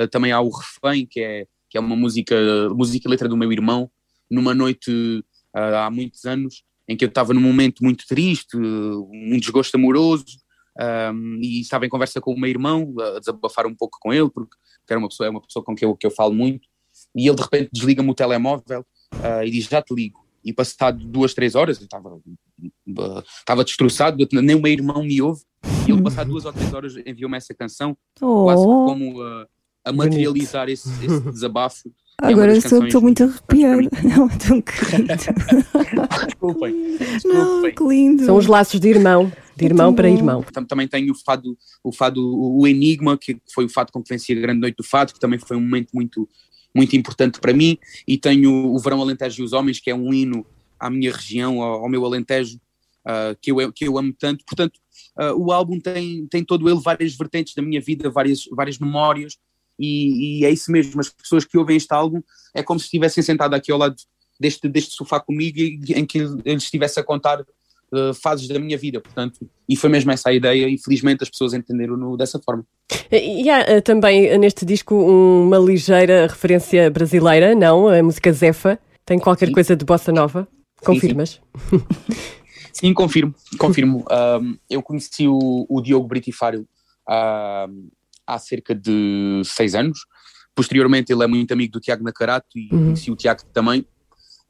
uh, 0.00 0.08
também 0.08 0.32
há 0.32 0.40
o 0.40 0.50
Refém, 0.50 1.06
que 1.06 1.20
é, 1.20 1.46
que 1.70 1.78
é 1.78 1.80
uma 1.80 1.96
música, 1.96 2.36
música 2.70 3.08
e 3.08 3.10
letra 3.10 3.28
do 3.28 3.36
meu 3.36 3.50
irmão, 3.52 3.90
numa 4.30 4.54
noite 4.54 4.90
uh, 5.56 5.76
há 5.76 5.90
muitos 5.90 6.24
anos, 6.24 6.64
em 6.88 6.96
que 6.96 7.04
eu 7.04 7.08
estava 7.08 7.32
num 7.32 7.40
momento 7.40 7.82
muito 7.82 8.06
triste, 8.06 8.56
um 8.56 9.38
desgosto 9.38 9.76
amoroso, 9.76 10.24
um, 11.12 11.38
e 11.40 11.60
estava 11.60 11.86
em 11.86 11.88
conversa 11.88 12.20
com 12.20 12.32
o 12.32 12.38
meu 12.38 12.50
irmão, 12.50 12.94
a 12.98 13.18
desabafar 13.18 13.66
um 13.66 13.74
pouco 13.74 13.98
com 14.00 14.12
ele, 14.12 14.28
porque 14.28 14.56
era 14.88 14.98
uma 14.98 15.08
pessoa, 15.08 15.26
é 15.26 15.30
uma 15.30 15.40
pessoa 15.40 15.64
com 15.64 15.74
quem 15.74 15.88
eu, 15.88 15.96
que 15.96 16.06
eu 16.06 16.10
falo 16.10 16.34
muito, 16.34 16.68
e 17.14 17.26
ele 17.26 17.36
de 17.36 17.42
repente 17.42 17.70
desliga-me 17.72 18.10
o 18.10 18.14
telemóvel 18.14 18.84
uh, 19.14 19.44
e 19.44 19.50
diz: 19.50 19.64
Já 19.66 19.80
te 19.82 19.94
ligo. 19.94 20.24
e 20.44 20.52
passado 20.52 21.04
duas, 21.04 21.32
três 21.32 21.54
horas, 21.54 21.78
eu 21.78 21.84
estava 21.84 22.20
estava 23.40 23.64
destroçado, 23.64 24.26
nem 24.32 24.56
o 24.56 24.62
meu 24.62 24.72
irmão 24.72 25.02
me 25.02 25.20
ouve, 25.22 25.42
e 25.86 25.90
ele 25.90 26.02
passado 26.02 26.28
duas 26.28 26.44
ou 26.44 26.52
três 26.52 26.72
horas 26.72 26.94
enviou-me 27.06 27.36
essa 27.36 27.54
canção, 27.54 27.96
quase 28.18 28.62
Oh, 28.62 28.86
como 28.86 29.22
a, 29.22 29.46
a 29.84 29.92
materializar 29.92 30.68
esse, 30.68 30.88
esse 31.04 31.20
desabafo. 31.30 31.90
Agora 32.18 32.56
estou 32.56 33.00
muito 33.02 33.22
arrepiada. 33.24 33.82
Não, 34.02 34.28
tão 34.28 34.60
querido. 34.62 35.08
Desculpem, 36.26 36.72
Não, 36.72 36.96
desculpem. 36.98 37.74
que 37.74 37.84
lindo. 37.84 38.24
São 38.24 38.36
os 38.36 38.46
laços 38.46 38.78
de 38.80 38.88
irmão, 38.88 39.30
de 39.56 39.64
irmão 39.64 39.94
para 39.94 40.08
bom. 40.08 40.14
irmão. 40.16 40.42
Tam- 40.52 40.64
Também 40.64 40.88
tenho 40.88 41.12
o 41.12 41.16
fado, 41.16 41.56
o 41.82 41.92
fado, 41.92 42.20
o 42.24 42.66
Enigma, 42.66 43.18
que 43.18 43.36
foi 43.52 43.64
o 43.64 43.68
fado 43.68 43.92
com 43.92 44.02
que 44.02 44.08
venci 44.08 44.32
a 44.32 44.40
grande 44.40 44.60
noite 44.60 44.76
do 44.76 44.84
fado, 44.84 45.12
que 45.12 45.20
também 45.20 45.38
foi 45.38 45.56
um 45.56 45.60
momento 45.60 45.88
muito, 45.92 46.28
muito 46.74 46.96
importante 46.96 47.40
para 47.40 47.52
mim. 47.52 47.76
E 48.06 48.16
tenho 48.16 48.72
o 48.72 48.78
Verão 48.78 49.00
Alentejo 49.00 49.42
e 49.42 49.44
os 49.44 49.52
Homens, 49.52 49.80
que 49.80 49.90
é 49.90 49.94
um 49.94 50.12
hino 50.12 50.46
à 50.78 50.88
minha 50.88 51.12
região, 51.12 51.60
ao, 51.62 51.82
ao 51.84 51.88
meu 51.88 52.04
Alentejo, 52.04 52.58
ah, 53.04 53.36
que, 53.40 53.50
eu, 53.52 53.72
que 53.72 53.86
eu 53.86 53.98
amo 53.98 54.14
tanto. 54.18 54.44
Portanto, 54.46 54.78
ah, 55.16 55.34
o 55.34 55.52
álbum 55.52 55.78
tem, 55.80 56.26
tem 56.28 56.44
todo 56.44 56.68
ele 56.68 56.80
várias 56.80 57.14
vertentes 57.16 57.54
da 57.54 57.62
minha 57.62 57.80
vida, 57.80 58.08
várias, 58.08 58.44
várias 58.52 58.78
memórias, 58.78 59.36
e, 59.78 60.40
e 60.40 60.44
é 60.44 60.50
isso 60.50 60.70
mesmo. 60.70 61.00
As 61.00 61.08
pessoas 61.08 61.44
que 61.44 61.58
ouvem 61.58 61.76
este 61.76 61.92
álbum 61.92 62.22
é 62.54 62.62
como 62.62 62.78
se 62.78 62.86
estivessem 62.86 63.22
sentado 63.22 63.54
aqui 63.54 63.72
ao 63.72 63.78
lado 63.78 63.96
deste, 64.38 64.68
deste 64.68 64.94
sofá 64.94 65.20
comigo, 65.20 65.58
e, 65.58 65.80
em 65.94 66.04
que 66.04 66.18
ele 66.18 66.56
estivesse 66.56 66.98
a 66.98 67.04
contar 67.04 67.44
ah, 67.94 68.12
fases 68.12 68.48
da 68.48 68.58
minha 68.58 68.76
vida. 68.76 69.00
Portanto, 69.00 69.48
e 69.68 69.76
foi 69.76 69.88
mesmo 69.88 70.10
essa 70.10 70.30
a 70.30 70.32
ideia, 70.32 70.68
e 70.68 70.76
felizmente 70.76 71.22
as 71.22 71.30
pessoas 71.30 71.54
entenderam-no 71.54 72.16
dessa 72.16 72.40
forma. 72.40 72.66
E 73.10 73.48
há 73.48 73.60
eh, 73.60 73.80
também 73.80 74.26
eh, 74.26 74.36
neste 74.36 74.64
disco 74.64 74.94
uma 74.94 75.58
ligeira 75.58 76.26
referência 76.26 76.90
brasileira, 76.90 77.54
não? 77.54 77.88
A 77.88 78.02
música 78.02 78.32
Zefa 78.32 78.78
tem 79.06 79.18
qualquer 79.18 79.46
Sim. 79.46 79.52
coisa 79.52 79.76
de 79.76 79.84
bossa 79.84 80.10
nova. 80.10 80.48
Confirmas? 80.84 81.40
Sim, 82.72 82.92
confirmo, 82.92 83.34
confirmo. 83.58 84.04
Um, 84.40 84.56
eu 84.68 84.82
conheci 84.82 85.28
o, 85.28 85.64
o 85.68 85.80
Diogo 85.80 86.08
Britifário 86.08 86.66
um, 87.08 87.88
há 88.26 88.38
cerca 88.38 88.74
de 88.74 89.42
seis 89.44 89.74
anos. 89.74 89.98
Posteriormente, 90.54 91.12
ele 91.12 91.24
é 91.24 91.26
muito 91.26 91.52
amigo 91.52 91.72
do 91.72 91.80
Tiago 91.80 92.04
Nacarato 92.04 92.56
e 92.56 92.68
Uhum. 92.72 92.84
conheci 92.84 93.10
o 93.10 93.16
Tiago 93.16 93.42
também. 93.52 93.86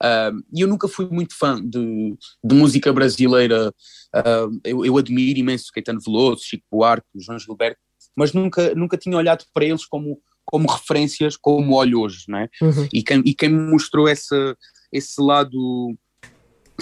Um, 0.03 0.43
e 0.53 0.61
eu 0.61 0.68
nunca 0.68 0.87
fui 0.89 1.09
muito 1.09 1.35
fã 1.37 1.61
de, 1.64 2.16
de 2.45 2.55
música 2.55 2.93
brasileira. 2.93 3.72
Um, 4.14 4.61
eu, 4.64 4.85
eu 4.85 4.99
admiro 4.99 5.39
imenso 5.39 5.72
Caetano 5.72 6.01
Veloso, 6.01 6.45
Chico 6.45 6.64
Buarque, 6.70 7.07
João 7.16 7.39
Gilberto, 7.39 7.81
mas 8.14 8.33
nunca, 8.33 8.75
nunca 8.75 8.99
tinha 8.99 9.16
olhado 9.16 9.45
para 9.55 9.64
eles 9.64 9.87
como, 9.87 10.20
como 10.45 10.70
referências, 10.70 11.37
como 11.37 11.75
olho 11.75 12.01
hoje, 12.01 12.25
não 12.29 12.39
é? 12.39 12.49
Uhum. 12.61 12.89
E 12.93 13.03
quem, 13.03 13.22
e 13.25 13.35
quem 13.35 13.49
me 13.49 13.70
mostrou 13.70 14.07
essa, 14.09 14.57
esse 14.93 15.20
lado 15.20 15.97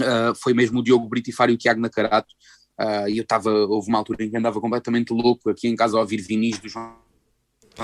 Uh, 0.01 0.35
foi 0.35 0.55
mesmo 0.55 0.81
o 0.81 0.83
Diogo 0.83 1.07
Britifário 1.07 1.53
e 1.53 1.55
o 1.55 1.59
Tiago 1.59 1.79
Nacarato. 1.79 2.35
Uh, 2.83 3.09
e 3.09 3.19
eu 3.19 3.23
estava, 3.23 3.49
houve 3.51 3.89
uma 3.89 3.99
altura 3.99 4.25
em 4.25 4.31
que 4.31 4.37
andava 4.37 4.61
completamente 4.61 5.13
louco 5.13 5.49
aqui 5.49 5.69
em 5.69 5.77
casa 5.77 5.97
a 5.97 6.01
ouvir 6.01 6.21
vinis 6.21 6.59
do 6.59 6.69
João, 6.69 6.97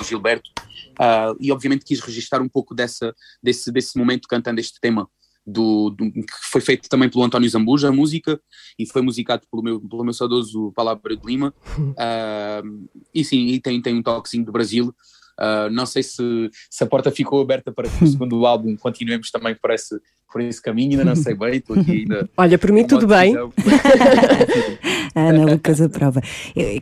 Gilberto. 0.03 0.51
Uh, 0.99 1.36
e 1.38 1.53
obviamente 1.53 1.84
quis 1.84 2.01
registar 2.01 2.42
um 2.42 2.49
pouco 2.49 2.74
dessa, 2.74 3.14
desse, 3.40 3.70
desse 3.70 3.96
momento 3.96 4.26
cantando 4.28 4.59
este 4.59 4.80
tema. 4.80 5.09
Do, 5.46 5.88
do- 5.90 6.12
que 6.12 6.26
foi 6.51 6.61
feito 6.61 6.90
também 6.90 7.09
pelo 7.09 7.24
António 7.24 7.49
Zambuja, 7.49 7.88
a 7.88 7.92
música, 7.92 8.38
e 8.78 8.84
foi 8.84 9.01
musicado 9.01 9.46
pelo 9.51 9.62
meu, 9.62 9.80
pelo 9.80 10.05
meu 10.05 10.12
saudoso 10.12 10.72
Palavra 10.72 11.16
de 11.16 11.24
Lima. 11.24 11.55
Uh, 11.78 12.88
e 13.14 13.24
sim, 13.24 13.46
e 13.46 13.61
tem, 13.61 13.80
tem 13.80 13.94
um 13.94 14.03
toquezinho 14.03 14.44
do 14.44 14.53
Brasil. 14.53 14.94
Uh, 15.39 15.70
não 15.70 15.86
sei 15.86 16.03
se, 16.03 16.51
se 16.68 16.82
a 16.82 16.86
porta 16.86 17.12
ficou 17.12 17.41
aberta 17.41 17.70
para 17.70 17.89
que 17.89 18.05
o 18.05 18.07
segundo 18.09 18.45
álbum 18.45 18.76
continuemos 18.76 19.30
também 19.30 19.55
por 19.55 19.70
esse, 19.70 20.01
por 20.32 20.41
esse 20.41 20.61
caminho, 20.61 20.93
ainda 20.93 21.05
não 21.05 21.16
sei 21.16 21.34
bem, 21.34 21.57
estou 21.59 21.78
aqui 21.78 22.01
ainda. 22.01 22.28
Olha, 22.36 22.59
por 22.59 22.72
mim 22.72 22.86
tudo 22.86 23.07
bem. 23.07 23.34
Ana 25.14 25.53
Lucas 25.53 25.80
aprova. 25.80 26.20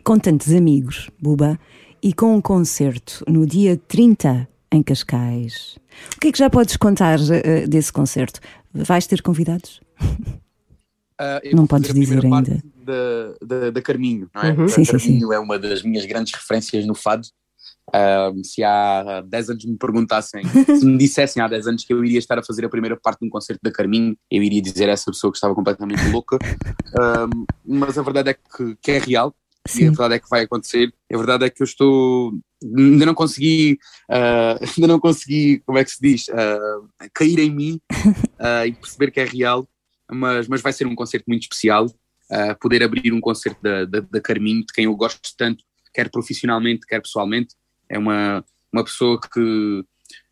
Com 0.03 0.17
tantos 0.17 0.51
amigos, 0.53 1.09
Buba, 1.19 1.59
e 2.01 2.13
com 2.13 2.35
um 2.35 2.41
concerto 2.41 3.23
no 3.27 3.45
dia 3.45 3.79
30 3.87 4.47
em 4.71 4.83
Cascais. 4.83 5.77
O 6.15 6.19
que 6.19 6.27
é 6.29 6.31
que 6.31 6.37
já 6.37 6.49
podes 6.49 6.77
contar 6.77 7.19
eh, 7.31 7.67
desse 7.67 7.91
concerto? 7.91 8.39
Vais 8.73 9.07
ter 9.07 9.21
convidados? 9.21 9.81
Eu 11.43 11.55
Não 11.55 11.65
podes 11.65 11.93
dizer 11.93 12.23
ainda. 12.23 12.63
Da, 12.75 13.33
da, 13.45 13.69
da 13.71 13.81
Carminho, 13.81 14.29
não 14.33 14.41
é? 14.41 14.51
Uhum. 14.51 14.67
Sim, 14.67 14.85
sim, 14.85 14.91
Carminho 14.91 15.33
é 15.33 15.39
uma 15.39 15.57
das 15.57 15.81
minhas 15.81 16.05
grandes 16.05 16.33
referências 16.33 16.85
no 16.85 16.93
fado. 16.93 17.27
Se 18.43 18.63
há 18.63 19.21
10 19.21 19.49
anos 19.51 19.65
me 19.65 19.77
perguntassem, 19.77 20.43
se 20.79 20.85
me 20.85 20.97
dissessem 20.97 21.41
há 21.41 21.47
10 21.47 21.67
anos 21.67 21.85
que 21.85 21.93
eu 21.93 22.03
iria 22.03 22.19
estar 22.19 22.37
a 22.37 22.43
fazer 22.43 22.65
a 22.65 22.69
primeira 22.69 22.97
parte 22.97 23.21
de 23.21 23.27
um 23.27 23.29
concerto 23.29 23.61
da 23.63 23.71
Carminho, 23.71 24.17
eu 24.29 24.43
iria 24.43 24.61
dizer 24.61 24.89
a 24.89 24.93
essa 24.93 25.11
pessoa 25.11 25.31
que 25.31 25.37
estava 25.37 25.55
completamente 25.55 26.01
louca. 26.11 26.37
Mas 27.65 27.97
a 27.97 28.01
verdade 28.01 28.31
é 28.31 28.33
que, 28.33 28.75
que 28.81 28.91
é 28.91 28.97
real 28.99 29.33
e 29.67 29.83
a 29.83 29.87
Sim. 29.87 29.87
verdade 29.87 30.15
é 30.15 30.19
que 30.19 30.29
vai 30.29 30.43
acontecer. 30.43 30.93
A 31.11 31.17
verdade 31.17 31.45
é 31.45 31.49
que 31.49 31.61
eu 31.61 31.65
estou. 31.65 32.33
Ainda 32.63 33.05
não 33.05 33.13
consegui. 33.13 33.77
ah, 34.09 34.57
ainda 34.77 34.87
não 34.87 34.99
consegui, 34.99 35.59
como 35.65 35.77
é 35.77 35.83
que 35.83 35.91
se 35.91 36.01
diz? 36.01 36.29
Ah, 36.29 36.79
cair 37.13 37.39
em 37.39 37.53
mim 37.53 37.81
ah, 38.39 38.65
e 38.65 38.73
perceber 38.73 39.11
que 39.11 39.19
é 39.19 39.25
real. 39.25 39.67
Mas, 40.09 40.47
mas 40.47 40.61
vai 40.61 40.71
ser 40.71 40.87
um 40.87 40.95
concerto 40.95 41.25
muito 41.27 41.43
especial. 41.43 41.87
poder 42.61 42.83
abrir 42.83 43.11
um 43.11 43.19
concerto 43.19 43.61
da, 43.61 43.85
da, 43.85 43.99
da 43.99 44.21
Carminho, 44.21 44.65
de 44.65 44.73
quem 44.73 44.85
eu 44.85 44.95
gosto 44.95 45.35
tanto, 45.37 45.63
quer 45.93 46.09
profissionalmente, 46.09 46.85
quer 46.87 47.01
pessoalmente. 47.01 47.55
É 47.89 47.97
uma, 47.97 48.43
uma 48.71 48.83
pessoa 48.83 49.19
que. 49.19 49.83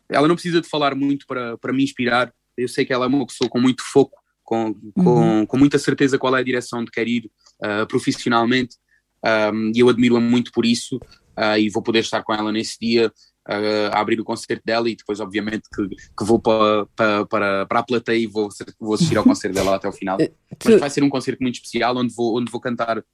Ela 0.08 0.28
não 0.28 0.34
precisa 0.36 0.60
de 0.60 0.68
falar 0.68 0.94
muito 0.94 1.26
para, 1.26 1.58
para 1.58 1.72
me 1.72 1.82
inspirar. 1.82 2.32
Eu 2.56 2.68
sei 2.68 2.84
que 2.84 2.92
ela 2.92 3.06
é 3.06 3.08
uma 3.08 3.26
pessoa 3.26 3.50
com 3.50 3.60
muito 3.60 3.82
foco, 3.82 4.18
com, 4.44 4.74
com, 4.94 5.46
com 5.46 5.58
muita 5.58 5.78
certeza 5.78 6.18
qual 6.18 6.36
é 6.36 6.40
a 6.40 6.44
direção 6.44 6.84
de 6.84 6.90
quer 6.90 7.06
ir 7.06 7.30
ah, 7.62 7.86
profissionalmente 7.86 8.76
um, 9.52 9.72
e 9.74 9.80
eu 9.80 9.88
admiro-a 9.88 10.20
muito 10.20 10.52
por 10.52 10.64
isso 10.64 10.96
uh, 10.96 11.58
e 11.58 11.68
vou 11.70 11.82
poder 11.82 12.00
estar 12.00 12.22
com 12.22 12.32
ela 12.32 12.52
nesse 12.52 12.78
dia 12.78 13.12
uh, 13.48 13.90
a 13.92 14.00
abrir 14.00 14.20
o 14.20 14.24
concerto 14.24 14.62
dela 14.64 14.88
e 14.88 14.94
depois 14.94 15.20
obviamente 15.20 15.62
que, 15.74 15.88
que 15.88 16.24
vou 16.24 16.38
para, 16.38 16.86
para, 17.26 17.66
para, 17.66 17.80
a 17.80 17.82
plateia 17.82 18.18
e 18.18 18.26
vou, 18.26 18.48
vou 18.78 18.94
assistir 18.94 19.16
ao 19.16 19.24
concerto 19.24 19.54
dela 19.54 19.76
até 19.76 19.86
ao 19.86 19.92
final 19.92 20.18
mas 20.18 20.74
Tu- 20.74 20.78
vai 20.78 20.90
ser 20.90 21.02
um 21.02 21.08
concerto 21.08 21.42
muito 21.42 21.56
especial 21.56 21.96
onde 21.96 22.14
vou, 22.14 22.38
onde 22.38 22.52
vou 22.52 22.60
cantar 22.60 22.98
uh, 22.98 23.04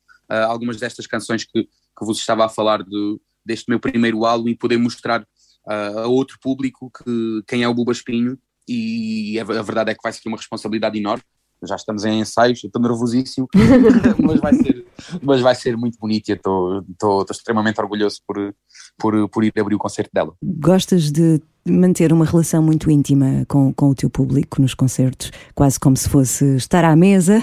algumas 0.49 0.79
destas 0.79 1.07
canções 1.07 1.45
que, 1.45 1.65
que 1.65 2.05
vos 2.05 2.19
estava 2.19 2.45
a 2.45 2.49
falar 2.49 2.83
do, 2.83 3.21
deste 3.45 3.69
meu 3.69 3.81
primeiro 3.81 4.25
álbum 4.25 4.49
e 4.49 4.57
poder 4.57 4.79
mostrar 4.79 5.23
uh, 5.23 5.99
a 5.99 6.07
outro 6.07 6.39
público 6.41 6.91
que, 6.91 7.43
quem 7.47 7.63
é 7.63 7.69
o 7.69 7.75
Buba 7.75 7.93
Espinho. 7.93 8.39
E 8.69 9.39
a, 9.39 9.43
a 9.43 9.63
verdade 9.63 9.91
é 9.91 9.95
que 9.95 10.03
vai 10.03 10.13
ser 10.13 10.29
uma 10.29 10.37
responsabilidade 10.37 10.99
enorme 10.99 11.25
já 11.65 11.77
estamos 11.77 12.05
em 12.05 12.21
ensaios, 12.21 12.63
estou 12.63 12.81
nervosíssimo, 12.81 13.49
mas, 14.23 14.41
vai 14.41 14.55
ser, 14.55 14.87
mas 15.23 15.41
vai 15.41 15.55
ser 15.55 15.77
muito 15.77 15.99
bonito 15.99 16.29
e 16.29 16.33
estou 16.33 17.27
extremamente 17.31 17.81
orgulhoso 17.81 18.21
por, 18.27 18.55
por, 18.99 19.29
por 19.29 19.45
ir 19.45 19.53
abrir 19.59 19.75
o 19.75 19.79
concerto 19.79 20.11
dela. 20.13 20.35
Gostas 20.43 21.11
de 21.11 21.41
manter 21.65 22.13
uma 22.13 22.25
relação 22.25 22.63
muito 22.63 22.91
íntima 22.91 23.45
com, 23.47 23.73
com 23.73 23.91
o 23.91 23.95
teu 23.95 24.11
público 24.11 24.61
nos 24.61 24.75
concertos, 24.75 25.31
quase 25.55 25.79
como 25.79 25.97
se 25.97 26.09
fosse 26.09 26.57
estar 26.57 26.85
à 26.85 26.97
mesa. 26.97 27.43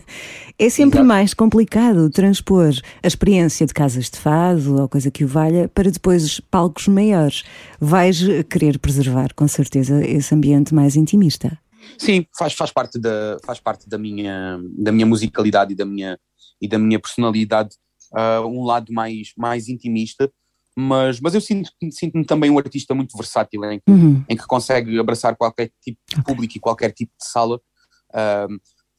é 0.58 0.70
sempre 0.70 0.98
Exato. 0.98 1.08
mais 1.08 1.34
complicado 1.34 2.08
transpor 2.10 2.72
a 3.02 3.06
experiência 3.06 3.66
de 3.66 3.74
casas 3.74 4.08
de 4.08 4.18
fado 4.18 4.80
ou 4.80 4.88
coisa 4.88 5.10
que 5.10 5.24
o 5.24 5.28
valha 5.28 5.68
para 5.68 5.90
depois 5.90 6.40
palcos 6.40 6.88
maiores. 6.88 7.44
Vais 7.78 8.20
querer 8.48 8.78
preservar, 8.78 9.34
com 9.34 9.46
certeza, 9.46 10.04
esse 10.04 10.34
ambiente 10.34 10.74
mais 10.74 10.96
intimista. 10.96 11.58
Sim, 11.96 12.26
faz, 12.36 12.52
faz, 12.52 12.70
parte, 12.72 12.98
da, 12.98 13.38
faz 13.44 13.60
parte 13.60 13.88
da, 13.88 13.96
minha, 13.98 14.60
da 14.76 14.92
minha 14.92 15.06
musicalidade 15.06 15.72
e 15.72 15.76
da 15.76 15.84
minha, 15.84 16.18
e 16.60 16.68
da 16.68 16.78
minha 16.78 16.98
personalidade, 17.00 17.76
ah, 18.14 18.40
um 18.44 18.64
lado 18.64 18.92
mais, 18.92 19.32
mais 19.36 19.68
intimista, 19.68 20.30
mas, 20.76 21.20
mas 21.20 21.34
eu 21.34 21.40
sinto- 21.40 21.70
sinto-me 21.90 22.24
também 22.24 22.50
um 22.50 22.58
artista 22.58 22.94
muito 22.94 23.16
versátil 23.16 23.64
em 23.64 23.78
que 23.80 23.90
Uhum. 23.90 24.24
em 24.28 24.36
que 24.36 24.46
consegue 24.46 24.98
abraçar 24.98 25.34
qualquer 25.36 25.70
tipo 25.82 25.98
de 26.08 26.22
público 26.22 26.56
e 26.56 26.60
qualquer 26.60 26.92
tipo 26.92 27.12
de 27.18 27.26
sala. 27.26 27.60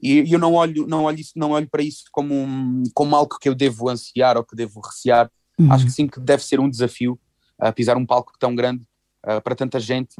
E 0.02 0.22
e 0.24 0.32
eu 0.34 0.40
não 0.40 0.54
olho, 0.54 0.88
não 0.88 1.04
olho, 1.04 1.20
isso, 1.20 1.34
não 1.36 1.52
olho 1.52 1.68
para 1.70 1.82
isso 1.84 2.04
como, 2.12 2.34
um- 2.34 2.84
como 2.94 3.16
algo 3.16 3.38
que 3.40 3.48
eu 3.50 3.56
devo 3.56 3.90
ansiar 3.90 4.38
ou 4.38 4.44
que 4.44 4.56
devo 4.56 4.80
recear. 4.82 5.30
Uhum. 5.60 5.72
Acho 5.72 5.86
que 5.86 5.92
sim 5.92 6.08
que 6.08 6.20
deve 6.20 6.44
ser 6.44 6.60
um 6.60 6.70
desafio 6.70 7.20
uh, 7.62 7.74
pisar 7.74 7.98
um 7.98 8.06
palco 8.06 8.32
tão 8.40 8.56
grande 8.56 8.84
uh, 9.26 9.42
para 9.42 9.56
tanta 9.56 9.78
gente. 9.80 10.16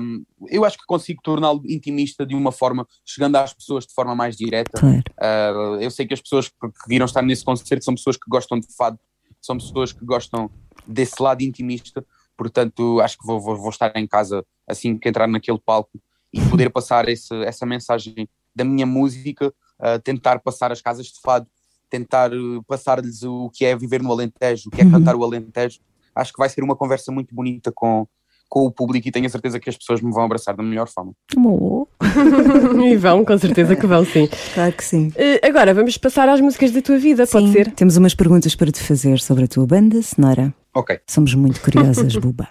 Um, 0.00 0.24
eu 0.48 0.64
acho 0.64 0.78
que 0.78 0.84
consigo 0.86 1.20
torná-lo 1.22 1.60
intimista 1.66 2.24
de 2.24 2.34
uma 2.34 2.50
forma, 2.50 2.86
chegando 3.04 3.36
às 3.36 3.52
pessoas 3.52 3.86
de 3.86 3.92
forma 3.92 4.14
mais 4.14 4.36
direta. 4.36 4.80
Claro. 4.80 5.02
Uh, 5.18 5.80
eu 5.82 5.90
sei 5.90 6.06
que 6.06 6.14
as 6.14 6.20
pessoas 6.20 6.48
que 6.48 6.54
viram 6.88 7.04
estar 7.04 7.20
nesse 7.22 7.44
concerto 7.44 7.84
são 7.84 7.94
pessoas 7.94 8.16
que 8.16 8.28
gostam 8.28 8.58
de 8.58 8.66
fado, 8.74 8.98
são 9.40 9.58
pessoas 9.58 9.92
que 9.92 10.04
gostam 10.04 10.50
desse 10.86 11.22
lado 11.22 11.42
intimista, 11.42 12.04
portanto 12.36 13.00
acho 13.00 13.18
que 13.18 13.26
vou, 13.26 13.38
vou- 13.40 13.56
vou 13.56 13.68
estar 13.70 13.94
em 13.96 14.06
casa 14.06 14.44
assim 14.66 14.96
que 14.96 15.08
entrar 15.08 15.26
naquele 15.26 15.58
palco 15.58 16.00
e 16.32 16.40
poder 16.48 16.70
passar 16.72 17.08
esse, 17.08 17.34
essa 17.44 17.66
mensagem 17.66 18.28
da 18.54 18.64
minha 18.64 18.86
música, 18.86 19.48
uh, 19.48 19.98
tentar 20.02 20.38
passar 20.40 20.72
as 20.72 20.80
casas 20.80 21.06
de 21.06 21.20
fado, 21.22 21.46
tentar 21.90 22.32
uh, 22.32 22.62
passar-lhes 22.64 23.22
o 23.24 23.50
que 23.50 23.64
é 23.66 23.76
viver 23.76 24.02
no 24.02 24.10
Alentejo, 24.10 24.68
o 24.68 24.70
que 24.70 24.80
é 24.80 24.84
Uhum. 24.84 24.92
cantar 24.92 25.16
o 25.16 25.22
Alentejo. 25.24 25.80
Acho 26.14 26.32
que 26.32 26.38
vai 26.38 26.48
ser 26.48 26.62
uma 26.64 26.74
conversa 26.74 27.12
muito 27.12 27.34
bonita 27.34 27.70
com, 27.72 28.06
com 28.50 28.66
o 28.66 28.70
público 28.70 29.06
e 29.08 29.12
tenho 29.12 29.26
a 29.26 29.28
certeza 29.28 29.60
que 29.60 29.70
as 29.70 29.76
pessoas 29.78 30.02
me 30.02 30.10
vão 30.12 30.24
abraçar 30.24 30.56
da 30.56 30.62
melhor 30.62 30.88
forma. 30.88 31.12
Oh, 31.38 31.86
e 32.84 32.96
vão, 32.96 33.24
com 33.24 33.38
certeza 33.38 33.76
que 33.76 33.86
vão, 33.86 34.04
sim. 34.04 34.28
claro 34.52 34.72
que 34.72 34.84
sim. 34.84 35.12
Eh, 35.14 35.40
agora 35.46 35.72
vamos 35.72 35.96
passar 35.96 36.28
às 36.28 36.40
músicas 36.40 36.72
da 36.72 36.82
tua 36.82 36.98
vida, 36.98 37.26
pode 37.28 37.46
Sim, 37.46 37.52
ser? 37.52 37.70
Temos 37.70 37.96
umas 37.96 38.12
perguntas 38.14 38.56
para 38.56 38.72
te 38.72 38.82
fazer 38.82 39.20
sobre 39.20 39.44
a 39.44 39.48
tua 39.48 39.64
banda 39.66 40.02
sonora. 40.02 40.52
Ok, 40.74 40.98
Somos 41.06 41.32
muito 41.34 41.60
curiosas, 41.60 42.14
Buba. 42.18 42.48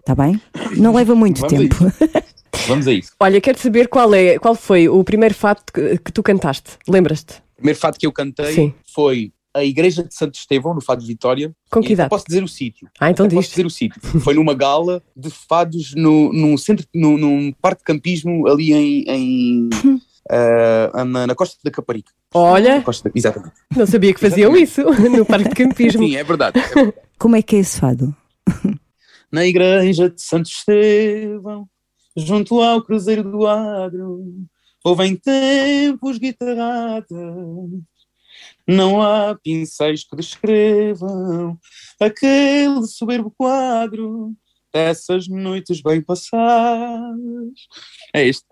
Está 0.00 0.14
bem? 0.14 0.40
Não 0.76 0.94
leva 0.94 1.14
muito 1.14 1.42
Vamos 1.42 1.54
a 1.54 1.58
tempo. 1.58 1.92
vamos 2.66 2.88
a 2.88 2.92
isso. 2.92 3.12
Olha, 3.20 3.40
quero 3.40 3.58
saber 3.58 3.88
qual, 3.88 4.12
é, 4.14 4.38
qual 4.38 4.54
foi 4.54 4.88
o 4.88 5.04
primeiro 5.04 5.34
fato 5.34 5.70
que, 5.72 5.98
que 5.98 6.10
tu 6.12 6.22
cantaste. 6.22 6.78
Lembras-te? 6.88 7.34
O 7.52 7.56
primeiro 7.56 7.78
fado 7.78 7.98
que 7.98 8.06
eu 8.06 8.12
cantei 8.12 8.52
Sim. 8.54 8.74
foi 8.92 9.32
a 9.54 9.64
Igreja 9.64 10.02
de 10.02 10.14
Santo 10.14 10.34
Estevão, 10.34 10.74
no 10.74 10.80
Fado 10.80 11.00
de 11.02 11.06
Vitória. 11.06 11.54
Com 11.70 11.80
que 11.80 11.92
idade? 11.92 12.08
Posso 12.08 12.24
dizer 12.26 12.42
o 12.42 12.48
sítio. 12.48 12.88
Ah, 12.98 13.10
então 13.10 13.26
diz. 13.26 13.34
Posso 13.36 13.50
dizer 13.50 13.66
o 13.66 13.70
sítio. 13.70 14.00
Foi 14.20 14.34
numa 14.34 14.54
gala 14.54 15.02
de 15.16 15.30
fados 15.30 15.94
no, 15.94 16.32
num 16.32 16.56
centro, 16.56 16.86
no, 16.94 17.16
num 17.18 17.52
parque 17.60 17.80
de 17.80 17.84
campismo 17.84 18.46
ali 18.48 18.72
em. 18.72 19.04
em 19.08 19.70
ah, 20.30 21.04
na, 21.04 21.26
na 21.26 21.34
Costa 21.34 21.56
da 21.64 21.70
Caparica. 21.70 22.12
Olha, 22.34 22.76
Na 22.76 22.82
Costa 22.82 23.08
da- 23.08 23.12
exatamente. 23.14 23.54
não 23.76 23.86
sabia 23.86 24.14
que 24.14 24.20
faziam 24.20 24.56
isso 24.56 24.82
no 25.10 25.26
parque 25.26 25.50
de 25.50 25.54
campismo. 25.54 26.02
Sim, 26.02 26.16
é 26.16 26.24
verdade. 26.24 26.58
é 26.58 26.62
verdade. 26.62 26.94
Como 27.18 27.36
é 27.36 27.42
que 27.42 27.56
é 27.56 27.58
esse 27.58 27.78
fado? 27.78 28.14
Na 29.30 29.46
Igreja 29.46 30.10
de 30.10 30.20
Santo 30.20 30.46
Estevão, 30.50 31.66
junto 32.16 32.60
ao 32.60 32.82
Cruzeiro 32.82 33.22
do 33.22 33.46
Adro, 33.46 34.20
houve 34.84 35.04
em 35.06 35.16
tempos 35.16 36.18
guitarradas. 36.18 37.06
Não 38.66 39.02
há 39.02 39.36
pincéis 39.42 40.04
que 40.04 40.16
descrevam 40.16 41.58
aquele 42.00 42.86
soberbo 42.86 43.30
quadro 43.30 44.32
dessas 44.72 45.28
noites 45.28 45.82
bem 45.82 46.00
passadas. 46.00 47.16
É 48.14 48.26
este. 48.26 48.46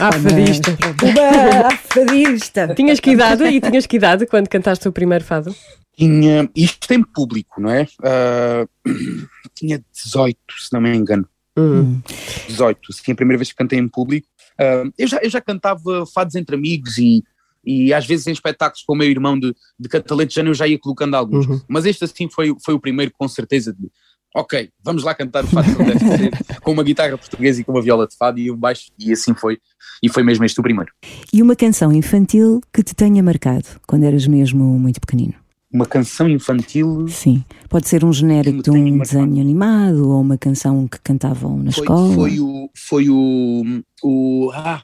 Ah, 0.00 0.12
fadista. 0.12 0.76
Buba, 0.96 1.76
fadista! 1.76 2.74
Tinhas 2.74 3.00
que 3.00 3.10
idade 3.10 3.44
e 3.44 3.60
tinhas 3.60 3.86
que 3.86 3.96
idade 3.96 4.26
quando 4.26 4.48
cantaste 4.48 4.86
o 4.88 4.92
primeiro 4.92 5.24
fado? 5.24 5.54
Tinha, 5.96 6.48
isto 6.54 6.92
em 6.92 7.02
público, 7.02 7.60
não 7.60 7.70
é? 7.70 7.86
Ah, 8.02 8.66
tinha 9.54 9.82
18, 9.92 10.38
se 10.58 10.72
não 10.72 10.80
me 10.80 10.94
engano. 10.94 11.28
Hum. 11.56 12.00
18, 12.46 12.80
assim, 12.90 13.12
a 13.12 13.16
primeira 13.16 13.38
vez 13.38 13.50
que 13.50 13.56
cantei 13.56 13.78
em 13.78 13.88
público. 13.88 14.28
Ah, 14.58 14.84
eu, 14.96 15.08
já, 15.08 15.18
eu 15.18 15.30
já 15.30 15.40
cantava 15.40 16.06
fados 16.06 16.36
entre 16.36 16.54
amigos 16.54 16.98
e, 16.98 17.24
e 17.68 17.92
às 17.92 18.06
vezes 18.06 18.26
em 18.26 18.32
espetáculos 18.32 18.82
com 18.82 18.94
o 18.94 18.96
meu 18.96 19.08
irmão 19.08 19.38
de, 19.38 19.54
de 19.78 19.88
catalentejano 19.88 20.48
eu 20.48 20.54
já 20.54 20.66
ia 20.66 20.78
colocando 20.78 21.14
alguns. 21.14 21.46
Uhum. 21.46 21.60
Mas 21.68 21.84
este 21.84 22.04
assim 22.04 22.28
foi, 22.28 22.54
foi 22.64 22.72
o 22.72 22.80
primeiro 22.80 23.12
com 23.16 23.28
certeza 23.28 23.72
de 23.72 23.90
ok, 24.34 24.70
vamos 24.82 25.02
lá 25.02 25.14
cantar 25.14 25.44
o 25.44 25.46
fado 25.48 25.74
como 25.74 25.88
deve 25.88 25.98
ser, 26.00 26.60
com 26.60 26.72
uma 26.72 26.82
guitarra 26.82 27.16
portuguesa 27.18 27.60
e 27.60 27.64
com 27.64 27.72
uma 27.72 27.82
viola 27.82 28.06
de 28.06 28.16
fado 28.16 28.38
e 28.38 28.50
um 28.50 28.56
baixo 28.56 28.90
e 28.98 29.12
assim 29.12 29.34
foi. 29.34 29.58
E 30.02 30.08
foi 30.08 30.22
mesmo 30.22 30.44
este 30.44 30.58
o 30.60 30.62
primeiro. 30.62 30.92
E 31.32 31.42
uma 31.42 31.56
canção 31.56 31.92
infantil 31.92 32.60
que 32.72 32.82
te 32.82 32.94
tenha 32.94 33.22
marcado 33.22 33.66
quando 33.86 34.04
eras 34.04 34.26
mesmo 34.26 34.64
muito 34.78 35.00
pequenino? 35.00 35.34
Uma 35.70 35.84
canção 35.84 36.28
infantil 36.28 37.06
Sim. 37.08 37.44
Pode 37.68 37.88
ser 37.88 38.02
um 38.02 38.10
genérico 38.12 38.62
de 38.62 38.70
um 38.70 38.96
marcado. 38.96 38.98
desenho 39.02 39.40
animado 39.42 40.08
ou 40.10 40.20
uma 40.22 40.38
canção 40.38 40.88
que 40.88 40.98
cantavam 41.00 41.58
na 41.58 41.70
foi, 41.70 41.82
escola. 41.84 42.14
foi 42.14 42.40
o 42.40 42.70
foi 42.74 43.10
o, 43.10 43.82
o 44.02 44.50
ah, 44.54 44.82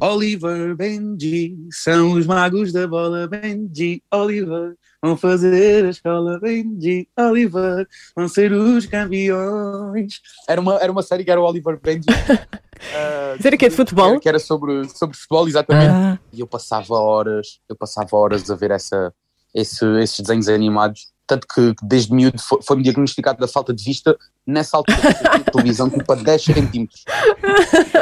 Oliver 0.00 0.74
Benji 0.76 1.56
são 1.70 2.12
os 2.12 2.26
magos 2.26 2.72
da 2.72 2.88
bola 2.88 3.28
Benji 3.28 4.02
Oliver 4.12 4.74
vão 5.00 5.16
fazer 5.16 5.84
a 5.84 5.90
escola 5.90 6.40
Benji 6.40 7.08
Oliver 7.16 7.86
vão 8.16 8.26
ser 8.28 8.52
os 8.52 8.84
campeões 8.86 10.20
era 10.48 10.60
uma 10.60 10.74
era 10.78 10.90
uma 10.90 11.02
série 11.02 11.24
que 11.24 11.30
era 11.30 11.40
o 11.40 11.44
Oliver 11.44 11.78
Benji 11.80 12.06
ah, 12.94 13.36
Isso 13.38 13.46
era 13.46 13.56
que 13.56 13.66
é 13.66 13.68
de 13.68 13.76
futebol? 13.76 14.18
que 14.18 14.28
era 14.28 14.40
sobre 14.40 14.88
sobre 14.88 15.16
futebol 15.16 15.46
exatamente 15.46 15.90
Ah, 15.90 16.18
e 16.32 16.40
eu 16.40 16.46
passava 16.48 16.94
horas 16.94 17.60
eu 17.68 17.76
passava 17.76 18.16
horas 18.16 18.50
a 18.50 18.54
ver 18.56 18.72
essa 18.72 19.12
esse- 19.56 19.84
esses 20.00 20.20
desenhos 20.20 20.48
animados 20.48 21.08
tanto 21.28 21.44
que 21.52 21.74
desde 21.82 22.14
miúdo 22.14 22.40
foi- 22.40 22.60
foi-me 22.62 22.84
diagnosticado 22.84 23.40
da 23.40 23.48
falta 23.48 23.74
de 23.74 23.82
vista 23.82 24.16
nessa 24.46 24.76
altura 24.76 24.96
a 25.24 25.38
televisão 25.50 25.90
tipo 25.90 26.12
a 26.12 26.14
10 26.14 26.40
centímetros 26.44 27.02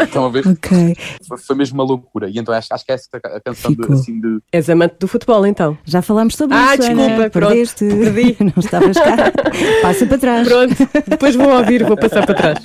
estão 0.03 0.27
a 0.27 0.29
ver? 0.29 0.47
ok. 0.47 0.95
Foi, 1.27 1.39
foi 1.39 1.57
mesmo 1.57 1.79
uma 1.81 1.85
loucura 1.85 2.29
e 2.29 2.37
então 2.39 2.53
acho, 2.55 2.69
acho 2.71 2.85
que 2.85 2.93
essa 2.93 3.09
a 3.15 3.41
canção 3.41 3.73
de, 3.73 3.91
assim 3.95 4.21
de 4.21 4.41
És 4.53 4.69
amante 4.69 4.97
do 5.01 5.09
futebol, 5.09 5.47
então. 5.47 5.79
Já 5.87 6.03
falámos 6.03 6.37
sobre 6.37 6.55
Ah, 6.55 6.75
isso. 6.75 6.83
desculpa, 6.83 7.03
Ana. 7.03 7.31
pronto, 7.31 7.49
Perdeste. 7.49 7.85
perdi. 7.87 8.37
Não 8.45 8.53
estavas 8.59 8.97
cá. 8.99 9.33
Passa 9.81 10.05
para 10.07 10.19
trás. 10.19 10.47
Pronto, 10.47 10.75
depois 11.09 11.35
vou 11.35 11.49
ouvir, 11.49 11.83
vou 11.83 11.97
passar 11.97 12.27
para 12.27 12.35
trás. 12.35 12.59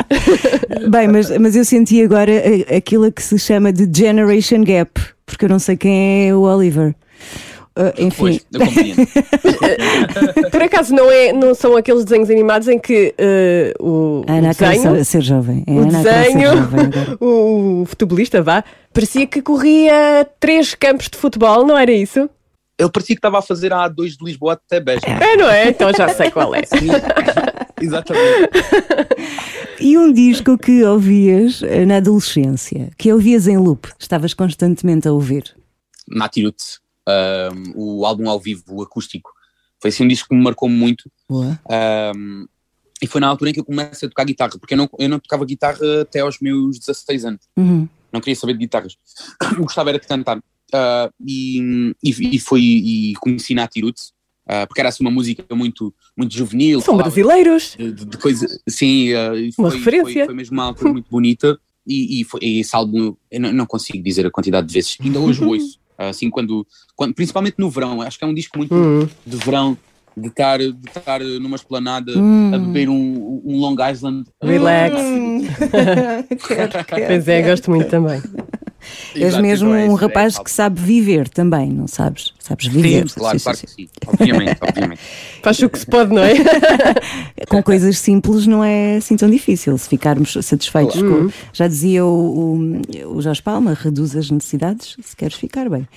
Bem, 0.89 1.07
mas, 1.07 1.29
mas 1.37 1.55
eu 1.55 1.63
senti 1.63 2.03
agora 2.03 2.31
a- 2.33 2.75
aquilo 2.75 3.09
que 3.13 3.23
se 3.23 3.39
chama 3.39 3.71
de 3.71 3.89
Generation 3.97 4.61
Gap, 4.65 4.99
porque 5.25 5.45
eu 5.45 5.49
não 5.49 5.59
sei 5.59 5.77
quem 5.77 6.27
é 6.27 6.35
o 6.35 6.41
Oliver. 6.41 6.93
Ah, 7.76 7.93
enfim, 7.97 8.17
Pois, 8.17 8.45
eu 8.51 8.59
compreendo. 8.59 9.07
Por 10.51 10.61
acaso 10.63 10.93
não, 10.93 11.09
é, 11.09 11.32
não 11.32 11.53
são 11.53 11.78
aqueles 11.78 12.03
desenhos 12.03 12.30
animados 12.30 12.67
em 12.67 12.78
que 12.78 13.13
eh, 13.17 13.74
o, 13.80 14.22
o 14.22 14.26
Ana 14.28 14.51
acaba 14.51 14.72
desenho, 14.74 14.95
de 14.95 15.05
ser 15.05 15.22
jovem. 15.22 15.63
É 15.65 15.72
a 15.72 15.76
o 15.76 15.80
Ana 15.80 16.03
desenho, 16.03 16.57
jovem 16.57 16.89
o 17.22 17.86
futebolista, 17.86 18.41
vá, 18.41 18.63
parecia 18.93 19.26
que 19.26 19.41
corria 19.41 20.28
três 20.39 20.76
campos 20.76 21.07
de 21.09 21.17
futebol, 21.17 21.65
não 21.65 21.78
era 21.78 21.91
isso? 21.91 22.30
Ele 22.78 22.89
parecia 22.89 23.15
que 23.15 23.20
estava 23.20 23.39
a 23.39 23.41
fazer 23.41 23.74
a 23.74 23.89
A2 23.89 24.17
de 24.17 24.24
Lisboa 24.24 24.53
até 24.53 24.80
Beja. 24.80 25.01
É, 25.05 25.36
não 25.36 25.49
é? 25.49 25.70
Então 25.70 25.91
já 25.93 26.09
sei 26.09 26.32
qual 26.32 26.55
é. 26.55 26.61
Exatamente. 27.82 28.49
E 29.80 29.97
um 29.97 30.11
disco 30.11 30.57
que 30.57 30.84
ouvias 30.84 31.61
eh, 31.63 31.86
na 31.86 31.97
adolescência, 31.97 32.89
que 32.97 33.11
ouvias 33.11 33.47
em 33.47 33.57
loop, 33.57 33.88
estavas 33.97 34.34
constantemente 34.34 35.07
a 35.07 35.13
ouvir. 35.13 35.55
Natirut, 36.07 36.57
um, 37.10 37.74
o 37.76 38.05
álbum 38.05 38.30
ao 38.30 38.39
vivo, 38.39 38.64
o 38.70 38.82
acústico. 38.82 39.32
Foi 39.82 39.89
assim 39.89 40.03
um 40.03 40.07
disco 40.07 40.30
que 40.30 40.36
me 40.36 40.43
marcou 40.43 40.68
muito 40.68 41.10
um, 41.30 42.45
e 43.01 43.07
foi 43.07 43.22
na 43.22 43.28
altura 43.28 43.49
em 43.49 43.53
que 43.53 43.60
eu 43.60 43.66
comecei 43.66 44.07
a 44.07 44.10
tocar 44.10 44.26
guitarra, 44.26 44.57
porque 44.60 44.74
eu 44.74 44.78
não, 44.78 44.89
eu 44.99 45.10
não 45.10 45.20
tocava 45.20 45.45
guitarra 45.45 46.01
até 46.01 46.20
aos 46.20 46.39
meus 46.39 46.78
16 46.80 47.26
anos. 47.26 47.41
Uhum. 47.57 47.88
não 48.12 48.20
queria 48.20 48.36
saber 48.36 48.53
de 48.53 48.60
guitarras. 48.60 48.97
Eu 49.57 49.64
gostava 49.64 49.89
era 49.89 49.99
de 49.99 50.07
cantar. 50.07 50.41
Ah, 50.74 51.10
e, 51.26 51.93
e, 52.03 52.36
e 52.36 52.39
foi 52.39 52.62
e 52.62 53.14
conheci 53.20 53.55
Natirut, 53.55 53.99
uh, 54.45 54.68
porque 54.68 54.82
era 54.82 54.89
assim 54.89 55.03
uma 55.03 55.12
música 55.12 55.43
muito, 55.55 55.93
muito 56.16 56.36
juvenil. 56.36 56.82
São 56.82 56.97
brasileiros. 56.97 57.76
De, 57.78 57.91
de, 57.91 58.05
de 58.05 58.18
coisa, 58.18 58.47
sim, 58.68 59.14
ah, 59.14 59.36
e 59.36 59.51
Uma 59.57 59.70
foi, 59.70 59.78
referência. 59.80 60.14
Foi, 60.14 60.26
foi 60.26 60.36
mesmo 60.36 60.53
uma 60.53 60.66
altura 60.66 60.91
muito 60.91 61.10
bonita. 61.10 61.60
E, 61.88 62.22
e, 62.22 62.24
foi, 62.24 62.41
e 62.43 62.60
esse 62.60 62.76
álbum, 62.76 63.16
eu 63.32 63.39
não, 63.39 63.53
não 63.53 63.66
consigo 63.66 64.03
dizer 64.03 64.26
a 64.26 64.30
quantidade 64.30 64.68
de 64.68 64.74
vezes, 64.74 64.97
ainda 65.01 65.20
hoje 65.20 65.41
ouço. 65.45 65.80
Assim, 66.08 66.30
quando, 66.30 66.66
quando, 66.95 67.14
principalmente 67.14 67.56
no 67.58 67.70
verão, 67.70 68.02
acho 68.02 68.18
que 68.18 68.24
é 68.24 68.28
um 68.28 68.34
disco 68.34 68.58
muito 68.58 68.74
Hum. 68.74 69.08
de 69.26 69.36
verão, 69.38 69.78
de 70.16 70.28
estar, 70.28 70.58
de 70.60 70.74
estar 70.88 71.20
numa 71.20 71.56
esplanada 71.58 72.12
Hum. 72.18 72.52
a 72.54 72.58
beber 72.58 72.88
um, 72.89 73.41
um 73.45 73.58
Long 73.60 73.76
Island. 73.91 74.26
Relax. 74.41 74.95
Hum. 74.97 75.41
Quero. 76.47 76.72
Pois 77.08 77.28
é, 77.28 77.41
gosto 77.41 77.70
muito 77.70 77.89
também. 77.89 78.22
És 79.15 79.38
mesmo 79.38 79.69
um 79.69 79.75
é 79.97 80.01
rapaz 80.01 80.38
que 80.39 80.49
sabe 80.49 80.82
viver 80.82 81.27
também, 81.30 81.69
não 81.69 81.88
sabes? 81.88 82.34
Sabes 82.39 82.67
viver. 82.67 83.07
Sim, 83.09 83.19
claro, 83.19 83.39
Sim, 83.39 83.43
claro 83.43 83.57
sim, 83.57 83.65
que 83.65 83.71
sim. 83.73 83.89
Obviamente, 84.07 84.57
obviamente. 84.67 85.01
Faz 85.41 85.59
o 85.59 85.69
que 85.69 85.80
se 85.80 85.86
pode, 85.86 86.13
não 86.13 86.23
é? 86.23 86.34
Com 87.47 87.61
coisas 87.61 87.97
simples 87.97 88.47
não 88.47 88.63
é 88.63 88.97
assim 88.97 89.15
tão 89.15 89.30
difícil. 89.30 89.77
Se 89.77 89.88
ficarmos 89.88 90.34
satisfeitos 90.41 91.01
com. 91.01 91.30
Já 91.53 91.67
dizia 91.67 92.05
o, 92.05 92.55
o, 92.55 93.17
o 93.17 93.21
Jorge 93.21 93.41
Palma: 93.41 93.73
reduz 93.73 94.15
as 94.15 94.30
necessidades 94.30 94.95
se 95.01 95.15
queres 95.15 95.36
ficar 95.36 95.69
bem. 95.69 95.88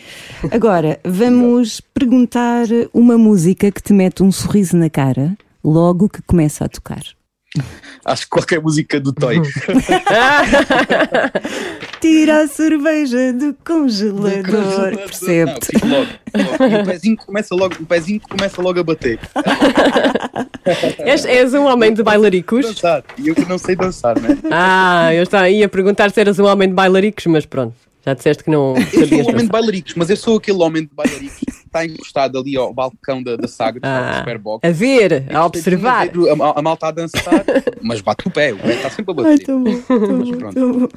Agora, 0.51 1.01
vamos 1.05 1.80
perguntar 1.80 2.66
uma 2.93 3.16
música 3.16 3.70
que 3.70 3.83
te 3.83 3.93
mete 3.93 4.22
um 4.22 4.33
sorriso 4.33 4.76
na 4.76 4.91
cara 4.91 5.37
logo 5.64 6.09
que 6.09 6.22
começa 6.22 6.64
a 6.64 6.68
tocar. 6.68 7.03
Acho 8.05 8.25
que 8.25 8.31
qualquer 8.31 8.61
música 8.61 8.99
do 8.99 9.13
Toy. 9.13 9.41
Tira 12.01 12.43
a 12.43 12.49
cerveja 12.49 13.33
do 13.33 13.55
congelador. 13.65 14.97
Logo. 15.85 16.09
E 16.69 16.75
o 16.81 16.85
pezinho 16.85 17.17
começa 17.17 17.55
logo, 17.55 17.77
o 17.79 17.87
pezinho 17.87 18.21
começa 18.21 18.61
logo 18.61 18.81
a 18.81 18.83
bater. 18.83 19.21
És, 20.99 21.25
és 21.25 21.55
um 21.55 21.65
homem 21.65 21.93
de 21.93 22.03
bailaricos? 22.03 22.67
Dançar. 22.67 23.05
E 23.19 23.29
eu 23.29 23.35
que 23.35 23.45
não 23.45 23.59
sei 23.59 23.77
dançar, 23.77 24.19
né? 24.21 24.39
Ah, 24.51 25.13
eu 25.13 25.25
estava, 25.25 25.49
ia 25.49 25.69
perguntar 25.69 26.11
se 26.11 26.21
eras 26.21 26.39
um 26.39 26.45
homem 26.45 26.69
de 26.69 26.75
bailaricos, 26.75 27.27
mas 27.27 27.45
pronto. 27.45 27.75
Já 28.05 28.15
disseste 28.15 28.43
que 28.45 28.51
não 28.51 28.75
Eu 28.93 29.07
sou 29.07 29.19
o 29.23 29.29
homem 29.29 29.45
de 29.45 29.51
bailaricos, 29.51 29.95
mas 29.95 30.11
eu 30.11 30.17
sou 30.17 30.37
aquele 30.39 30.59
homem 30.63 30.83
de 30.85 30.91
bailaricos 30.93 31.39
que 31.39 31.51
está 31.51 31.85
encostado 31.87 32.37
ali 32.39 32.57
ao 32.57 32.75
balcão 32.75 33.23
da, 33.23 33.37
da 33.37 33.47
saga, 33.47 33.79
da 33.81 34.11
Ah, 34.11 34.19
Superbox. 34.19 34.69
a 34.69 34.73
ver, 34.73 35.25
a 35.33 35.47
observar. 35.47 36.09
A, 36.09 36.45
a, 36.47 36.59
a 36.59 36.63
malta 36.63 36.89
a 36.89 36.91
dançar, 36.91 37.45
mas 37.81 38.01
bate 38.01 38.27
o 38.27 38.31
pé, 38.31 38.53
o 38.53 38.59
pé 38.59 38.75
está 38.75 38.91
sempre 38.91 39.15
a 39.15 39.25
Ai, 39.27 39.33
bater. 39.39 39.47
tão 39.47 39.63
bom, 39.63 39.81
tão 39.81 39.99
Mas 40.19 40.31
bom, 40.31 40.37
pronto. 40.39 40.79
bom. 40.81 40.89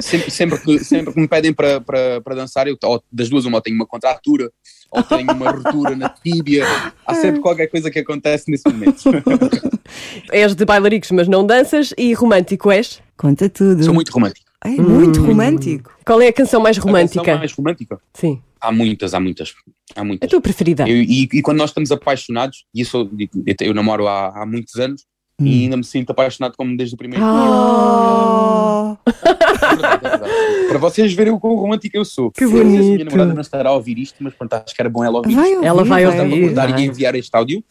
Sempre, 0.00 0.30
sempre, 0.30 0.58
que, 0.58 0.84
sempre 0.84 1.14
que 1.14 1.20
me 1.20 1.28
pedem 1.28 1.52
para, 1.52 1.80
para, 1.80 2.20
para 2.20 2.34
dançar, 2.34 2.66
eu, 2.66 2.76
ou 2.82 3.02
das 3.10 3.28
duas, 3.30 3.44
uma, 3.44 3.58
ou 3.58 3.62
tenho 3.62 3.76
uma 3.76 3.86
contratura, 3.86 4.50
ou 4.90 5.02
tenho 5.02 5.32
uma 5.32 5.50
ruptura 5.50 5.94
na 5.94 6.08
tíbia. 6.08 6.64
Há 7.06 7.14
sempre 7.14 7.40
qualquer 7.40 7.68
coisa 7.68 7.88
que 7.90 8.00
acontece 8.00 8.50
nesse 8.50 8.64
momento. 8.68 9.02
És 10.32 10.54
de 10.54 10.64
bailaricos, 10.64 11.10
mas 11.12 11.28
não 11.28 11.46
danças 11.46 11.94
e 11.96 12.12
romântico 12.12 12.70
és? 12.70 13.00
Conta 13.16 13.48
tudo. 13.48 13.82
Sou 13.84 13.94
muito 13.94 14.10
romântico. 14.10 14.47
Ai, 14.64 14.76
muito 14.76 15.22
romântico. 15.24 15.96
Qual 16.04 16.20
é 16.20 16.28
a 16.28 16.32
canção 16.32 16.60
mais 16.60 16.78
A 16.78 16.80
romântica? 16.80 17.22
canção 17.24 17.38
mais 17.38 17.52
romântica? 17.52 18.00
Sim. 18.14 18.42
Há 18.60 18.72
muitas, 18.72 19.14
há 19.14 19.20
muitas. 19.20 19.54
Há 19.94 20.00
A 20.00 20.04
muitas. 20.04 20.28
tua 20.28 20.40
preferida? 20.40 20.88
Eu- 20.88 20.96
e, 21.02 21.28
e 21.32 21.42
quando 21.42 21.58
nós 21.58 21.70
estamos 21.70 21.92
apaixonados, 21.92 22.64
e 22.74 22.80
eu, 22.80 22.86
sou, 22.86 23.08
eu, 23.46 23.54
eu 23.60 23.74
namoro 23.74 24.08
há, 24.08 24.42
há 24.42 24.44
muitos 24.46 24.74
anos, 24.76 25.06
e 25.40 25.62
ainda 25.64 25.76
me 25.76 25.84
sinto 25.84 26.10
apaixonado 26.10 26.54
como 26.56 26.76
desde 26.76 26.94
o 26.94 26.98
primeiro 26.98 27.24
dia. 27.24 27.32
Oh. 27.32 28.96
É 29.06 29.12
verdade, 29.68 30.06
é 30.06 30.08
verdade. 30.08 30.68
Para 30.68 30.78
vocês 30.78 31.12
verem 31.12 31.32
o 31.32 31.38
quão 31.38 31.54
romântico 31.54 31.96
eu 31.96 32.04
sou. 32.04 32.30
Que 32.32 32.46
sei 32.46 32.48
se 32.56 32.60
A 32.60 32.64
minha 32.64 32.82
bonito. 32.82 33.04
namorada 33.04 33.34
não 33.34 33.40
estará 33.40 33.70
a 33.70 33.72
ouvir 33.74 33.98
isto, 33.98 34.16
mas 34.20 34.34
pronto, 34.34 34.52
acho 34.54 34.74
que 34.74 34.82
era 34.82 34.88
bom 34.90 35.04
ela 35.04 35.18
ouvir 35.18 35.34
Vai 35.34 35.44
isto. 35.44 35.54
ouvir, 35.56 35.66
Ela 35.68 35.84
vai 35.84 36.06
ouvir. 36.06 36.40
guardar 36.40 36.70
vai. 36.72 36.80
e 36.82 36.86
enviar 36.86 37.14
este 37.14 37.34
áudio. 37.36 37.62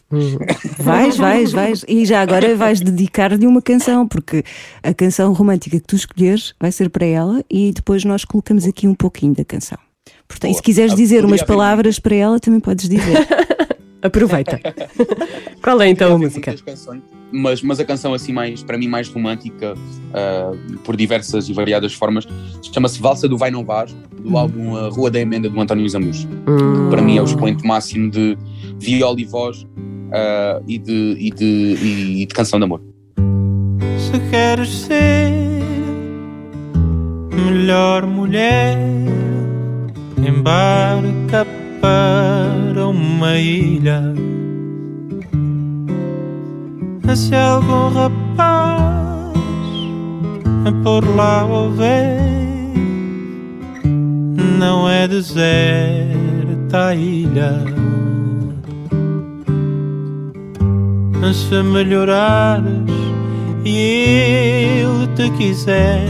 Vais, 0.80 1.18
vais, 1.18 1.51
vais. 1.51 1.86
E 1.88 2.05
já 2.05 2.22
agora 2.22 2.55
vais 2.55 2.80
dedicar-lhe 2.80 3.45
uma 3.45 3.61
canção, 3.61 4.07
porque 4.07 4.43
a 4.82 4.93
canção 4.93 5.34
romântica 5.34 5.78
que 5.80 5.86
tu 5.86 5.95
escolheres 5.95 6.53
vai 6.59 6.72
ser 6.72 6.89
para 6.89 7.05
ela 7.05 7.43
e 7.51 7.72
depois 7.74 8.03
nós 8.05 8.24
colocamos 8.24 8.65
aqui 8.65 8.88
um 8.88 8.95
pouquinho 8.95 9.34
da 9.34 9.43
canção. 9.43 9.78
Portanto, 10.28 10.51
e 10.51 10.53
se 10.53 10.59
Boa. 10.61 10.63
quiseres 10.63 10.93
Ah, 10.93 10.95
dizer 10.95 11.15
poderia 11.18 11.34
umas 11.36 11.43
palavras 11.43 11.99
para 11.99 12.15
ela, 12.15 12.39
também 12.39 12.59
podes 12.59 12.88
dizer. 12.88 13.28
Aproveita. 14.08 14.60
Qual 15.62 15.82
é 15.82 15.89
então 15.89 16.16
a 16.16 16.18
música? 16.18 16.55
canções, 16.66 17.01
mas, 17.32 17.62
mas 17.62 17.80
a 17.80 17.86
canção 17.86 18.14
assim 18.14 18.32
mais, 18.32 18.64
para 18.64 18.78
mim, 18.78 18.88
mais 18.88 19.10
romântica, 19.10 19.74
ah, 20.14 20.51
por 20.84 20.95
diversas 20.95 21.49
e 21.49 21.53
variadas 21.53 21.93
formas, 21.93 22.26
chama-se 22.74 22.99
Valsa 23.01 23.28
do 23.28 23.38
Vai 23.38 23.51
Não 23.51 23.66
Vás, 23.66 23.95
do 24.20 24.38
álbum 24.38 24.76
A 24.78 24.89
Rua 24.89 25.12
da 25.12 25.20
Emenda 25.20 25.49
do 25.49 25.60
António 25.60 25.88
Zambujo. 25.88 26.28
Hum. 26.47 26.89
Para 26.89 27.01
mim 27.01 27.18
é 27.18 27.22
o 27.22 27.26
expoente 27.26 27.66
máximo 27.66 28.10
de 28.10 28.38
viola 28.80 29.20
e 29.20 29.26
voz 29.26 29.68
ah, 30.12 30.62
e, 30.68 30.78
de, 30.78 31.18
e, 31.20 31.32
de, 31.32 31.78
e 32.22 32.26
de 32.26 32.34
canção 32.34 32.60
de 32.60 32.66
amor. 32.66 32.82
Se 33.97 34.20
queres 34.30 34.70
ser 34.70 35.32
melhor 37.34 38.05
mulher, 38.05 38.78
embarca 40.26 41.45
para 41.88 42.88
uma 42.88 43.38
ilha. 43.38 44.02
Se 47.16 47.34
algum 47.34 47.90
rapaz 47.90 49.34
por 50.84 51.04
lá 51.16 51.46
houver, 51.46 52.20
não 54.60 54.90
é 54.90 55.08
deserta 55.08 56.88
a 56.88 56.96
ilha. 56.96 57.64
Se 61.34 61.64
melhorares 61.64 62.92
e 63.66 64.82
eu 64.82 65.08
te 65.16 65.30
quiser, 65.38 66.08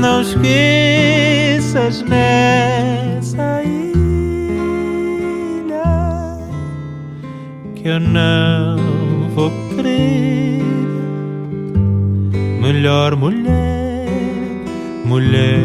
não 0.00 0.20
esqueças 0.20 2.02
nessa 2.02 3.13
que 7.84 7.88
eu 7.90 8.00
não 8.00 9.28
vou 9.34 9.52
querer. 9.76 10.62
Melhor 12.62 13.14
mulher, 13.14 14.08
mulher, 15.04 15.60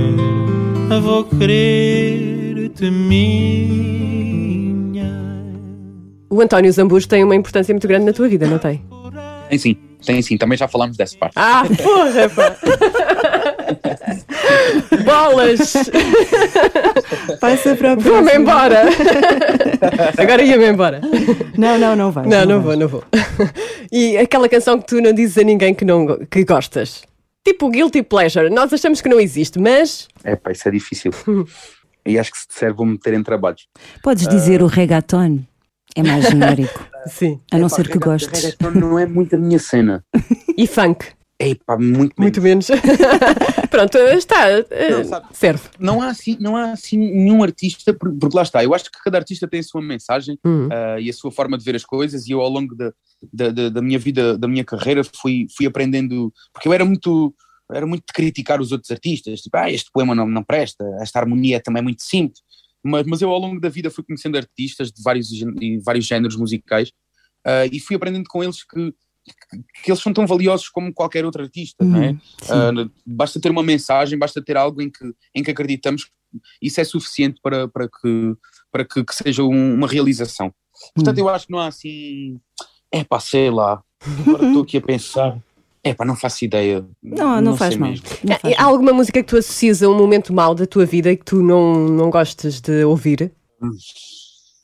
vou 1.01 1.23
querer-te 1.23 2.91
minha. 2.91 3.39
O 6.29 6.41
António 6.41 6.69
Zambujo 6.73 7.07
tem 7.07 7.23
uma 7.23 7.37
importância 7.37 7.73
muito 7.73 7.87
grande 7.87 8.07
na 8.07 8.11
tua 8.11 8.27
vida, 8.27 8.45
não 8.45 8.59
tem? 8.59 8.83
Tem 9.47 9.57
sim, 9.57 9.77
tem 10.05 10.21
sim, 10.21 10.37
também 10.37 10.57
já 10.57 10.67
falámos 10.67 10.97
dessa 10.97 11.17
parte. 11.17 11.35
Ah, 11.37 11.63
porra, 11.81 12.27
pá! 12.27 12.53
Bolas! 15.05 15.73
Passa 17.39 17.75
para 17.75 17.93
a 17.93 17.95
Vou-me 17.95 18.21
próxima. 18.31 18.35
embora! 18.35 18.83
Agora 20.17 20.41
ia-me 20.43 20.67
embora. 20.69 21.01
Não, 21.57 21.77
não, 21.77 21.95
não 21.95 22.11
vais. 22.11 22.27
Não, 22.27 22.45
não 22.45 22.61
vou, 22.61 22.67
vais. 22.67 22.79
não 22.79 22.87
vou. 22.87 23.03
E 23.91 24.17
aquela 24.17 24.47
canção 24.49 24.79
que 24.79 24.87
tu 24.87 25.01
não 25.01 25.13
dizes 25.13 25.37
a 25.37 25.43
ninguém 25.43 25.73
que, 25.73 25.85
não, 25.85 26.05
que 26.29 26.43
gostas? 26.43 27.01
Tipo 27.45 27.69
Guilty 27.69 28.03
Pleasure. 28.03 28.49
Nós 28.49 28.71
achamos 28.73 29.01
que 29.01 29.09
não 29.09 29.19
existe, 29.19 29.59
mas. 29.59 30.07
É 30.23 30.35
pá, 30.35 30.51
isso 30.51 30.67
é 30.67 30.71
difícil. 30.71 31.11
e 32.05 32.19
acho 32.19 32.31
que 32.31 32.37
se 32.39 32.47
disser 32.47 32.73
vou 32.73 32.85
meter 32.85 33.13
em 33.13 33.23
trabalhos. 33.23 33.67
Podes 34.03 34.27
dizer 34.27 34.61
o 34.61 34.67
reggaeton. 34.67 35.39
É 35.95 36.03
mais 36.03 36.25
genérico. 36.27 36.85
Sim. 37.07 37.39
A 37.51 37.57
não 37.57 37.65
Epá, 37.67 37.75
ser 37.75 37.89
que 37.89 37.97
gostes. 37.97 38.43
reggaeton 38.43 38.71
não 38.79 38.99
é 38.99 39.05
muito 39.05 39.35
a 39.35 39.39
minha 39.39 39.57
cena. 39.57 40.03
E 40.55 40.67
funk. 40.67 41.05
É 41.41 41.55
pá, 41.55 41.77
muito, 41.77 42.13
Muito 42.21 42.41
menos. 42.41 42.67
menos. 42.69 42.83
Pronto, 43.71 43.97
está. 43.97 44.49
eh, 44.49 44.89
Não, 44.91 45.03
sabe- 45.05 45.27
serve. 45.31 45.63
Não 45.79 46.01
há, 46.01 46.09
assim, 46.09 46.35
não 46.39 46.57
há 46.57 46.71
assim 46.73 46.97
nenhum 46.97 47.41
artista, 47.41 47.93
por- 47.93 48.13
porque 48.19 48.35
lá 48.35 48.43
está, 48.43 48.61
eu 48.63 48.73
acho 48.73 48.85
que 48.91 48.99
cada 49.03 49.17
artista 49.19 49.47
tem 49.47 49.61
a 49.61 49.63
sua 49.63 49.81
mensagem 49.81 50.37
Hum. 50.45 50.67
ah, 50.69 50.99
e 50.99 51.09
a 51.09 51.13
sua 51.13 51.31
forma 51.31 51.57
de 51.57 51.63
ver 51.63 51.75
as 51.77 51.85
coisas 51.85 52.27
e 52.27 52.31
eu 52.31 52.41
ao 52.41 52.49
longo 52.49 52.75
da, 52.75 52.91
da, 53.31 53.51
da- 53.51 53.69
da 53.69 53.81
minha 53.81 53.97
vida, 53.97 54.37
da 54.37 54.47
minha 54.49 54.65
carreira 54.65 55.01
fui, 55.03 55.47
fui 55.55 55.65
aprendendo, 55.65 56.33
porque 56.53 56.67
eu 56.67 56.73
era 56.73 56.83
muito 56.83 57.33
era 57.71 57.85
muito 57.85 58.03
de 58.07 58.13
criticar 58.13 58.59
os 58.59 58.71
outros 58.71 58.89
artistas, 58.89 59.41
tipo, 59.41 59.55
ah, 59.55 59.71
este 59.71 59.91
poema 59.93 60.15
não, 60.15 60.27
não 60.27 60.43
presta, 60.43 60.83
esta 61.01 61.19
harmonia 61.19 61.57
é 61.57 61.59
também 61.59 61.83
muito 61.83 62.01
simples, 62.01 62.41
mas, 62.83 63.05
mas 63.05 63.21
eu 63.21 63.29
ao 63.29 63.37
longo 63.39 63.61
da 63.61 63.69
vida 63.69 63.91
fui 63.91 64.03
conhecendo 64.03 64.37
artistas 64.39 64.91
de 64.91 65.01
vários, 65.03 65.27
gén- 65.29 65.53
e 65.61 65.77
vários 65.77 66.05
géneros 66.07 66.35
musicais 66.35 66.91
ah, 67.45 67.67
e 67.71 67.79
fui 67.79 67.95
aprendendo 67.95 68.27
com 68.27 68.43
eles 68.43 68.63
que, 68.63 68.91
que, 69.33 69.91
eles 69.91 70.01
são 70.01 70.13
tão 70.13 70.25
valiosos 70.27 70.69
como 70.69 70.93
qualquer 70.93 71.25
outro 71.25 71.41
artista, 71.43 71.83
não 71.83 72.01
é? 72.01 72.11
Hum. 72.11 72.19
Ah, 72.49 72.89
basta 73.05 73.39
ter 73.39 73.49
uma 73.51 73.63
mensagem, 73.63 74.17
basta 74.17 74.41
ter 74.41 74.57
algo 74.57 74.81
em 74.81 74.89
que, 74.89 75.13
em 75.35 75.43
que 75.43 75.51
acreditamos, 75.51 76.09
isso 76.61 76.79
é 76.79 76.83
suficiente 76.83 77.39
para, 77.41 77.67
para, 77.67 77.87
que, 77.87 78.35
para 78.71 78.85
que, 78.85 79.03
que 79.03 79.15
seja 79.15 79.43
um- 79.43 79.73
uma 79.75 79.87
realização. 79.87 80.53
Portanto, 80.95 81.17
Hum. 81.17 81.21
eu 81.21 81.29
acho 81.29 81.45
que 81.47 81.51
não 81.51 81.59
há 81.59 81.67
assim. 81.67 82.39
É 82.91 83.03
pá, 83.03 83.19
sei 83.19 83.49
lá. 83.49 83.81
Agora 84.27 84.45
estou 84.47 84.63
aqui 84.63 84.77
a 84.77 84.81
pensar. 84.81 85.37
É 85.83 85.93
pá, 85.93 86.03
não 86.05 86.15
faço 86.15 86.43
ideia. 86.45 86.85
Não, 87.01 87.39
não, 87.41 87.55
faz 87.57 87.73
sei 87.73 87.79
mal. 87.79 87.93
Não 88.23 88.35
Há 88.35 88.39
faz 88.39 88.53
há 88.55 88.61
mal. 88.61 88.71
alguma 88.71 88.93
música 88.93 89.21
que 89.23 89.29
tu 89.29 89.37
associas 89.37 89.81
a 89.83 89.89
um 89.89 89.97
momento 89.97 90.33
mau 90.33 90.53
da 90.53 90.65
tua 90.65 90.85
vida 90.85 91.11
e 91.11 91.17
que 91.17 91.23
tu 91.25 91.41
não, 91.41 91.87
não 91.87 92.09
gostes 92.09 92.59
de 92.61 92.83
ouvir? 92.83 93.31
Hum. 93.61 93.69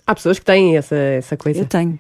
Há 0.08 0.14
pessoas 0.14 0.38
que 0.40 0.46
têm 0.46 0.78
essa, 0.78 0.96
essa 0.96 1.36
coisa. 1.38 1.60
Eu 1.62 1.66
tenho. 1.66 2.00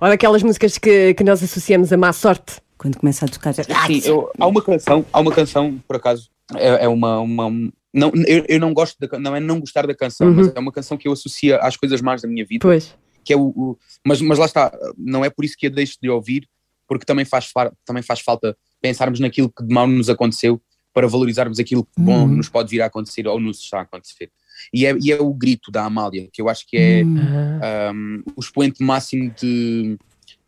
Ou 0.00 0.08
daquelas 0.08 0.42
músicas 0.42 0.78
que, 0.78 1.14
que 1.14 1.24
nós 1.24 1.42
associamos 1.42 1.92
a 1.92 1.96
má 1.96 2.12
sorte. 2.12 2.60
Quando 2.78 2.98
começa 2.98 3.24
a 3.24 3.28
tocar. 3.28 3.52
Sim, 3.54 4.00
eu- 4.04 4.28
há 4.40 4.46
uma 4.46 4.60
canção, 4.62 5.06
há 5.12 5.20
uma 5.20 5.30
canção, 5.32 5.78
por 5.86 5.96
acaso, 5.96 6.28
é, 6.56 6.84
é 6.84 6.88
uma. 6.88 7.20
uma 7.20 7.48
não, 7.94 8.10
eu, 8.26 8.44
eu 8.48 8.58
não 8.58 8.72
gosto 8.74 8.96
da 8.98 9.18
não 9.18 9.36
é 9.36 9.40
não 9.40 9.60
gostar 9.60 9.86
da 9.86 9.94
canção, 9.94 10.26
Uhum. 10.28 10.34
mas 10.34 10.52
é 10.54 10.58
uma 10.58 10.72
canção 10.72 10.96
que 10.96 11.06
eu 11.06 11.12
associo 11.12 11.56
às 11.62 11.76
coisas 11.76 12.00
más 12.00 12.22
da 12.22 12.28
minha 12.28 12.44
vida. 12.44 12.60
Pois. 12.62 12.94
que 13.24 13.32
é 13.32 13.36
o, 13.36 13.42
o- 13.56 13.78
mas, 14.04 14.20
mas 14.20 14.36
lá 14.36 14.46
está, 14.46 14.76
não 14.98 15.24
é 15.24 15.30
por 15.30 15.44
isso 15.44 15.54
que 15.56 15.68
a 15.68 15.70
deixo 15.70 15.96
de 16.02 16.10
ouvir, 16.10 16.48
porque 16.88 17.04
também 17.04 17.24
faz, 17.24 17.46
fa- 17.46 17.70
também 17.84 18.02
faz 18.02 18.18
falta 18.18 18.56
pensarmos 18.80 19.20
naquilo 19.20 19.48
que 19.48 19.62
de 19.64 19.72
mal 19.72 19.86
nos 19.86 20.10
aconteceu 20.10 20.60
para 20.92 21.06
valorizarmos 21.06 21.60
aquilo 21.60 21.84
que 21.84 21.92
de 22.00 22.02
bom 22.04 22.22
Uhum. 22.22 22.26
nos 22.36 22.48
pode 22.48 22.68
vir 22.70 22.82
a 22.82 22.86
acontecer 22.86 23.28
ou 23.28 23.38
nos 23.38 23.60
está 23.60 23.78
a 23.78 23.82
acontecer. 23.82 24.28
E 24.72 24.86
é, 24.86 24.96
e 25.00 25.12
é 25.12 25.20
o 25.20 25.32
grito 25.32 25.70
da 25.70 25.84
Amália, 25.84 26.28
que 26.32 26.40
eu 26.42 26.48
acho 26.48 26.66
que 26.66 26.76
é 26.76 27.04
Hum, 27.04 27.94
um, 27.94 28.22
o 28.36 28.40
expoente 28.40 28.82
máximo 28.82 29.30
de, 29.30 29.96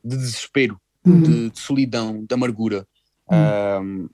de 0.05 0.17
desespero, 0.17 0.79
Uhum. 1.07 1.21
de, 1.23 1.51
de 1.51 1.61
solidão, 1.61 2.25
de 2.25 2.35
amargura. 2.35 2.87
Um, 3.31 4.09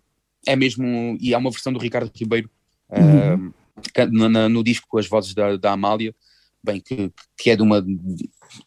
é 0.46 0.56
mesmo, 0.56 1.16
e 1.20 1.32
há 1.34 1.38
uma 1.38 1.50
versão 1.50 1.72
do 1.72 1.78
Ricardo 1.78 2.10
Ribeiro 2.14 2.50
um, 2.90 3.52
que- 3.94 4.06
na- 4.06 4.28
na- 4.28 4.48
no 4.48 4.64
disco 4.64 4.98
As 4.98 5.06
Vozes 5.06 5.34
da, 5.34 5.56
da 5.56 5.72
Amália, 5.72 6.14
bem, 6.62 6.80
que, 6.80 7.12
que 7.38 7.50
é 7.50 7.56
de 7.56 7.62
uma. 7.62 7.84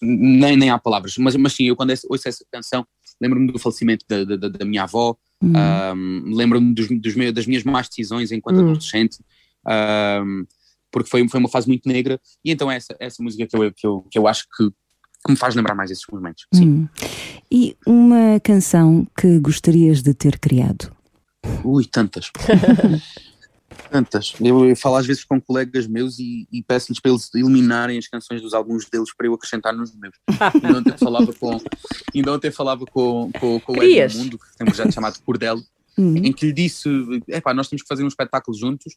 Nem, 0.01 0.55
nem 0.57 0.69
há 0.69 0.79
palavras, 0.79 1.17
mas, 1.17 1.36
mas 1.36 1.53
sim, 1.53 1.65
eu 1.65 1.75
quando 1.75 1.89
ouço 2.09 2.27
essa 2.27 2.45
canção 2.51 2.86
lembro-me 3.21 3.51
do 3.51 3.59
falecimento 3.59 4.05
da, 4.07 4.23
da, 4.23 4.47
da 4.49 4.65
minha 4.65 4.84
avó, 4.84 5.15
hum. 5.41 5.53
um, 5.55 6.34
lembro-me 6.36 6.73
dos, 6.73 6.88
dos 6.89 7.15
meus- 7.15 7.34
das 7.34 7.45
minhas 7.45 7.63
más 7.63 7.88
decisões 7.88 8.31
enquanto 8.31 8.57
Hum. 8.59 8.63
adolescente, 8.69 9.17
um, 9.67 10.45
porque 10.94 11.10
foi, 11.10 11.28
foi 11.28 11.39
uma 11.39 11.50
fase 11.50 11.68
muito 11.68 11.89
negra, 11.89 12.22
e 12.46 12.52
então 12.52 12.72
é 12.72 12.78
essa, 12.78 12.96
essa 13.00 13.22
música 13.22 13.48
que 13.48 13.58
eu, 13.58 13.74
que, 13.74 13.88
eu, 13.88 14.08
que 14.10 14.18
eu 14.20 14.28
acho 14.28 14.46
que, 14.56 14.70
que 14.70 15.32
me 15.32 15.36
faz 15.36 15.56
lembrar 15.56 15.74
mais 15.74 15.89
esses 15.89 16.06
momentos. 16.10 16.46
Sim. 16.54 16.68
Hum. 16.68 16.88
E 17.52 17.76
uma 17.86 18.39
canção 18.39 19.06
que 19.20 19.39
gostarias 19.39 20.04
de 20.04 20.14
ter 20.14 20.38
criado? 20.38 20.96
Ui, 21.64 21.84
tantas. 21.86 22.32
tantas. 23.91 24.34
Eu, 24.39 24.70
eu 24.70 24.76
falo 24.76 24.96
às 24.96 25.06
vezes 25.06 25.24
com 25.24 25.41
colegas 25.41 25.88
meus 25.88 26.20
e, 26.20 26.48
e 26.52 26.64
peço-lhes 26.64 27.00
para 27.00 27.12
eles 27.12 27.30
eliminarem 27.34 27.98
as 27.98 28.08
canções 28.08 28.41
dos 28.41 28.54
álbuns 28.54 28.86
deles 28.89 29.14
para 29.16 29.28
eu 29.28 29.34
acrescentar 29.34 29.74
nos 29.74 29.96
meus. 29.96 30.14
ainda 30.64 30.80
ontem 30.80 30.98
falava 30.98 31.34
com, 31.34 31.58
ainda 32.14 32.34
ontem 32.34 32.52
falava 32.52 32.86
com, 32.86 33.32
com, 33.39 33.60
com 33.60 33.72
o 33.74 33.76
Querias? 33.76 34.14
Edmundo, 34.14 34.38
que 34.38 34.46
tem 34.58 34.66
um 34.66 34.72
projeto 34.72 34.94
chamado 34.94 35.20
Cordel, 35.26 35.60
em 35.98 36.32
que 36.32 36.46
lhe 36.46 36.54
disse: 36.54 36.89
nós 37.56 37.68
temos 37.68 37.82
que 37.82 37.88
fazer 37.88 38.04
um 38.04 38.08
espetáculo 38.08 38.58
juntos. 38.58 38.96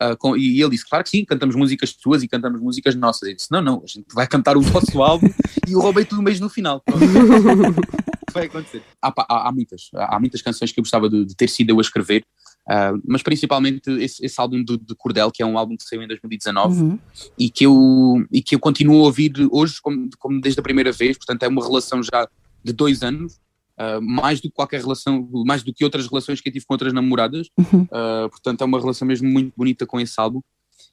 Ah, 0.00 0.16
com- 0.16 0.36
e 0.36 0.60
ele 0.60 0.70
disse: 0.70 0.88
Claro 0.88 1.04
que 1.04 1.10
sim, 1.10 1.24
cantamos 1.24 1.54
músicas 1.56 1.92
tuas 1.92 2.22
e 2.22 2.28
cantamos 2.28 2.60
músicas 2.60 2.94
nossas. 2.94 3.28
Eu 3.28 3.36
disse: 3.36 3.48
Não, 3.50 3.62
não, 3.62 3.82
a 3.82 3.86
gente 3.86 4.06
vai 4.12 4.26
cantar 4.26 4.56
o 4.56 4.60
vosso 4.60 5.02
álbum 5.02 5.28
e 5.68 5.72
eu 5.72 5.80
roubei 5.80 6.04
tudo 6.04 6.22
mesmo 6.22 6.44
no 6.44 6.50
final. 6.50 6.82
Vai 8.32 8.46
acontecer. 8.46 8.82
Há, 9.00 9.12
há- 9.16 9.48
há 9.48 9.52
muitas, 9.52 9.90
há 9.94 10.18
muitas 10.18 10.42
canções 10.42 10.72
que 10.72 10.80
eu 10.80 10.82
gostava 10.82 11.08
de, 11.08 11.24
de 11.24 11.36
ter 11.36 11.48
sido 11.48 11.70
eu 11.70 11.78
a 11.78 11.80
escrever, 11.80 12.24
ah, 12.68 12.92
mas 13.06 13.22
principalmente 13.22 13.88
esse, 14.02 14.24
esse 14.26 14.40
álbum 14.40 14.64
de, 14.64 14.76
de 14.76 14.94
Cordel, 14.96 15.30
que 15.30 15.40
é 15.42 15.46
um 15.46 15.56
álbum 15.56 15.76
que 15.76 15.84
saiu 15.84 16.02
em 16.02 16.08
2019 16.08 16.80
Uhum. 16.82 16.98
e, 17.38 17.48
que 17.48 17.64
eu, 17.64 18.26
e 18.32 18.42
que 18.42 18.54
eu 18.54 18.58
continuo 18.58 19.02
a 19.02 19.04
ouvir 19.04 19.32
hoje 19.52 19.80
como, 19.80 20.08
como 20.18 20.40
desde 20.40 20.58
a 20.58 20.62
primeira 20.64 20.90
vez, 20.90 21.16
portanto 21.16 21.44
é 21.44 21.48
uma 21.48 21.64
relação 21.64 22.02
já 22.02 22.28
de 22.64 22.72
dois 22.72 23.02
anos. 23.04 23.38
Ah, 23.76 24.00
mais 24.00 24.40
do 24.40 24.48
que 24.48 24.54
qualquer 24.54 24.80
relação, 24.80 25.28
mais 25.46 25.62
do 25.62 25.72
que 25.72 25.84
outras 25.84 26.06
relações 26.06 26.40
que 26.40 26.48
eu 26.48 26.52
tive 26.52 26.64
com 26.66 26.74
outras 26.74 26.92
namoradas, 26.92 27.48
Uhum. 27.58 27.86
ah, 27.92 28.28
portanto 28.30 28.60
é 28.62 28.64
uma 28.64 28.78
relação 28.80 29.06
mesmo 29.06 29.28
muito 29.28 29.52
bonita 29.56 29.86
com 29.86 30.00
esse 30.00 30.18
álbum. 30.20 30.40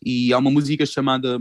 E 0.06 0.34
há 0.34 0.38
uma 0.38 0.50
música 0.52 0.86
chamada 0.86 1.40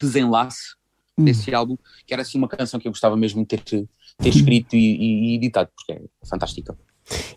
Desenlace 0.00 0.74
Hum. 1.16 1.24
desse 1.24 1.54
álbum, 1.54 1.76
que 2.06 2.12
era 2.12 2.22
assim 2.22 2.36
uma 2.38 2.48
canção 2.48 2.80
que 2.80 2.88
eu 2.88 2.92
gostava 2.92 3.16
mesmo 3.16 3.42
de 3.42 3.46
ter, 3.46 3.60
ter 3.60 3.88
escrito 4.28 4.74
e, 4.74 4.78
e- 4.78 5.32
e 5.32 5.34
editado, 5.36 5.70
porque 5.76 5.92
é 5.92 6.26
fantástica. 6.28 6.76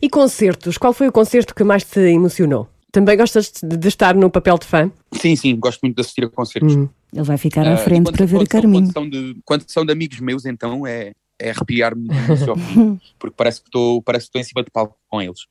E 0.02 0.10
concertos? 0.10 0.78
Qual 0.80 0.94
foi 0.94 1.08
o 1.08 1.12
concerto 1.12 1.54
que 1.54 1.64
mais 1.64 1.84
te 1.84 2.00
emocionou? 2.00 2.68
Também 2.92 3.16
gostas 3.16 3.52
de, 3.62 3.78
de 3.78 3.88
estar 3.88 4.16
no 4.16 4.32
papel 4.32 4.58
de 4.58 4.66
fã? 4.66 4.92
Sim, 5.14 5.36
sim, 5.36 5.56
gosto 5.58 5.82
muito 5.84 5.96
de 5.96 6.02
assistir 6.02 6.24
a 6.24 6.30
concertos. 6.30 6.76
Hum. 6.76 6.90
Ele 7.14 7.24
vai 7.24 7.38
ficar 7.38 7.68
à 7.68 7.74
Ah, 7.74 7.78
frente 7.78 8.06
quando- 8.06 8.16
para 8.18 8.26
ver 8.26 8.36
a 8.38 8.40
são- 8.40 8.48
Carminho. 8.48 8.84
Quando 8.86 8.94
são, 8.94 9.10
de, 9.10 9.38
quando 9.46 9.64
são 9.70 9.86
de 9.86 9.92
amigos 9.92 10.20
meus, 10.22 10.46
então 10.46 10.88
é, 10.88 11.14
é 11.40 11.52
arrepiar-me 11.52 12.08
do 12.08 12.14
início 12.14 12.50
ao 12.50 12.58
fim, 12.58 13.00
porque 13.20 13.36
parece 13.36 13.62
que 13.62 13.68
estou 13.68 14.02
parece 14.02 14.26
que 14.26 14.30
estou 14.30 14.42
em 14.42 14.44
cima 14.44 14.64
de 14.64 14.72
palco 14.72 14.98
com 15.08 15.22
eles. 15.22 15.42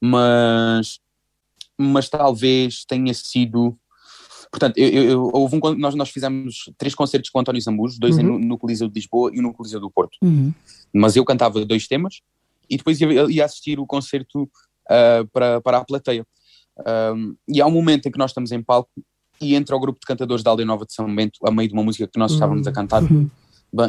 Mas, 0.00 1.00
mas 1.78 2.08
talvez 2.08 2.84
tenha 2.84 3.12
sido. 3.14 3.76
Portanto, 4.50 4.78
eu, 4.78 4.88
eu- 4.88 5.30
houve 5.32 5.56
um, 5.56 5.74
nós, 5.76 5.94
nós 5.94 6.08
fizemos 6.10 6.70
três 6.78 6.94
concertos 6.94 7.30
com 7.30 7.40
António 7.40 7.60
Zambujo, 7.60 7.98
dois 7.98 8.16
no, 8.18 8.38
no 8.38 8.56
Coliseu 8.58 8.88
de 8.88 8.94
Lisboa 8.94 9.30
e 9.34 9.40
um 9.40 9.42
no 9.42 9.52
Coliseu 9.52 9.80
do 9.80 9.90
Porto. 9.90 10.16
Uhum. 10.22 10.52
Mas 10.92 11.16
eu 11.16 11.24
cantava 11.24 11.64
dois 11.64 11.86
temas 11.86 12.20
e 12.70 12.76
depois 12.76 13.00
ia, 13.00 13.30
ia 13.30 13.44
assistir 13.44 13.78
o 13.78 13.86
concerto 13.86 14.48
ah, 14.88 15.26
para, 15.32 15.60
para 15.60 15.78
a 15.78 15.84
plateia. 15.84 16.26
Um, 17.14 17.34
e 17.48 17.60
há 17.60 17.66
um 17.66 17.70
momento 17.70 18.06
em 18.06 18.12
que 18.12 18.18
nós 18.18 18.30
estamos 18.30 18.52
em 18.52 18.62
palco 18.62 18.90
e 19.40 19.54
entra 19.54 19.74
o 19.74 19.80
grupo 19.80 19.98
de 19.98 20.06
cantadores 20.06 20.42
da 20.42 20.50
Aldeia 20.50 20.66
Nova 20.66 20.84
de 20.86 20.94
São 20.94 21.12
Bento 21.14 21.38
a 21.46 21.50
meio 21.50 21.68
de 21.68 21.74
uma 21.74 21.82
música 21.82 22.06
que 22.06 22.18
nós 22.18 22.32
estávamos 22.32 22.66
a 22.66 22.72
cantar. 22.72 23.02
Bem, 23.02 23.30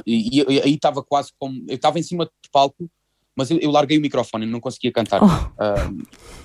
E, 0.05 0.45
aí 0.63 0.73
estava 0.73 1.03
quase 1.03 1.31
como. 1.37 1.63
Eu 1.67 1.75
estava 1.75 1.99
em 1.99 2.03
cima 2.03 2.25
de 2.25 2.49
palco, 2.51 2.89
mas 3.35 3.49
eu, 3.51 3.57
eu 3.59 3.71
larguei 3.71 3.97
o 3.97 4.01
microfone 4.01 4.45
e 4.45 4.49
não 4.49 4.59
conseguia 4.59 4.91
cantar. 4.91 5.21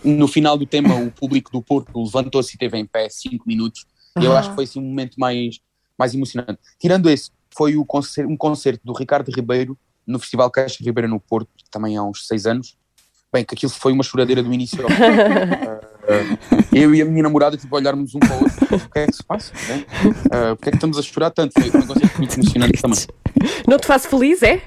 Um, 0.05 0.16
no 0.16 0.28
final 0.28 0.57
do 0.57 0.66
tema, 0.66 0.95
o 0.95 1.11
público 1.11 1.51
do 1.51 1.62
Porto 1.62 1.91
levantou-se 1.97 2.51
e 2.51 2.55
esteve 2.55 2.78
em 2.78 2.87
pé 2.87 3.09
cinco 3.09 3.45
minutos. 3.47 3.87
E 4.20 4.24
eu 4.24 4.37
acho 4.37 4.51
que 4.51 4.55
foi 4.55 4.64
assim, 4.64 4.78
um 4.78 4.85
momento 4.85 5.16
mais, 5.18 5.59
mais 5.99 6.14
emocionante. 6.14 6.59
Tirando 6.78 7.09
esse, 7.09 7.30
foi 7.55 7.76
o 7.76 7.85
concer- 7.85 8.26
um 8.26 8.37
concerto 8.37 8.85
do 8.85 8.93
Ricardo 8.93 9.30
Ribeiro 9.30 9.78
no 10.07 10.18
Festival 10.18 10.51
Caixa 10.51 10.83
Ribeiro 10.83 11.09
no 11.09 11.20
Porto, 11.20 11.49
também 11.70 11.97
há 11.97 12.03
uns 12.03 12.26
seis 12.26 12.47
anos. 12.47 12.76
Bem, 13.33 13.45
que 13.45 13.55
aquilo 13.55 13.72
foi 13.72 13.93
uma 13.93 14.03
choradeira 14.03 14.43
do 14.43 14.53
início 14.53 14.83
ao 14.83 14.91
fim. 14.91 14.97
Uh, 16.03 16.37
eu 16.73 16.95
e 16.95 17.01
a 17.01 17.05
minha 17.05 17.23
namorada, 17.23 17.57
tipo, 17.57 17.75
olharmos 17.77 18.15
um 18.15 18.19
para 18.19 18.37
o 18.37 18.43
outro, 18.43 18.77
o 18.77 18.91
que 18.91 18.99
é 18.99 19.07
que 19.07 19.13
se 19.13 19.23
passa? 19.23 19.53
Né? 19.69 19.85
Uh, 20.05 20.57
Porque 20.57 20.69
é 20.69 20.73
que 20.73 20.77
estamos 20.77 20.99
a 20.99 21.03
chorar 21.03 21.31
tanto? 21.31 21.53
Foi 21.53 21.69
um 21.69 21.87
concerto 21.87 22.19
muito 22.19 22.41
emocionante 22.41 22.83
também. 22.83 22.99
Não 23.69 23.79
te 23.79 23.87
faço 23.87 24.09
feliz, 24.09 24.43
é? 24.43 24.63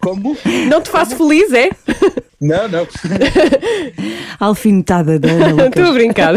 Como? 0.00 0.36
Não 0.68 0.82
te 0.82 0.90
faço 0.90 1.16
feliz, 1.16 1.52
é? 1.52 1.70
Não, 2.40 2.68
não. 2.68 2.86
Alfinetada 4.38 5.18
da 5.18 5.30
Ana 5.30 5.66
Estou 5.66 5.84
a 5.84 5.92
brincar. 5.92 6.34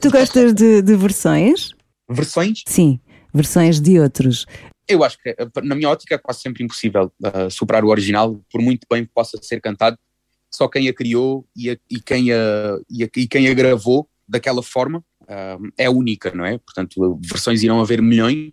Tu 0.00 0.10
gostas 0.10 0.54
de, 0.54 0.82
de 0.82 0.96
versões? 0.96 1.70
Versões? 2.08 2.62
Sim, 2.66 3.00
versões 3.32 3.80
de 3.80 3.98
outros. 3.98 4.46
Eu 4.88 5.04
acho 5.04 5.18
que, 5.18 5.34
na 5.62 5.74
minha 5.74 5.88
ótica, 5.88 6.14
é 6.14 6.18
quase 6.18 6.40
sempre 6.40 6.64
impossível 6.64 7.12
uh, 7.22 7.50
superar 7.50 7.84
o 7.84 7.88
original, 7.88 8.40
por 8.50 8.60
muito 8.60 8.86
bem 8.90 9.04
que 9.04 9.10
possa 9.14 9.38
ser 9.40 9.60
cantado. 9.60 9.96
Só 10.50 10.68
quem 10.68 10.88
a 10.88 10.92
criou 10.92 11.46
e, 11.56 11.70
a- 11.70 11.78
e 11.90 12.00
quem, 12.00 12.32
a, 12.32 12.78
e, 12.90 13.04
a- 13.04 13.08
e 13.16 13.26
quem 13.28 13.48
a 13.48 13.54
gravou 13.54 14.08
daquela 14.28 14.62
forma 14.62 14.98
uh, 15.22 15.68
é 15.78 15.88
única, 15.88 16.32
não 16.34 16.44
é? 16.44 16.58
Portanto, 16.58 17.18
versões 17.24 17.62
irão 17.62 17.80
haver 17.80 18.00
milhões, 18.02 18.50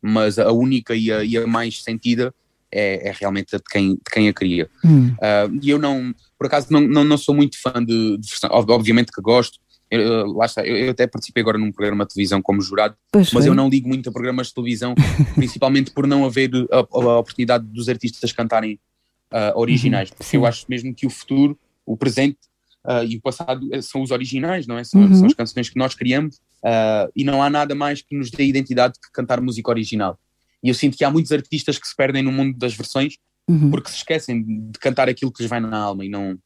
mas 0.00 0.38
a 0.38 0.50
única 0.52 0.94
e 0.94 1.10
a, 1.12 1.22
e 1.24 1.36
a 1.36 1.46
mais 1.46 1.82
sentida 1.82 2.34
é, 2.70 3.08
é 3.08 3.12
realmente 3.18 3.54
a 3.54 3.58
de 3.58 3.64
quem, 3.70 3.94
de 3.94 4.00
quem 4.12 4.28
a 4.28 4.32
cria. 4.32 4.68
Hum. 4.84 5.08
Uh, 5.12 5.58
e 5.62 5.70
eu 5.70 5.78
não, 5.78 6.14
por 6.38 6.46
acaso, 6.46 6.66
não, 6.70 6.80
não, 6.80 7.04
não 7.04 7.16
sou 7.18 7.34
muito 7.34 7.60
fã 7.60 7.72
de, 7.84 8.18
de 8.18 8.28
versão. 8.28 8.50
Obviamente 8.52 9.12
que 9.12 9.20
gosto. 9.22 9.58
Eu, 9.90 10.00
eu- 10.00 10.26
lá 10.32 10.46
está, 10.46 10.66
eu, 10.66 10.76
eu 10.76 10.90
até 10.90 11.06
participei 11.06 11.40
agora 11.42 11.56
num 11.58 11.70
programa 11.70 12.04
de 12.04 12.12
televisão 12.14 12.42
como 12.42 12.60
jurado, 12.60 12.96
Pois 13.12 13.32
mas 13.32 13.44
foi. 13.44 13.50
eu 13.50 13.54
não 13.54 13.68
ligo 13.68 13.86
muito 13.86 14.08
a 14.08 14.12
programas 14.12 14.48
de 14.48 14.54
televisão, 14.54 14.94
principalmente 15.36 15.90
por 15.92 16.06
não 16.06 16.24
haver 16.24 16.50
a, 16.72 16.78
a 16.78 17.18
oportunidade 17.18 17.64
dos 17.66 17.88
artistas 17.88 18.32
cantarem 18.32 18.80
ah, 19.34 19.52
originais. 19.56 20.10
Porque 20.10 20.24
sim. 20.24 20.36
eu 20.36 20.46
acho 20.46 20.64
mesmo 20.68 20.94
que 20.94 21.06
o 21.06 21.10
futuro, 21.10 21.58
o 21.84 21.96
presente 21.96 22.38
ah, 22.86 23.04
e 23.04 23.16
o 23.16 23.20
passado 23.20 23.68
eh, 23.72 23.82
são 23.82 24.02
os 24.02 24.10
originais, 24.10 24.66
não 24.66 24.78
é? 24.78 24.84
São, 24.84 25.00
Uhum. 25.02 25.14
são 25.14 25.26
as 25.26 25.34
canções 25.34 25.68
que 25.68 25.78
nós 25.78 25.94
criamos 25.94 26.40
ah, 26.64 27.08
e 27.14 27.24
não 27.24 27.42
há 27.42 27.50
nada 27.50 27.74
mais 27.74 28.00
que 28.00 28.16
nos 28.16 28.30
dê 28.30 28.44
identidade 28.44 28.94
que 28.94 29.10
cantar 29.12 29.40
música 29.40 29.70
original. 29.70 30.18
E 30.62 30.68
eu 30.68 30.74
sinto 30.74 30.96
que 30.96 31.04
há 31.04 31.10
muitos 31.10 31.32
artistas 31.32 31.78
que 31.78 31.86
se 31.86 31.94
perdem 31.94 32.22
no 32.22 32.32
mundo 32.32 32.56
das 32.58 32.74
versões 32.74 33.16
Uhum. 33.46 33.70
porque 33.70 33.90
se 33.90 33.96
esquecem 33.96 34.42
de 34.42 34.78
cantar 34.78 35.06
aquilo 35.06 35.30
que 35.30 35.42
lhes 35.42 35.50
vai 35.50 35.60
na 35.60 35.76
alma 35.76 36.02
e 36.02 36.08
não 36.08 36.38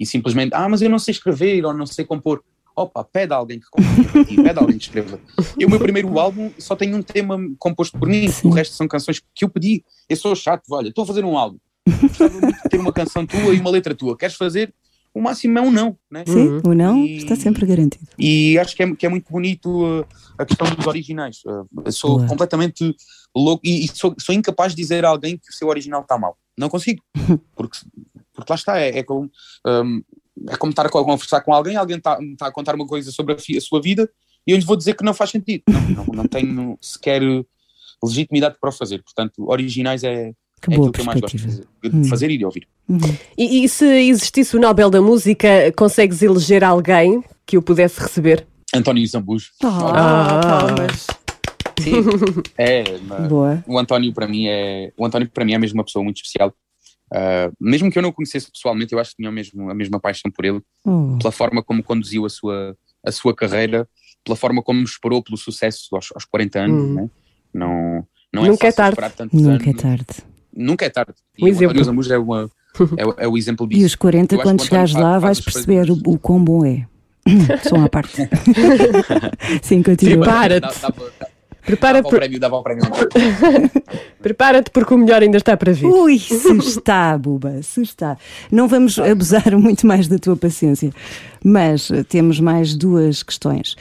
e 0.00 0.06
simplesmente, 0.06 0.54
ah, 0.54 0.66
mas 0.66 0.80
eu 0.80 0.88
não 0.88 0.98
sei 0.98 1.12
escrever 1.12 1.62
ou 1.66 1.74
não 1.74 1.84
sei 1.84 2.04
compor. 2.06 2.42
Opa, 2.74 3.02
pede 3.04 3.32
a 3.32 3.36
alguém 3.36 3.58
que 3.58 3.66
componha 3.68 4.24
pede 4.44 4.58
alguém 4.58 4.78
que 4.78 4.84
escreva. 4.84 5.20
Eu, 5.58 5.66
o 5.66 5.70
meu 5.70 5.80
primeiro 5.80 6.16
álbum, 6.18 6.50
só 6.58 6.76
tenho 6.76 6.96
um 6.96 7.02
tema 7.02 7.36
composto 7.58 7.98
por 7.98 8.08
mim, 8.08 8.26
o 8.44 8.50
resto 8.50 8.74
são 8.76 8.86
canções 8.86 9.20
que 9.34 9.44
eu 9.44 9.48
pedi. 9.50 9.84
Eu 10.08 10.16
sou 10.16 10.34
chato, 10.36 10.62
olha, 10.70 10.88
estou 10.88 11.02
a 11.02 11.06
fazer 11.06 11.24
um 11.24 11.36
álbum. 11.36 11.58
Gostava 11.90 12.40
muito 12.40 12.62
de 12.62 12.68
ter 12.68 12.80
uma 12.80 12.92
canção 12.92 13.26
tua 13.26 13.54
e 13.54 13.60
uma 13.60 13.70
letra 13.70 13.94
tua. 13.94 14.16
Queres 14.16 14.36
fazer? 14.36 14.74
O 15.14 15.20
máximo 15.20 15.58
é 15.58 15.62
um 15.62 15.70
não, 15.70 15.96
né? 16.10 16.24
Sim, 16.26 16.60
o 16.64 16.74
não 16.74 17.04
E- 17.04 17.16
está 17.16 17.34
sempre 17.34 17.66
garantido. 17.66 18.06
E 18.18 18.58
acho 18.58 18.76
que 18.76 18.82
é, 18.82 18.94
que 18.94 19.06
é 19.06 19.08
muito 19.08 19.30
bonito 19.32 19.68
uh, 19.68 20.06
a 20.36 20.44
questão 20.44 20.68
dos 20.74 20.86
originais. 20.86 21.38
Uh, 21.46 21.66
eu 21.84 21.92
sou 21.92 22.18
Boa. 22.18 22.28
completamente 22.28 22.94
louco 23.34 23.66
e, 23.66 23.84
e 23.84 23.88
sou, 23.88 24.14
sou 24.18 24.34
incapaz 24.34 24.74
de 24.74 24.82
dizer 24.82 25.04
a 25.04 25.08
alguém 25.08 25.36
que 25.36 25.50
o 25.50 25.52
seu 25.52 25.68
original 25.68 26.02
está 26.02 26.18
mal. 26.18 26.36
Não 26.56 26.68
consigo. 26.68 27.02
Porque, 27.56 27.78
porque 28.32 28.52
lá 28.52 28.56
está, 28.56 28.78
é, 28.78 28.98
é 28.98 29.02
como, 29.02 29.28
um, 29.66 30.02
é 30.48 30.56
como 30.56 30.70
estar 30.70 30.86
a 30.86 30.88
conversar 30.88 31.40
com 31.40 31.52
alguém, 31.52 31.74
alguém 31.74 31.96
está, 31.96 32.16
está 32.22 32.46
a 32.46 32.52
contar 32.52 32.76
uma 32.76 32.86
coisa 32.86 33.10
sobre 33.10 33.32
a, 33.34 33.36
a 33.36 33.60
sua 33.60 33.82
vida 33.82 34.08
e 34.46 34.52
eu 34.52 34.56
lhe 34.56 34.64
vou 34.64 34.76
dizer 34.76 34.94
que 34.94 35.02
não 35.04 35.12
faz 35.12 35.30
sentido. 35.30 35.64
Não, 35.68 35.80
não, 35.88 36.04
não 36.14 36.24
tenho 36.26 36.78
sequer 36.80 37.20
legitimidade 38.02 38.56
para 38.60 38.70
o 38.70 38.72
fazer. 38.72 39.02
Portanto, 39.02 39.44
originais 39.48 40.04
é, 40.04 40.32
Que 40.60 40.72
é 40.72 40.76
boa 40.76 40.88
aquilo 40.88 40.92
que 40.92 41.00
eu 41.00 41.04
mais 41.04 41.20
gosto 41.20 41.36
de 41.36 41.42
fazer, 41.42 41.64
de 41.84 42.08
fazer 42.08 42.30
e 42.30 42.38
de 42.38 42.44
ouvir. 42.44 42.68
E, 43.36 43.64
e 43.64 43.68
se 43.68 43.84
existisse 43.84 44.56
o 44.56 44.60
Nobel 44.60 44.90
da 44.90 45.00
Música, 45.00 45.48
consegues 45.76 46.22
eleger 46.22 46.64
alguém 46.64 47.22
que 47.46 47.56
o 47.58 47.62
pudesse 47.62 48.00
receber? 48.00 48.46
António 48.74 49.06
Zambujo. 49.06 49.50
Ah, 49.62 50.40
palmas. 50.42 51.06
Sim, 51.80 51.92
é, 52.58 52.84
mas- 53.06 53.28
Boa. 53.28 53.62
o 53.66 53.78
António 53.78 54.12
para 54.12 54.26
mim 54.26 54.46
é 54.48 54.92
o 54.96 55.06
António 55.06 55.28
para 55.28 55.44
mim 55.44 55.52
é 55.54 55.58
mesmo 55.58 55.78
uma 55.78 55.84
pessoa 55.84 56.02
muito 56.04 56.16
especial 56.16 56.52
Uh, 57.10 57.48
mesmo 57.58 57.90
que 57.90 57.98
eu 57.98 58.02
não 58.02 58.10
o 58.10 58.12
conhecesse 58.12 58.52
pessoalmente 58.52 58.92
eu 58.92 58.98
acho 58.98 59.12
que 59.12 59.16
tinha 59.16 59.32
mesmo, 59.32 59.70
a 59.70 59.74
mesma 59.74 59.98
paixão 59.98 60.30
por 60.30 60.44
ele 60.44 60.60
Oh. 60.84 61.16
pela 61.18 61.32
forma 61.32 61.62
como 61.62 61.82
conduziu 61.82 62.26
a 62.26 62.28
sua, 62.28 62.76
a 63.02 63.10
sua 63.10 63.34
carreira 63.34 63.88
pela 64.22 64.36
forma 64.36 64.62
como 64.62 64.82
esperou 64.82 65.22
pelo 65.22 65.38
sucesso 65.38 65.88
aos, 65.96 66.10
aos 66.14 66.26
40 66.26 66.58
anos 66.60 66.82
Hum. 66.84 66.94
né? 66.96 67.10
não, 67.54 68.06
não 68.30 68.44
é 68.44 68.48
Nunca 68.50 68.66
é 68.66 68.70
fácil 68.72 68.76
tarde. 68.76 68.90
esperar 68.92 69.12
tantos 69.12 69.40
Nunca 69.40 69.64
é 69.64 69.70
anos 69.70 69.82
tarde. 69.82 70.06
Nunca 70.58 70.84
é 70.84 70.90
tarde 70.90 71.12
e 71.38 71.42
Um 71.44 71.46
o 71.46 71.48
exemplo. 71.48 71.66
António 71.70 71.84
Zambujo 71.84 72.12
é, 72.12 72.18
uma, 72.18 72.50
é, 72.96 73.06
o- 73.06 73.14
é 73.18 73.28
o 73.28 73.36
exemplo 73.38 73.66
disso 73.68 73.80
E 73.80 73.84
os 73.84 73.94
40, 73.94 74.34
Eu 74.34 74.40
acho 74.40 74.48
quando 74.48 74.60
o 74.60 74.64
chegares 74.64 74.92
lá, 74.94 75.12
faz 75.12 75.22
vais 75.22 75.40
perceber 75.40 75.86
coisas- 75.86 76.02
o, 76.06 76.10
o 76.10 76.18
quão 76.18 76.42
bom 76.44 76.64
é. 76.66 76.84
Som 77.68 77.84
à 77.84 77.88
parte. 77.88 78.28
Sim, 79.62 79.82
continua. 79.82 80.24
Prepara-te. 80.24 80.68
Prepara 81.64 81.98
dava 81.98 82.08
o 82.08 82.10
por- 82.10 82.18
prémio 82.18 82.40
dava 82.40 82.56
o 82.56 82.62
prémio 82.62 82.84
Prepara-te 84.22 84.70
porque 84.70 84.94
o 84.94 84.98
melhor 84.98 85.22
ainda 85.22 85.36
está 85.36 85.56
para 85.56 85.72
vir. 85.72 85.86
Ui, 85.86 86.18
se 86.18 86.56
está, 86.56 87.16
Buba, 87.18 87.62
se 87.62 87.82
está. 87.82 88.16
Não 88.50 88.66
vamos 88.68 88.98
abusar 88.98 89.54
muito 89.56 89.86
mais 89.86 90.08
da 90.08 90.18
tua 90.18 90.36
paciência, 90.36 90.90
mas 91.44 91.90
temos 92.08 92.40
mais 92.40 92.74
duas 92.74 93.22
questões. 93.22 93.76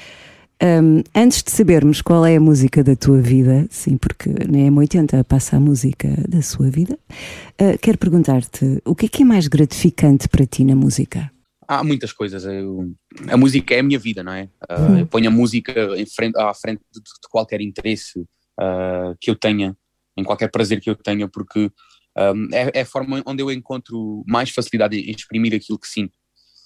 Hum, 0.61 1.03
antes 1.13 1.43
de 1.43 1.51
sabermos 1.51 2.01
qual 2.01 2.25
é 2.25 2.35
a 2.35 2.39
música 2.39 2.83
da 2.83 2.95
tua 2.95 3.21
vida, 3.21 3.67
sim, 3.69 3.95
porque 3.95 4.29
na 4.29 4.57
M80 4.71 5.23
passa 5.23 5.57
a 5.57 5.59
música 5.59 6.07
da 6.27 6.41
sua 6.41 6.69
vida, 6.69 6.97
eh, 7.59 7.77
quero 7.77 7.97
perguntar-te 7.97 8.81
o 8.83 8.95
que 8.95 9.05
é 9.05 9.09
que 9.09 9.21
é 9.21 9.25
mais 9.25 9.47
gratificante 9.47 10.27
para 10.27 10.45
ti 10.47 10.63
na 10.63 10.75
música? 10.75 11.31
há 11.67 11.83
muitas 11.83 12.13
coisas. 12.13 12.45
Eu- 12.45 12.93
a 13.27 13.35
música 13.35 13.75
é 13.75 13.79
a 13.79 13.83
minha 13.83 13.99
vida, 13.99 14.23
não 14.23 14.31
é? 14.31 14.49
Uh, 14.69 14.99
eu 14.99 15.07
ponho 15.07 15.27
a 15.27 15.31
música 15.31 15.73
frente, 16.15 16.37
à 16.37 16.53
frente 16.53 16.81
de, 16.93 17.01
de 17.01 17.29
qualquer 17.29 17.59
interesse 17.59 18.19
uh, 18.19 19.15
que 19.19 19.29
eu 19.29 19.35
tenha, 19.35 19.75
em 20.15 20.23
qualquer 20.23 20.49
prazer 20.49 20.79
que 20.79 20.89
eu 20.89 20.95
tenha, 20.95 21.27
porque 21.27 21.69
um, 22.17 22.47
é, 22.53 22.71
é 22.73 22.81
a 22.81 22.85
forma 22.85 23.21
onde 23.25 23.43
eu 23.43 23.51
encontro 23.51 24.23
mais 24.25 24.49
facilidade 24.49 24.97
em 24.97 25.11
exprimir 25.11 25.53
aquilo 25.53 25.77
que 25.77 25.87
sinto. 25.87 26.17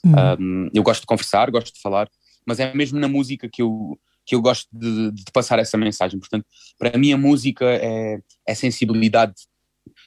Um, 0.06 0.70
eu 0.74 0.84
gosto 0.84 1.02
de 1.02 1.08
conversar, 1.08 1.52
gosto 1.52 1.74
de 1.74 1.82
falar, 1.82 2.08
mas 2.46 2.60
é 2.60 2.74
mesmo 2.74 3.00
na 3.00 3.08
música 3.08 3.50
que 3.52 3.62
eu, 3.62 4.00
que 4.26 4.36
eu 4.36 4.42
gosto 4.42 4.68
de, 4.72 5.12
de 5.12 5.24
passar 5.34 5.60
essa 5.60 5.78
mensagem. 5.78 6.20
Portanto, 6.20 6.46
para 6.78 6.98
mim 6.98 7.14
a 7.14 7.18
música 7.18 7.66
é, 7.66 8.20
é 8.48 8.56
sensibilidade. 8.56 9.34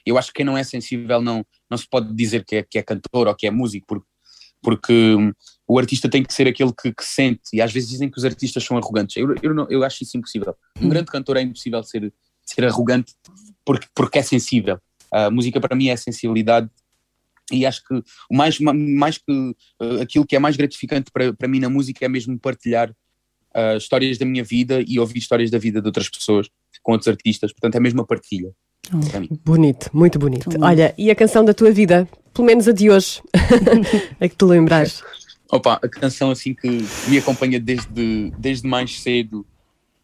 Eu 0.07 0.19
acho 0.19 0.29
que 0.29 0.35
quem 0.35 0.47
não 0.47 0.57
é 0.57 0.65
sensível 0.65 1.21
não, 1.21 1.45
não 1.71 1.77
se 1.79 1.89
pode 1.89 2.15
dizer 2.15 2.45
que 2.45 2.57
é, 2.57 2.63
que 2.63 2.79
é 2.79 2.83
cantor 2.83 3.29
ou 3.29 3.35
que 3.35 3.47
é 3.47 3.51
músico, 3.51 3.87
porque, 3.87 4.07
porque 4.63 5.15
hum, 5.15 5.33
o 5.67 5.79
artista 5.79 6.09
tem 6.09 6.23
que 6.23 6.33
ser 6.33 6.47
aquele 6.47 6.73
que, 6.73 6.93
que 6.93 7.05
sente, 7.05 7.43
e 7.53 7.61
às 7.61 7.73
vezes 7.73 7.89
dizem 7.91 8.11
que 8.11 8.19
os 8.19 8.25
artistas 8.25 8.63
são 8.65 8.77
arrogantes. 8.77 9.17
Eu, 9.17 9.35
eu, 9.43 9.55
não- 9.55 9.67
eu 9.69 9.83
acho 9.83 10.03
isso 10.03 10.17
impossível. 10.17 10.57
Um 10.81 10.89
grande 10.89 11.11
cantor 11.11 11.37
é 11.37 11.43
impossível 11.43 11.83
ser, 11.83 12.13
ser 12.45 12.65
arrogante 12.65 13.15
porque, 13.65 13.87
porque 13.95 14.19
é 14.19 14.23
sensível. 14.23 14.79
A 15.11 15.31
música 15.31 15.61
para 15.61 15.77
mim 15.77 15.89
é 15.89 15.97
sensibilidade 15.97 16.69
e 17.53 17.65
acho 17.67 17.83
que 17.87 17.95
o 18.31 18.37
mais, 18.37 18.59
ma- 18.59 18.73
mais 18.75 19.19
que 19.19 19.55
eh, 19.83 20.03
aquilo 20.03 20.27
que 20.27 20.35
é 20.37 20.39
mais 20.39 20.57
gratificante 20.57 21.11
para, 21.13 21.33
para 21.35 21.49
mim 21.49 21.61
na 21.61 21.69
música 21.69 22.05
é 22.05 22.09
mesmo 22.09 22.39
partilhar 22.39 22.95
ah, 23.55 23.77
histórias 23.77 24.17
da 24.19 24.25
minha 24.27 24.43
vida 24.45 24.83
e 24.87 24.99
ouvir 24.99 25.19
histórias 25.19 25.51
da 25.51 25.59
vida 25.59 25.81
de 25.81 25.87
outras 25.87 26.09
pessoas 26.09 26.49
com 26.83 26.93
outros 26.93 27.09
artistas, 27.09 27.53
portanto 27.53 27.75
é 27.77 27.81
mesmo 27.81 28.01
a 28.01 28.07
partilha 28.07 28.51
mim. 29.21 29.29
Bonito, 29.45 29.89
muito 29.95 30.19
bonito. 30.19 30.49
Olha, 30.61 30.95
e 30.99 31.11
a 31.11 31.15
canção 31.15 31.43
da 31.45 31.55
tua 31.55 31.71
vida? 31.71 32.07
Pelo 32.35 32.47
menos 32.47 32.69
a 32.69 32.73
de 32.73 32.91
hoje. 32.91 33.23
a 34.21 34.29
que 34.29 34.37
tu 34.37 34.45
lembrares. 34.47 35.03
Opa, 35.51 35.79
a 35.83 35.89
canção 35.89 36.31
assim 36.31 36.53
que 36.53 36.69
me 37.09 37.17
acompanha 37.19 37.59
desde, 37.61 38.31
desde 38.39 38.67
mais 38.69 39.01
cedo 39.01 39.47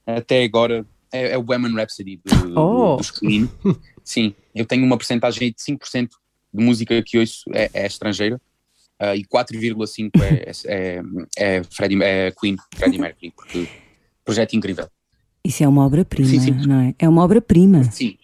até 0.06 0.42
agora 0.44 0.86
é, 1.12 1.32
é 1.32 1.38
o 1.38 1.44
Women 1.46 1.74
Rhapsody 1.74 2.20
do, 2.24 2.58
Oh. 2.58 2.96
dos 2.96 3.10
Queen. 3.10 3.50
Sim, 4.04 4.34
eu 4.54 4.64
tenho 4.64 4.84
uma 4.84 4.96
porcentagem 4.96 5.50
de 5.50 5.56
5% 5.74 6.08
de 6.52 6.64
música 6.64 7.02
que 7.02 7.18
ouço 7.18 7.44
é, 7.52 7.70
é 7.72 7.86
estrangeira 7.86 8.40
ah, 9.00 9.16
e 9.16 9.24
4,5% 9.24 10.10
é, 10.20 10.52
é, 10.66 11.02
é, 11.38 11.62
Freddie, 11.64 12.02
é 12.02 12.30
Queen, 12.32 12.56
Freddie 12.74 12.98
Mercury, 12.98 13.32
porque 13.34 13.66
projeto 14.22 14.54
incrível. 14.54 14.86
Isso 15.42 15.64
é 15.64 15.68
uma 15.68 15.86
obra-prima, 15.86 16.66
não 16.66 16.80
é? 16.80 16.94
É 16.98 17.08
uma 17.08 17.24
obra-prima. 17.24 17.84
Sim, 17.84 18.18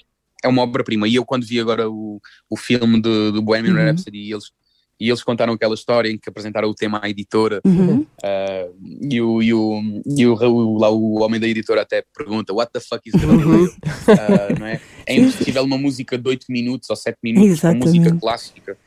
é 0.44 0.48
uma 0.48 0.62
obra-prima. 0.62 1.08
E 1.08 1.14
eu, 1.14 1.24
quando 1.24 1.46
vi 1.46 1.58
agora 1.58 1.88
o, 1.88 2.20
o 2.50 2.56
filme 2.58 3.00
do, 3.00 3.32
do 3.32 3.42
Bohemian 3.42 3.72
Uhum. 3.72 3.86
Rhapsody, 3.86 4.18
e 4.18 4.32
eles, 4.32 4.52
e 4.98 5.08
eles 5.08 5.22
contaram 5.22 5.52
aquela 5.52 5.74
história 5.74 6.08
em 6.10 6.18
que 6.18 6.28
apresentaram 6.28 6.68
o 6.68 6.74
tema 6.74 7.00
à 7.02 7.08
editora, 7.10 7.60
Uhum. 7.64 8.06
ah, 8.22 8.66
e, 9.10 9.20
o, 9.20 9.42
e, 9.42 9.52
o, 9.52 9.80
e 10.16 10.26
o, 10.26 10.34
o- 10.34 10.78
lá 10.78 10.88
o 10.90 11.20
homem 11.22 11.38
da 11.40 11.46
editora 11.46 11.82
até 11.82 12.02
pergunta: 12.16 12.52
What 12.52 12.72
the 12.72 12.80
fuck 12.80 13.00
is 13.08 13.14
Galileo? 13.14 13.72
Ah, 14.08 14.54
não 14.58 14.66
é? 14.66 14.80
é 15.06 15.14
impossível 15.16 15.62
uma 15.64 15.76
música 15.78 16.16
de 16.16 16.28
8 16.28 16.46
minutos 16.48 16.88
ou 16.90 16.96
7 16.96 17.16
minutos, 17.22 17.46
uma 17.46 17.52
Exatamente. 17.72 17.86
música 17.98 18.16
clássica, 18.18 18.78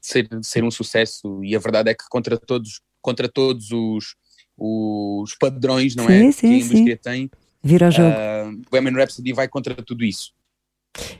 ser, 0.00 0.28
ser 0.42 0.64
um 0.64 0.70
sucesso. 0.70 1.42
E 1.44 1.54
a 1.54 1.58
verdade 1.58 1.90
é 1.90 1.94
que 1.94 2.04
contra 2.08 2.38
todos, 2.38 2.80
contra 3.02 3.28
todos 3.28 3.70
os, 3.70 4.14
os 4.56 5.34
padrões 5.38 5.94
não 5.94 6.08
é? 6.08 6.20
Sim, 6.24 6.32
sim, 6.32 6.40
que 6.40 6.46
a 6.46 6.50
sim. 6.60 6.64
indústria 6.66 6.96
tem, 6.96 7.30
Vira 7.62 7.86
ao 7.86 7.92
jogo. 7.92 8.08
ah, 8.10 8.50
Bohemian 8.70 8.92
Rhapsody 8.96 9.32
vai 9.32 9.48
contra 9.48 9.74
tudo 9.74 10.04
isso. 10.04 10.32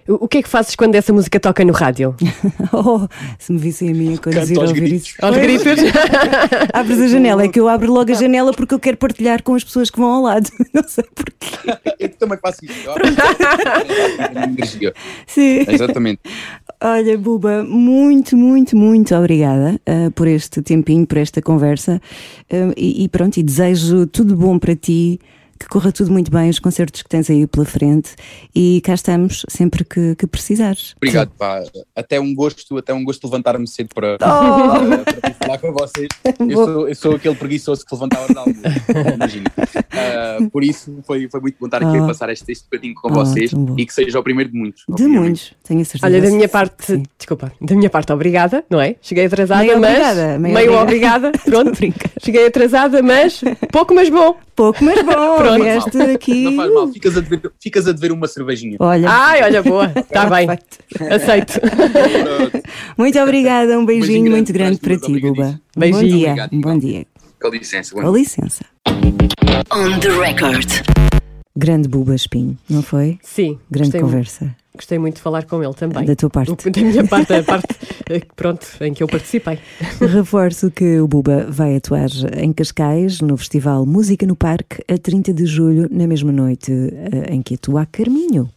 O 0.09 0.27
que 0.27 0.39
é 0.39 0.43
que 0.43 0.49
fazes 0.49 0.75
quando 0.75 0.95
essa 0.95 1.13
música 1.13 1.39
toca 1.39 1.65
no 1.65 1.73
rádio? 1.73 2.15
Oh, 2.73 3.09
se 3.39 3.53
me 3.53 3.59
vissem 3.59 3.91
a 3.91 3.95
mim 3.95 4.15
a 4.15 4.19
conduzir 4.19 4.59
a 4.59 4.61
aos 4.61 4.71
ouvir 4.71 4.83
gritos. 4.83 5.09
isso. 5.09 5.17
Aos 5.25 5.37
gritos? 5.37 5.83
Abres 6.73 7.01
a 7.01 7.09
janela, 7.09 7.45
é 7.45 7.49
que 7.49 7.59
eu 7.59 7.67
abro 7.69 7.93
logo 7.93 8.11
a 8.11 8.15
janela 8.15 8.53
porque 8.53 8.75
eu 8.75 8.79
quero 8.79 8.97
partilhar 8.97 9.43
com 9.43 9.55
as 9.55 9.65
pessoas 9.65 9.91
que 9.91 9.99
vão 9.99 10.11
ao 10.11 10.23
lado. 10.23 10.51
Não 10.73 10.83
sei 10.87 11.05
porquê. 11.15 11.95
Eu 11.99 12.09
também 12.11 12.39
faço 12.39 12.65
isso. 12.65 12.75
Sim. 15.27 15.65
Exatamente. 15.69 16.21
Olha, 16.81 17.17
Buba, 17.19 17.65
muito, 17.65 18.37
muito, 18.37 18.77
muito 18.77 19.15
obrigada 19.15 19.81
ah, 19.87 20.11
por 20.15 20.29
este 20.29 20.63
tempinho, 20.63 21.07
por 21.07 21.19
esta 21.19 21.41
conversa. 21.41 22.01
Ah, 22.51 22.73
e, 22.77 23.05
e 23.05 23.09
pronto, 23.09 23.39
e 23.39 23.43
desejo 23.43 24.07
tudo 24.07 24.37
bom 24.37 24.59
para 24.59 24.77
ti, 24.77 25.19
que 25.59 25.67
corra 25.69 25.91
tudo 25.93 26.11
muito 26.13 26.31
bem, 26.31 26.49
os 26.49 26.59
concertos 26.59 27.03
que 27.03 27.09
tens 27.09 27.29
aí 27.31 27.47
pela 27.47 27.65
frente. 27.65 28.11
E 28.55 28.81
cá 28.83 28.95
estamos 28.95 29.45
sempre 29.49 29.85
que, 29.85 30.15
que 30.17 30.27
precisares. 30.27 30.95
Obrigado, 30.97 31.31
pá. 31.39 31.63
Até 31.97 32.21
um 32.21 32.35
gosto, 32.35 32.77
até 32.79 32.95
um 32.95 33.05
gosto 33.05 33.25
levantar-me 33.27 33.67
cedo 33.67 33.89
para, 33.95 34.15
Oh! 34.15 34.19
para, 34.19 35.21
para 35.21 35.35
falar 35.35 35.59
com 35.59 35.73
vocês. 35.73 36.09
Eu 36.49 36.65
sou, 36.65 36.89
eu 36.89 36.95
sou 36.95 37.15
aquele 37.17 37.35
preguiçoso 37.35 37.85
que 37.85 37.95
levantava 37.95 38.27
almoço, 38.39 38.61
imagina. 39.15 39.51
Ah, 39.93 40.39
por 40.53 40.63
isso 40.63 40.99
foi, 41.07 41.29
foi 41.31 41.41
muito 41.41 41.57
bom 41.59 41.67
estar 41.67 41.83
aqui 41.83 41.97
Ah. 41.99 42.05
a 42.05 42.07
passar 42.07 42.31
este, 42.31 42.51
este 42.53 42.65
bocadinho 42.65 42.95
com 42.95 43.09
Ah, 43.09 43.13
vocês 43.13 43.53
bom. 43.53 43.75
e 43.79 43.85
que 43.87 43.93
seja 43.93 44.19
o 44.19 44.23
primeiro 44.23 44.51
de 44.51 44.59
muitos. 44.59 44.83
De 44.87 44.93
obviamente. 44.93 45.19
muitos, 45.21 45.53
tenho 45.65 45.81
a 45.81 45.85
certeza. 45.85 46.07
Olha, 46.07 46.21
da 46.23 46.31
minha 46.31 46.49
parte, 46.49 46.87
Sim. 46.87 47.03
desculpa, 47.19 47.53
da 47.61 47.75
minha 47.75 47.91
parte, 47.91 48.13
obrigada, 48.13 48.65
não 48.71 48.81
é? 48.81 48.97
Cheguei 49.01 49.27
atrasada, 49.27 49.63
Meio 49.65 49.81
mas. 49.81 49.91
obrigada, 49.91 50.39
meio 50.39 50.55
meio 50.55 50.73
obrigada. 50.81 51.29
obrigada. 51.29 51.39
Pronto, 51.45 51.79
cheguei 52.23 52.47
atrasada, 52.47 53.03
mas 53.03 53.41
pouco, 53.73 53.95
mas 53.95 54.09
bom. 54.09 54.37
Pouco, 54.59 54.83
mas 54.85 55.01
bom, 55.05 55.37
Pronto. 55.39 55.63
vieste 55.63 55.97
Não 55.97 56.13
aqui. 56.15 56.57
faz 56.57 56.73
mal, 56.75 56.89
ficas 56.93 57.17
a 57.17 57.21
dever, 57.21 57.53
ficas 57.63 57.87
a 57.87 57.93
dever 57.93 58.11
uma 58.11 58.27
cervejinha. 58.27 58.77
Olha, 58.81 59.09
Ai, 59.09 59.43
olha, 59.45 59.63
boa, 59.63 59.87
está 59.97 60.27
bem, 60.29 60.49
aceito. 61.13 61.61
Muito 62.97 63.17
obrigada, 63.21 63.79
um 63.79 63.87
beijinho 63.87 64.07
beijinho 64.09 64.31
muito 64.33 64.53
grande 64.53 64.79
grande 64.83 64.99
para 64.99 65.07
ti, 65.15 65.21
Buba. 65.21 65.47
Um 65.47 65.53
bom 65.53 65.61
Beijinho. 65.81 66.07
dia. 66.09 66.27
Obrigado, 66.31 66.53
Um 66.55 66.61
bom 66.61 66.77
dia. 66.79 67.07
Com 67.41 67.49
licença. 67.51 67.95
bom 67.95 68.03
Com 68.03 68.17
licença. 68.17 68.65
On 69.73 70.01
the 70.01 70.09
record. 70.09 70.69
Grande 71.57 71.89
Buba 71.89 72.17
Espinho, 72.17 72.59
não 72.69 72.83
foi? 72.83 73.17
Sim, 73.23 73.61
Grande 73.71 74.01
conversa. 74.01 74.57
Gostei 74.75 74.99
muito 74.99 75.17
de 75.17 75.23
falar 75.23 75.45
com 75.45 75.63
ele 75.63 75.75
também. 75.75 76.05
Da 76.05 76.15
tua 76.17 76.31
parte. 76.31 76.71
Da 76.71 76.81
minha 76.81 77.07
parte, 77.07 77.33
a 77.33 77.43
parte, 77.43 77.67
eh, 78.11 78.23
pronto, 78.37 78.67
em 78.81 78.93
que 78.93 79.03
eu 79.03 79.09
participei. 79.09 79.59
Reforço 80.01 80.71
que 80.71 81.01
o 81.01 81.09
Buba 81.09 81.47
vai 81.49 81.77
atuar 81.77 82.09
em 82.37 82.53
Cascais, 82.53 83.21
no 83.21 83.37
Festival 83.37 83.85
Música 83.85 84.27
no 84.27 84.37
Parque, 84.37 84.83
a 84.89 84.97
30 84.97 85.33
de 85.33 85.47
julho, 85.47 85.89
na 85.91 86.07
mesma 86.07 86.33
noite 86.33 86.73
eh, 86.73 87.35
em 87.35 87.43
que 87.43 87.55
atua 87.55 87.83
a 87.83 87.87
Carminho. 87.87 88.49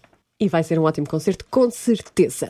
E 0.41 0.49
vai 0.49 0.63
ser 0.63 0.79
um 0.79 0.83
ótimo 0.83 1.07
concerto, 1.07 1.45
com 1.51 1.69
certeza. 1.69 2.49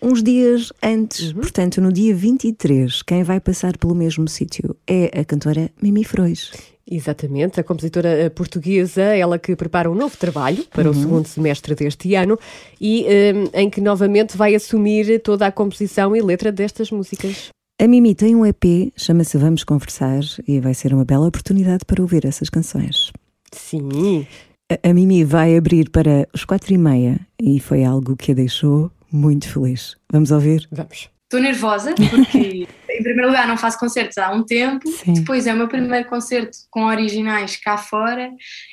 Uns 0.00 0.22
dias 0.22 0.72
antes, 0.82 1.30
portanto, 1.34 1.78
no 1.78 1.92
dia 1.92 2.14
23, 2.14 3.02
quem 3.02 3.22
vai 3.22 3.38
passar 3.38 3.76
pelo 3.76 3.94
mesmo 3.94 4.26
sítio 4.26 4.74
é 4.86 5.20
a 5.20 5.22
cantora 5.26 5.70
Mimi 5.82 6.04
Frois. 6.04 6.50
Exatamente, 6.90 7.60
a 7.60 7.62
compositora 7.62 8.08
eh, 8.08 8.30
portuguesa, 8.30 9.02
ela 9.02 9.38
que 9.38 9.54
prepara 9.54 9.90
um 9.90 9.94
novo 9.94 10.16
trabalho 10.16 10.64
para 10.72 10.88
o 10.88 10.94
segundo 10.94 11.26
semestre 11.26 11.74
deste 11.74 12.14
ano 12.14 12.38
e 12.80 13.04
eh, 13.06 13.34
em 13.52 13.68
que 13.68 13.82
novamente 13.82 14.34
vai 14.34 14.54
assumir 14.54 15.20
toda 15.20 15.46
a 15.46 15.52
composição 15.52 16.16
e 16.16 16.22
letra 16.22 16.50
destas 16.50 16.90
músicas. 16.90 17.50
A 17.78 17.86
Mimi 17.86 18.14
tem 18.14 18.34
um 18.34 18.46
EP, 18.46 18.90
chama-se 18.96 19.36
Vamos 19.36 19.64
Conversar, 19.64 20.22
e 20.48 20.60
vai 20.60 20.72
ser 20.72 20.94
uma 20.94 21.04
bela 21.04 21.28
oportunidade 21.28 21.84
para 21.84 22.00
ouvir 22.00 22.24
essas 22.24 22.48
canções. 22.48 23.12
Sim, 23.52 24.26
A- 24.70 24.90
A 24.90 24.94
Mimi 24.94 25.24
vai 25.24 25.56
abrir 25.56 25.90
para 25.90 26.28
os 26.34 26.44
quatro 26.44 26.72
e 26.74 26.78
meia 26.78 27.18
e 27.40 27.58
foi 27.60 27.84
algo 27.84 28.16
que 28.16 28.32
a 28.32 28.34
deixou 28.34 28.90
muito 29.10 29.48
feliz. 29.48 29.96
Vamos 30.12 30.30
ouvir? 30.30 30.68
vamos. 30.70 31.08
Estou 31.24 31.40
nervosa 31.40 31.94
porque, 31.94 32.66
em 32.90 33.02
primeiro 33.02 33.26
lugar, 33.28 33.46
não 33.46 33.56
faço 33.58 33.78
concertos 33.78 34.16
há 34.16 34.30
um 34.32 34.42
tempo, 34.44 34.88
Sim. 34.88 35.12
depois 35.12 35.46
é 35.46 35.52
o 35.52 35.56
meu 35.56 35.68
primeiro 35.68 36.08
concerto 36.08 36.56
com 36.70 36.84
originais 36.86 37.56
cá 37.56 37.76
fora 37.76 38.30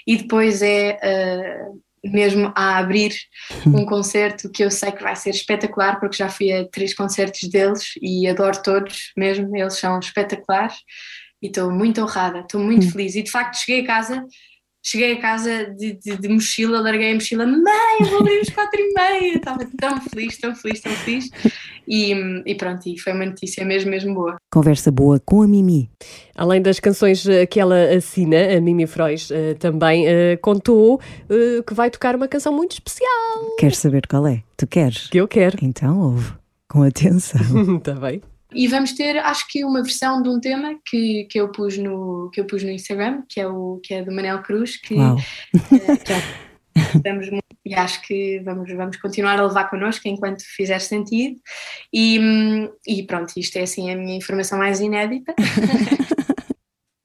e 0.07 0.15
depois 0.17 0.61
é 0.61 0.97
ah, 1.03 1.67
mesmo 2.05 2.53
a 2.55 2.77
abrir 2.77 3.13
um 3.67 3.85
concerto 3.85 4.49
que 4.49 4.63
eu 4.63 4.71
sei 4.71 4.91
que 4.93 5.03
vai 5.03 5.15
ser 5.17 5.31
espetacular 5.31 5.99
porque 5.99 6.15
já 6.17 6.29
fui 6.29 6.49
a 6.51 6.65
três 6.69 6.93
concertos 6.93 7.49
deles 7.49 7.91
e 8.01 8.25
adoro 8.27 8.61
todos 8.63 9.11
mesmo, 9.17 9.53
eles 9.55 9.73
são 9.77 9.99
espetaculares 9.99 10.75
e 11.41 11.47
estou 11.47 11.69
muito 11.71 12.01
honrada, 12.01 12.39
estou 12.39 12.61
muito 12.61 12.89
feliz 12.89 13.15
e 13.15 13.21
de 13.23 13.31
facto 13.31 13.55
cheguei 13.57 13.83
a 13.83 13.87
casa. 13.87 14.25
Cheguei 14.87 15.13
a 15.13 15.19
casa 15.19 15.65
de, 15.75 15.93
de- 15.93 16.15
de 16.17 16.27
mochila, 16.29 16.79
larguei 16.79 17.11
a 17.11 17.15
mochila, 17.15 17.43
mãe, 17.47 17.97
eu 18.01 18.05
vou 18.05 18.19
abrir 18.19 18.39
os 18.41 18.49
quatro 18.49 18.79
e 18.79 18.93
meia. 18.93 19.37
Estava 19.37 19.67
tão 19.79 19.99
feliz, 20.01 20.37
tão 20.37 20.55
feliz, 20.55 20.79
tão 20.79 20.91
feliz. 20.91 21.29
E, 21.87 22.13
e 22.45 22.53
pronto, 22.55 22.87
e 22.87 22.99
foi 22.99 23.13
uma 23.13 23.25
notícia 23.25 23.65
mesmo, 23.65 23.89
mesmo 23.89 24.13
boa. 24.13 24.35
Conversa 24.53 24.91
boa 24.91 25.19
com 25.19 25.41
a 25.41 25.47
Mimi. 25.47 25.89
Além 26.35 26.61
das 26.61 26.79
canções 26.79 27.27
eh, 27.27 27.47
que 27.47 27.59
ela 27.59 27.75
assina, 27.95 28.55
a 28.55 28.61
Mimi 28.61 28.85
Frois 28.85 29.29
eh, 29.31 29.55
também 29.55 30.05
eh, 30.07 30.37
contou 30.37 30.99
que 31.67 31.73
vai 31.73 31.89
tocar 31.89 32.15
uma 32.15 32.27
canção 32.27 32.53
muito 32.53 32.73
especial 32.73 33.09
Queres 33.57 33.79
saber 33.79 34.05
qual 34.07 34.27
é? 34.27 34.43
Tu 34.55 34.67
queres? 34.67 35.07
que 35.07 35.17
eu 35.17 35.27
quero. 35.27 35.57
Então 35.63 35.99
ouve, 35.99 36.31
com 36.69 36.83
atenção. 36.83 37.77
Está 37.77 37.93
bem? 37.99 38.21
E 38.55 38.67
vamos 38.67 38.93
ter, 38.93 39.17
acho 39.17 39.47
que 39.47 39.65
uma 39.65 39.83
versão 39.83 40.21
de 40.21 40.29
um 40.29 40.39
tema 40.39 40.75
que, 40.85 41.25
que, 41.25 41.39
eu, 41.39 41.49
pus 41.51 41.77
no, 41.77 42.29
que 42.33 42.39
eu 42.39 42.45
pus 42.45 42.63
no 42.63 42.71
Instagram, 42.71 43.23
que 43.27 43.39
é, 43.39 43.47
o, 43.47 43.79
que 43.83 43.93
é 43.93 44.03
do 44.03 44.11
Manel 44.11 44.41
Cruz, 44.41 44.77
que 44.77 44.95
eh, 44.95 45.17
já 46.07 46.21
Gostamos 46.93 47.29
muito 47.29 47.45
e 47.65 47.73
acho 47.73 48.01
que 48.01 48.39
vamos, 48.43 48.71
vamos 48.73 48.97
continuar 48.97 49.39
a 49.39 49.47
levar 49.47 49.69
connosco 49.69 50.07
enquanto 50.07 50.43
fizer 50.43 50.79
sentido. 50.79 51.39
E, 51.91 52.19
hum, 52.19 52.69
e 52.85 53.03
pronto, 53.03 53.33
isto 53.37 53.57
é 53.57 53.61
assim 53.61 53.91
a 53.91 53.95
minha 53.95 54.17
informação 54.17 54.59
mais 54.59 54.81
inédita. 54.81 55.33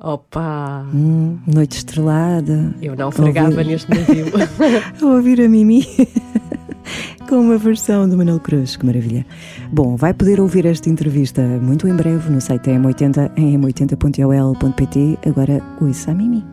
Opa! 0.02 0.82
Hum, 0.94 1.38
noite 1.46 1.78
estrelada. 1.78 2.74
Eu 2.80 2.96
não 2.96 3.12
fregava 3.12 3.62
neste 3.62 3.90
navio. 3.90 4.26
a 5.00 5.04
ouvir 5.04 5.40
a 5.42 5.48
Mimi 5.48 5.86
com 7.30 7.36
uma 7.36 7.56
versão 7.56 8.08
do 8.08 8.16
Manuel 8.16 8.40
Cruz, 8.40 8.74
que 8.74 8.84
maravilha. 8.84 9.24
Bom, 9.70 9.94
vai 9.94 10.12
poder 10.12 10.40
ouvir 10.40 10.66
esta 10.66 10.90
entrevista 10.90 11.40
muito 11.40 11.86
em 11.86 11.94
breve 11.94 12.28
no 12.28 12.40
site 12.40 12.64
da 12.64 12.72
M80 12.72 13.30
em 13.36 13.56
m80.ol.pt. 13.56 15.16
Agora, 15.24 15.62
ouça 15.80 16.10
a 16.10 16.14
Mimi. 16.14 16.44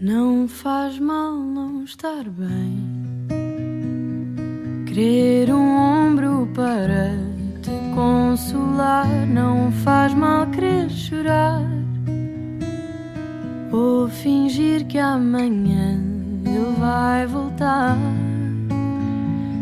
Não 0.00 0.48
faz 0.48 0.98
mal 0.98 1.36
não 1.36 1.84
estar 1.84 2.24
bem. 2.24 2.88
Querer 4.86 5.52
um 5.52 5.76
ombro 5.76 6.48
para 6.54 7.10
te 7.60 7.94
consolar. 7.94 9.06
Não 9.26 9.70
faz 9.84 10.14
mal 10.14 10.46
querer 10.46 10.88
chorar. 10.88 11.68
Ou 13.70 14.08
fingir 14.08 14.86
que 14.86 14.96
amanhã 14.96 16.02
ele 16.46 16.74
vai 16.78 17.26
voltar. 17.26 17.98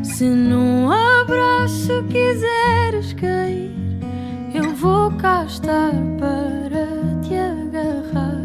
Se 0.06 0.24
num 0.24 0.90
abraço 0.90 2.02
quiseres 2.04 3.12
cair, 3.12 3.70
eu 4.54 4.74
vou 4.74 5.10
cá 5.18 5.44
estar 5.44 5.92
para 6.18 6.86
te 7.22 7.34
agarrar. 7.34 8.40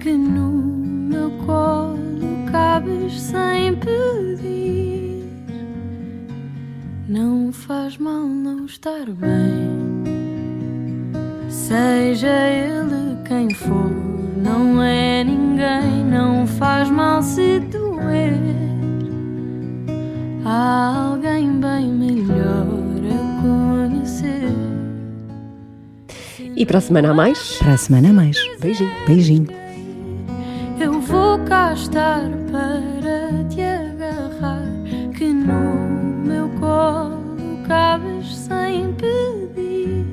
Que 0.00 0.12
no 0.12 0.50
meu 0.50 1.30
colo 1.46 2.44
cabes 2.52 3.18
sem 3.22 3.74
pedir. 3.76 5.24
Não 7.08 7.50
faz 7.52 7.96
mal 7.96 8.26
não 8.26 8.66
estar 8.66 9.06
bem. 9.06 10.04
Seja 11.48 12.28
ele 12.28 13.16
quem 13.26 13.48
for, 13.54 13.90
não 14.36 14.82
é 14.82 15.24
ninguém, 15.24 16.04
não 16.10 16.46
faz 16.46 16.90
mal 16.90 17.22
se 17.22 17.60
doer. 17.60 18.73
Há 20.44 21.08
alguém 21.10 21.58
bem 21.60 21.88
melhor 21.88 22.66
a 23.10 23.42
conhecer. 23.42 24.52
E 26.56 26.66
para 26.66 26.78
a 26.78 26.80
semana 26.80 27.10
a 27.10 27.14
mais, 27.14 27.56
Para 27.58 27.72
a 27.74 27.76
semana 27.78 28.10
a 28.10 28.12
mais. 28.12 28.36
beijinho. 28.60 28.90
Beijinho. 29.06 29.48
Eu 30.78 31.00
vou 31.00 31.38
cá 31.40 31.72
estar 31.72 32.20
para 32.50 33.44
te 33.48 33.60
agarrar, 33.62 34.62
que 35.16 35.32
no 35.32 36.24
meu 36.26 36.48
colo 36.60 37.22
cabes 37.66 38.36
sem 38.36 38.92
pedir. 38.94 40.04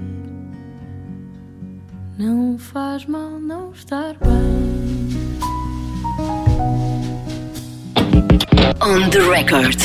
Não 2.18 2.58
faz 2.58 3.06
mal 3.06 3.32
não 3.40 3.72
estar 3.72 4.16
bem. 4.20 4.62
On 8.84 9.10
the 9.10 9.20
record. 9.20 9.78